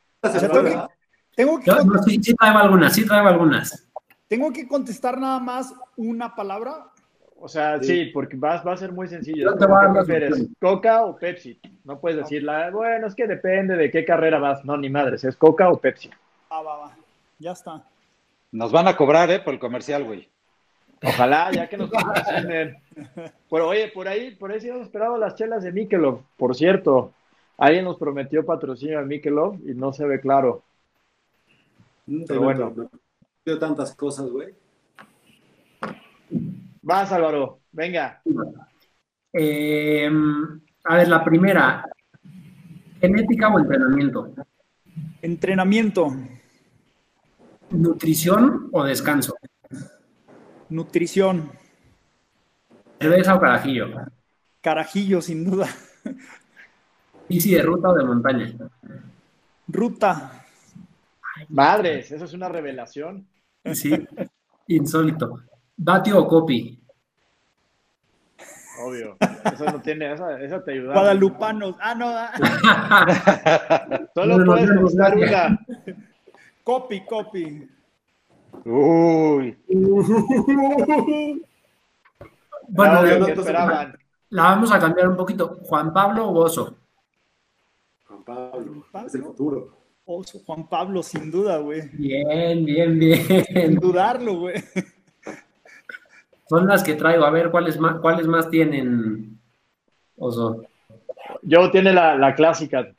[1.35, 1.71] tengo que,
[2.07, 3.87] sí, sí traigo algunas, sí traigo algunas.
[4.29, 6.91] ¿Tengo que contestar nada más una palabra?
[7.39, 9.57] O sea, sí, porque va, va, a ser muy sencillo.
[9.57, 11.61] ¿Qué prefieres, Coca o Pepsi?
[11.85, 14.65] No puedes decirla, bueno, es que depende de qué carrera vas.
[14.65, 16.11] No, ni madres, es Coca o Pepsi.
[16.49, 16.97] Ah, va, va.
[17.39, 17.85] Ya está.
[18.53, 19.41] Nos van a cobrar, ¿eh?
[19.41, 20.29] Por el comercial, güey.
[21.03, 22.77] Ojalá, ya que nos patrocinen.
[23.51, 26.23] Pero oye, por ahí, por ahí sí hemos esperado las chelas de Mikelov.
[26.37, 27.13] Por cierto,
[27.59, 30.63] alguien nos prometió patrocinio a Mikelov y no se ve claro.
[32.07, 32.75] Mm, Pero bueno.
[33.45, 34.55] No, tantas cosas, güey.
[36.83, 38.23] Vas, Álvaro, venga.
[39.33, 40.11] Eh,
[40.85, 41.85] a ver, la primera.
[43.01, 44.35] ¿Genética o entrenamiento?
[45.21, 46.13] Entrenamiento.
[47.71, 49.35] ¿Nutrición o descanso?
[50.69, 51.51] Nutrición.
[53.01, 53.87] ¿Cerveza o carajillo?
[54.61, 55.69] Carajillo, sin duda.
[57.29, 58.53] ¿Bici de ruta o de montaña?
[59.69, 60.45] Ruta.
[61.49, 63.27] Madres, eso es una revelación.
[63.75, 63.93] Sí,
[64.69, 65.41] insólito.
[65.77, 66.81] ¿Batio o copy?
[68.85, 69.17] Obvio.
[69.53, 70.93] Eso no tiene, esa, esa te ayuda.
[70.95, 71.77] Guadalupanos.
[71.81, 72.07] Ah, no.
[72.11, 72.33] ah.
[74.15, 75.27] Solo No, puedes no, no, buscar no.
[75.27, 75.59] una.
[76.67, 77.69] Copy, copy.
[78.65, 79.57] Uy.
[82.69, 83.99] Bueno, Obvio, la, ¿qué esperaban?
[84.31, 85.61] la vamos a cambiar un poquito.
[85.63, 86.75] ¿Juan Pablo o Oso?
[88.09, 89.69] Juan Pablo, es el futuro.
[90.07, 91.89] Oso, Juan Pablo, sin duda, güey.
[91.93, 92.99] Bien, bien,
[93.45, 93.75] Sin bien.
[93.77, 94.57] dudarlo, güey.
[96.49, 97.25] Son las que traigo.
[97.25, 99.39] A ver, ¿cuáles más, cuáles más tienen,
[100.17, 100.65] Oso?
[101.43, 102.93] Yo tiene la, la clásica.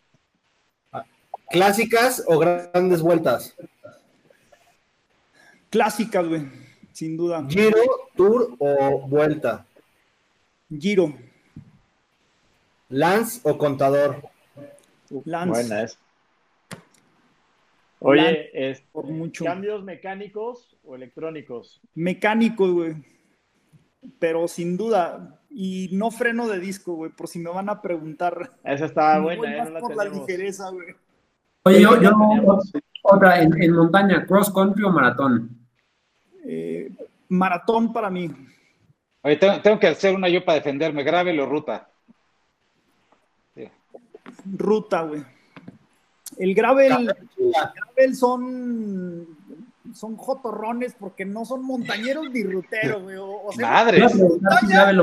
[1.50, 3.56] ¿Clásicas o grandes vueltas?
[5.70, 6.48] Clásicas, güey.
[6.92, 7.46] Sin duda.
[7.48, 7.78] ¿Giro,
[8.16, 9.66] Tour o Vuelta?
[10.70, 11.14] Giro.
[12.90, 14.22] ¿Lance o Contador?
[15.26, 15.52] Lance.
[15.52, 15.98] Buena es.
[18.00, 19.44] Oye, es, Por mucho.
[19.44, 21.82] ¿cambios mecánicos o electrónicos?
[21.96, 22.96] Mecánico, güey.
[24.20, 25.40] Pero sin duda.
[25.50, 27.12] Y no freno de disco, güey.
[27.12, 28.54] Por si me van a preguntar.
[28.64, 29.64] Esa voy buena, ¿eh?
[29.66, 30.96] No la por la ligereza, güey.
[31.68, 32.60] Oye, yo, yo-
[33.04, 35.50] otra, en, en montaña, cross country o maratón.
[36.44, 36.92] Eh,
[37.30, 38.30] maratón para mí.
[39.22, 41.90] Oye, tengo, tengo que hacer una yo para defenderme, gravel o ruta.
[44.58, 45.24] Ruta, güey.
[46.38, 46.92] El gravel,
[47.38, 49.28] el gravel son,
[49.94, 53.16] son jotorrones porque no son montañeros ni ruteros, güey.
[53.18, 54.00] O, o sea, Madre.
[54.68, 55.02] Ya Me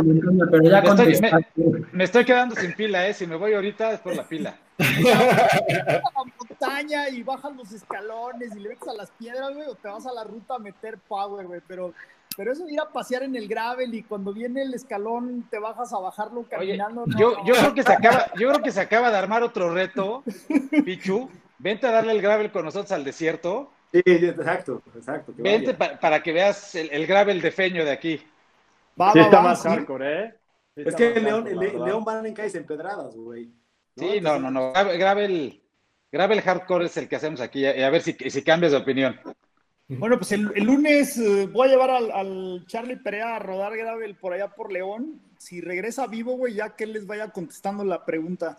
[0.79, 1.47] estoy- contestaste.
[1.93, 3.15] Me estoy quedando sin pila, ¿eh?
[3.15, 4.57] Si me voy ahorita es por la pila.
[4.79, 4.85] a
[5.85, 6.03] la
[6.39, 10.07] montaña y bajas los escalones y le metes a las piedras, güey, o te vas
[10.07, 11.61] a la ruta a meter power, güey.
[11.67, 11.93] Pero,
[12.37, 15.59] pero eso de ir a pasear en el gravel y cuando viene el escalón te
[15.59, 17.05] bajas a bajarlo Oye, caminando.
[17.07, 17.47] no, yo, no.
[17.47, 20.23] yo creo que se acaba, yo creo que se acaba de armar otro reto,
[20.85, 21.29] Pichu.
[21.59, 23.71] Vente a darle el gravel con nosotros al desierto.
[23.95, 25.33] Sí, exacto, exacto.
[25.35, 28.21] que Vente pa- para que veas el, el gravel de feño de aquí.
[29.01, 30.35] Va, Sí va, está va, más hardcore, ¿eh?
[30.75, 31.59] Sí Es que el León, el.
[31.61, 33.53] León van en calles empedradas, güey.
[33.97, 34.73] Sí, no, no, no.
[34.73, 35.63] Gravel,
[36.11, 37.65] gravel, hardcore es el que hacemos aquí.
[37.65, 39.21] A, a ver si, si cambias de opinión.
[39.87, 43.77] Bueno, pues el, el lunes eh, voy a llevar al, al Charlie Perea a rodar
[43.77, 45.21] gravel por allá por León.
[45.39, 48.59] Si regresa vivo, güey, ya que él les vaya contestando la pregunta.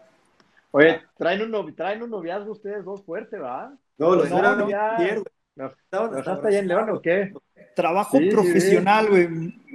[0.72, 3.76] Oye, traen un, traen un noviazgo ustedes dos fuerte, ¿va?
[3.97, 4.95] No, los No, no, ya.
[4.97, 5.26] ayer, güey.
[5.55, 7.34] ¿Los Estaban los hasta dejaste allá en León o qué?
[7.76, 9.27] Trabajo Sí, profesional, güey.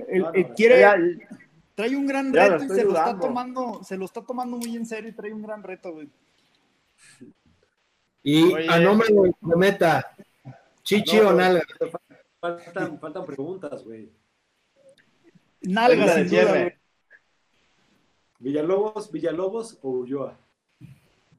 [0.08, 0.96] Él quiere, Ya,
[1.74, 4.76] trae un gran lo reto y se lo está tomando, se lo está tomando muy
[4.76, 6.08] en serio y trae un gran reto, güey.
[8.22, 8.68] Y Oye.
[8.68, 10.14] a nombre de meta,
[10.82, 11.62] chichi No, o nalga.
[12.38, 14.10] Faltan, faltan preguntas, güey.
[15.62, 16.74] Nalga, sin duda, güey.
[18.38, 20.36] Villalobos, Villalobos o Ulloa.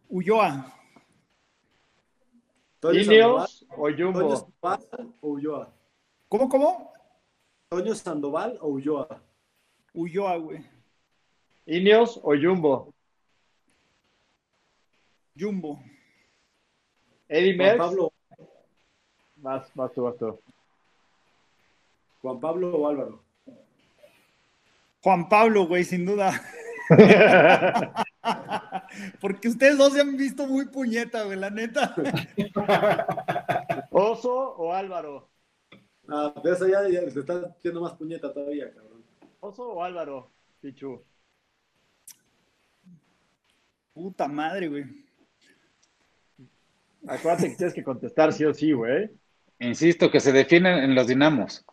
[0.10, 0.74] Ulloa.
[2.94, 4.36] ¿Ineos o Sandoval, Toño Jumbo?
[4.36, 5.74] Sandoval o Ulloa.
[6.28, 6.94] ¿Cómo, cómo?
[7.70, 9.22] Toño Sandoval o Ulloa.
[9.94, 10.66] Ulloa, güey.
[11.66, 12.94] ¿Ineos o Jumbo?
[15.38, 15.80] Jumbo.
[17.28, 17.78] ¿Eddie Juan Merckx?
[17.78, 18.14] Pablo,
[19.38, 20.40] Vas, vas tú, vas tú.
[22.22, 23.24] Juan Pablo o Álvaro.
[25.02, 26.32] Juan Pablo, güey, sin duda.
[29.22, 31.96] Porque ustedes dos se han visto muy puñeta, güey, la neta.
[33.92, 35.30] ¿Oso o Álvaro?
[36.08, 39.04] Ah, de eso ya, ya te está haciendo más puñeta todavía, cabrón.
[39.40, 40.32] ¿Oso o Álvaro?
[40.60, 41.04] Pichu.
[43.94, 44.86] Puta madre, güey.
[47.08, 49.10] Acuérdate que tienes que contestar sí o sí, güey.
[49.60, 51.66] Insisto, que se definen en los dinamos.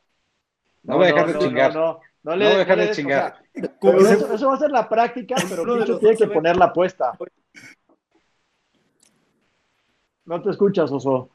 [0.82, 1.74] No, voy a dejar de chingar.
[1.74, 3.34] No, no, no le No voy a dejar de chingar.
[3.56, 6.26] o sea, Como pero se- eso, eso va a ser la práctica, pero tiene que
[6.26, 7.12] poner la apuesta.
[10.24, 11.30] No te escuchas, Oso.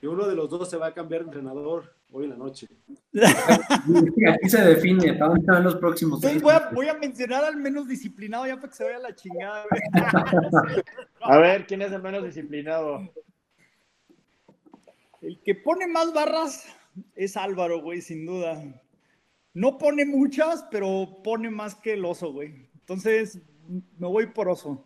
[0.00, 2.66] Que uno de los dos se va a cambiar de entrenador hoy en la noche.
[3.14, 6.74] Aquí se define para dónde van los próximos Entonces voy a, meses.
[6.74, 9.82] voy a mencionar al menos disciplinado ya para que se vaya la chingada, güey.
[11.22, 13.08] A ver, ¿quién es el menos disciplinado?
[15.22, 16.66] El que pone más barras
[17.14, 18.62] es Álvaro, güey, sin duda.
[19.54, 22.68] No pone muchas, pero pone más que el oso, güey.
[22.74, 23.40] Entonces,
[23.98, 24.84] me voy por oso.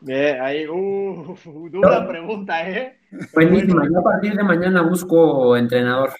[0.00, 1.36] Bien, ahí, uh,
[1.70, 2.98] dura pregunta, ¿eh?
[3.32, 3.88] Buenísima.
[3.88, 6.10] Yo a partir de mañana busco entrenador.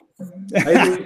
[0.65, 1.03] Ahí,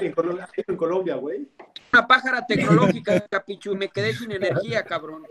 [0.00, 1.46] en, Colombia, en Colombia, güey.
[1.92, 5.24] Una pájara tecnológica, Capichu, me quedé sin energía, cabrón.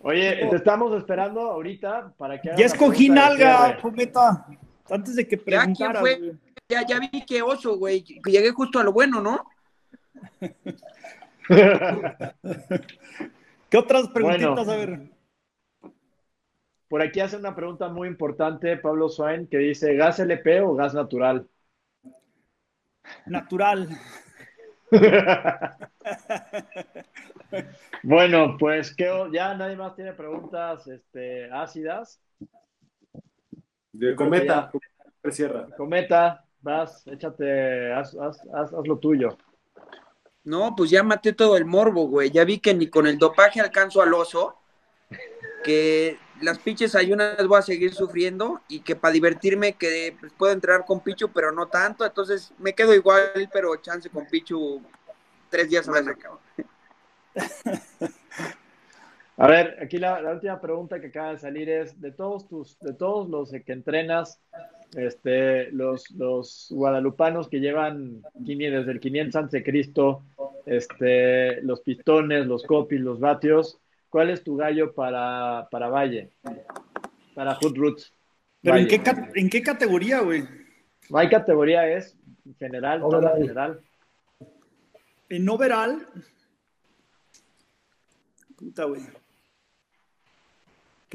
[0.00, 4.44] Oye, te estamos esperando ahorita para que hagas Ya escogí nalga, cometa.
[4.90, 6.18] Antes de que ¿Ya quién preguntaras, fue?
[6.18, 6.32] güey.
[6.68, 8.02] Ya, ya vi que oso, güey.
[8.02, 9.44] que Llegué justo a lo bueno, ¿no?
[13.68, 14.66] ¿Qué otras preguntitas?
[14.66, 14.72] Bueno.
[14.72, 15.00] A ver.
[16.88, 20.94] por aquí hace una pregunta muy importante Pablo Swain que dice, ¿gas LP o gas
[20.94, 21.48] natural?
[23.26, 23.88] Natural.
[28.02, 32.20] bueno, pues ¿qué, ya nadie más tiene preguntas este, ácidas.
[33.92, 34.70] De cometa,
[35.30, 35.68] cierra.
[35.76, 39.36] Cometa, vas, échate, haz, haz, haz, haz, lo tuyo.
[40.44, 42.30] No, pues ya maté todo el morbo, güey.
[42.30, 44.56] Ya vi que ni con el dopaje alcanzo al oso.
[45.62, 50.52] Que las pinches ayunas voy a seguir sufriendo y que para divertirme que pues, puedo
[50.52, 52.04] entrar con Pichu, pero no tanto.
[52.04, 54.82] Entonces me quedo igual, pero chance con Pichu
[55.48, 56.16] tres días a la
[59.42, 62.92] A ver, aquí la, última pregunta que acaba de salir es, de todos tus, de
[62.92, 64.40] todos los que entrenas,
[64.94, 70.22] este, los, los guadalupanos que llevan desde el 500 antes de Cristo,
[70.64, 76.30] este, los pistones, los copis, los vatios, ¿cuál es tu gallo para, para Valle?
[77.34, 78.14] Para Hood Roots.
[78.62, 79.02] ¿Pero en qué,
[79.34, 80.44] en qué categoría, güey?
[81.10, 82.16] No hay categoría, es
[82.60, 83.80] general, todo general.
[85.28, 86.06] En overall.
[88.56, 89.02] Puta, güey.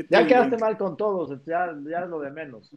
[0.09, 2.71] Ya quedaste mal con todos, ya, ya es lo de menos.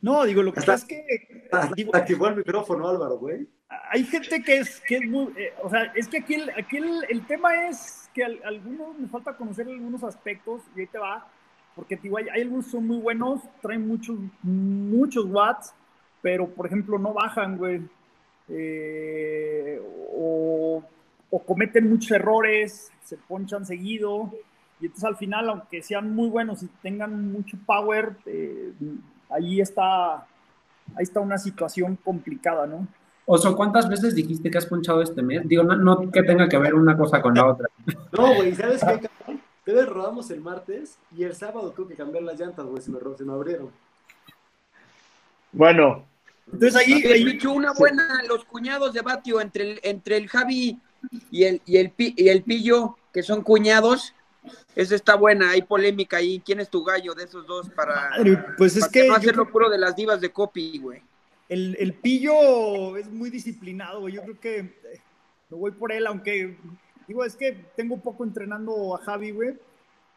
[0.00, 1.48] No, digo, lo que pasa es que.
[1.74, 3.48] Digo, activó el micrófono, Álvaro, güey.
[3.90, 5.32] Hay gente que es, que es muy.
[5.36, 9.36] Eh, o sea, es que aquí, el, aquí el, tema es que algunos me falta
[9.36, 11.26] conocer algunos aspectos y ahí te va.
[11.74, 15.74] Porque digo, hay, algunos que son muy buenos, traen muchos, muchos watts,
[16.22, 17.82] pero por ejemplo no bajan, güey.
[18.48, 19.80] Eh,
[20.12, 20.82] o,
[21.30, 24.32] o cometen muchos errores, se ponchan seguido.
[24.80, 28.72] Y entonces al final, aunque sean muy buenos y tengan mucho power, eh,
[29.30, 32.86] ahí está, ahí está una situación complicada, ¿no?
[33.26, 35.46] Oso, ¿cuántas veces dijiste que has ponchado este mes?
[35.46, 37.68] Digo, no, que tenga que ver una cosa con la otra.
[38.16, 39.42] No, güey, ¿sabes qué, cabrón?
[39.64, 42.98] Te rodamos el martes y el sábado tuve que cambiar las llantas, güey, se me,
[43.16, 43.70] se me abrieron.
[45.52, 46.06] Bueno.
[46.50, 47.02] Entonces ahí...
[47.04, 50.80] ahí una buena, los cuñados de Batio entre el, entre el Javi
[51.30, 54.14] y el, y el, y el Pillo, que son cuñados,
[54.74, 56.40] esa está buena, hay polémica ahí.
[56.44, 58.10] ¿Quién es tu gallo de esos dos para,
[58.56, 61.02] pues es que, no hacerlo puro de las divas de copy, güey?
[61.48, 64.14] El, el, pillo es muy disciplinado, güey.
[64.14, 65.00] Yo creo que eh,
[65.48, 66.56] me voy por él, aunque
[67.06, 69.54] digo, es que tengo poco entrenando a Javi, güey,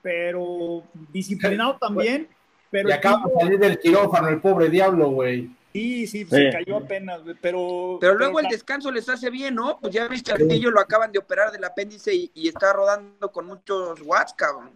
[0.02, 2.28] pero disciplinado también.
[2.70, 5.50] Pero y acaba de salir del quirófano el pobre diablo, güey.
[5.74, 7.98] Sí, sí, se cayó apenas, pero...
[8.02, 9.80] Pero luego el descanso les hace bien, ¿no?
[9.80, 14.02] Pues ya viste, Artillo lo acaban de operar del apéndice y, está rodando con muchos
[14.02, 14.72] watts, cabrón.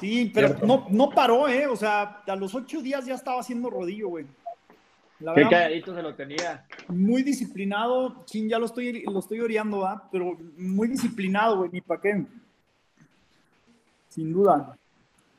[0.00, 1.66] Sí, pero no, no paró, ¿eh?
[1.66, 4.26] O sea, a los ocho días ya estaba haciendo rodillo, güey.
[5.34, 6.66] Qué calladito se lo tenía.
[6.88, 10.08] Muy disciplinado, chin, ya lo estoy, lo estoy oreando, ¿va?
[10.10, 12.24] Pero muy disciplinado, güey, ni pa' qué.
[14.08, 14.76] Sin duda.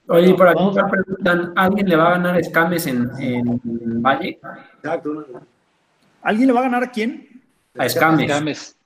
[0.07, 4.39] Oye, por aquí me preguntan, ¿alguien le va a ganar Escames en, en Valle?
[4.77, 5.25] Exacto.
[6.21, 7.41] ¿Alguien le va a ganar a quién?
[7.77, 8.77] A Escames.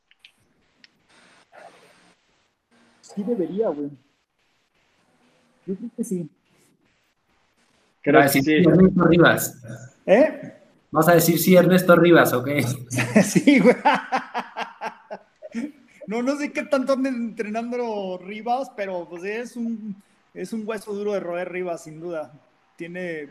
[3.02, 3.90] Sí debería, güey.
[5.66, 6.30] Yo creo que sí.
[8.02, 8.54] Creo que sí.
[8.54, 9.62] Ernesto Rivas.
[10.06, 10.54] ¿Eh?
[10.92, 12.48] Vas a decir sí, Ernesto Rivas, ¿ok?
[13.24, 13.76] sí, güey.
[16.06, 20.02] No, no sé qué tanto anden entrenando Rivas, pero pues es un
[20.38, 22.32] es un hueso duro de roer Rivas, sin duda.
[22.76, 23.22] Tiene.
[23.22, 23.30] Eh,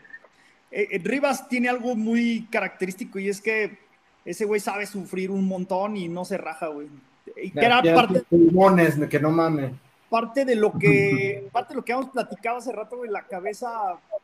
[0.70, 3.78] eh, Rivas tiene algo muy característico y es que
[4.24, 6.88] ese güey sabe sufrir un montón y no se raja, güey.
[7.40, 8.22] Y que era parte.
[8.28, 9.72] Pulmones, que no mames.
[10.10, 11.48] Parte de lo que.
[11.52, 13.70] Parte de lo que hemos platicado hace rato, güey, la cabeza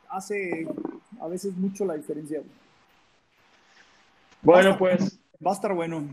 [0.09, 0.67] hace
[1.21, 2.51] a veces mucho la diferencia, güey.
[4.43, 5.21] Bueno, pues.
[5.45, 6.05] Va a estar bueno.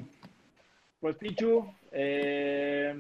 [0.99, 2.95] Pues, Pichu, eh,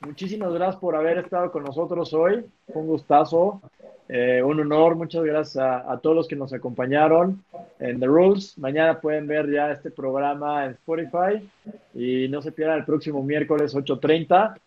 [0.00, 2.44] muchísimas gracias por haber estado con nosotros hoy.
[2.68, 3.60] un gustazo,
[4.08, 4.96] eh, un honor.
[4.96, 7.42] Muchas gracias a, todos los que nos acompañaron
[7.78, 8.56] en The Rules.
[8.58, 11.48] Mañana pueden ver ya este programa en Spotify
[11.94, 14.58] y no se pierdan el próximo miércoles 8.30.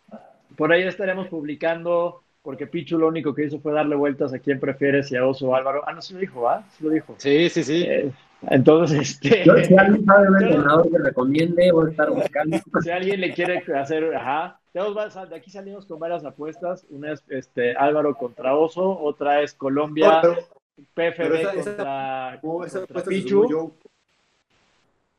[0.56, 4.60] Por ahí estaremos publicando, porque Pichu lo único que hizo fue darle vueltas a quién
[4.60, 5.84] prefiere, si a Oso o Álvaro.
[5.88, 6.64] Ah, no, se lo dijo, ¿ah?
[6.78, 7.16] Se lo dijo.
[7.18, 7.84] Sí, sí, sí.
[7.88, 8.12] Eh,
[8.50, 9.44] entonces, este.
[9.44, 12.58] si alguien sabe un entrenador que recomiende, voy a estar buscando.
[12.82, 14.60] Si alguien le quiere hacer, ajá.
[14.74, 16.86] De aquí salimos con varias apuestas.
[16.90, 20.22] Una es este, Álvaro contra Oso, otra es Colombia,
[20.94, 22.40] PFB contra,
[23.08, 23.74] Pichu.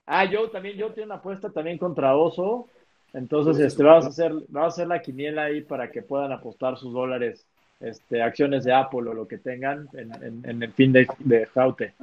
[0.06, 2.68] Ah, yo también, yo tengo una apuesta también contra Oso.
[3.12, 6.78] Entonces, este, vamos a hacer, vamos a hacer la quiniela ahí para que puedan apostar
[6.78, 7.46] sus dólares,
[7.78, 11.94] este, acciones de Apple o lo que tengan en, en, el fin de, de Jaute.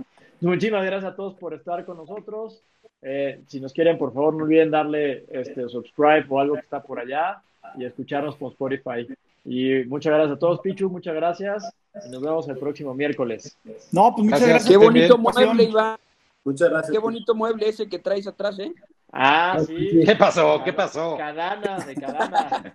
[0.41, 2.63] Muchísimas gracias a todos por estar con nosotros.
[3.01, 6.81] Eh, si nos quieren, por favor, no olviden darle este subscribe o algo que está
[6.81, 7.41] por allá
[7.77, 9.07] y escucharnos por Spotify.
[9.45, 11.73] Y muchas gracias a todos, Pichu, muchas gracias.
[12.05, 13.57] Y nos vemos el próximo miércoles.
[13.91, 14.49] No, pues muchas Gracias.
[14.49, 14.69] gracias.
[14.69, 15.97] Qué bonito mueble, Iván.
[16.43, 16.91] Muchas gracias.
[16.91, 18.73] Qué bonito mueble ese que traes atrás, ¿eh?
[19.11, 20.01] Ah, sí.
[20.05, 20.61] ¿Qué pasó?
[20.63, 21.17] ¿Qué pasó?
[21.17, 22.73] Cadana, de cadana.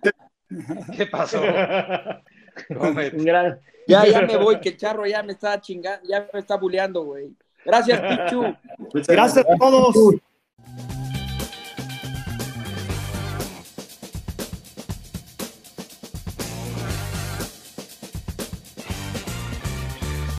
[0.97, 1.41] ¿Qué pasó?
[3.86, 7.05] Ya, ya me voy, que el charro ya me está chingando, ya me está buleando,
[7.05, 7.35] güey.
[7.65, 8.55] Gracias, Pichu.
[9.07, 9.95] Gracias a todos.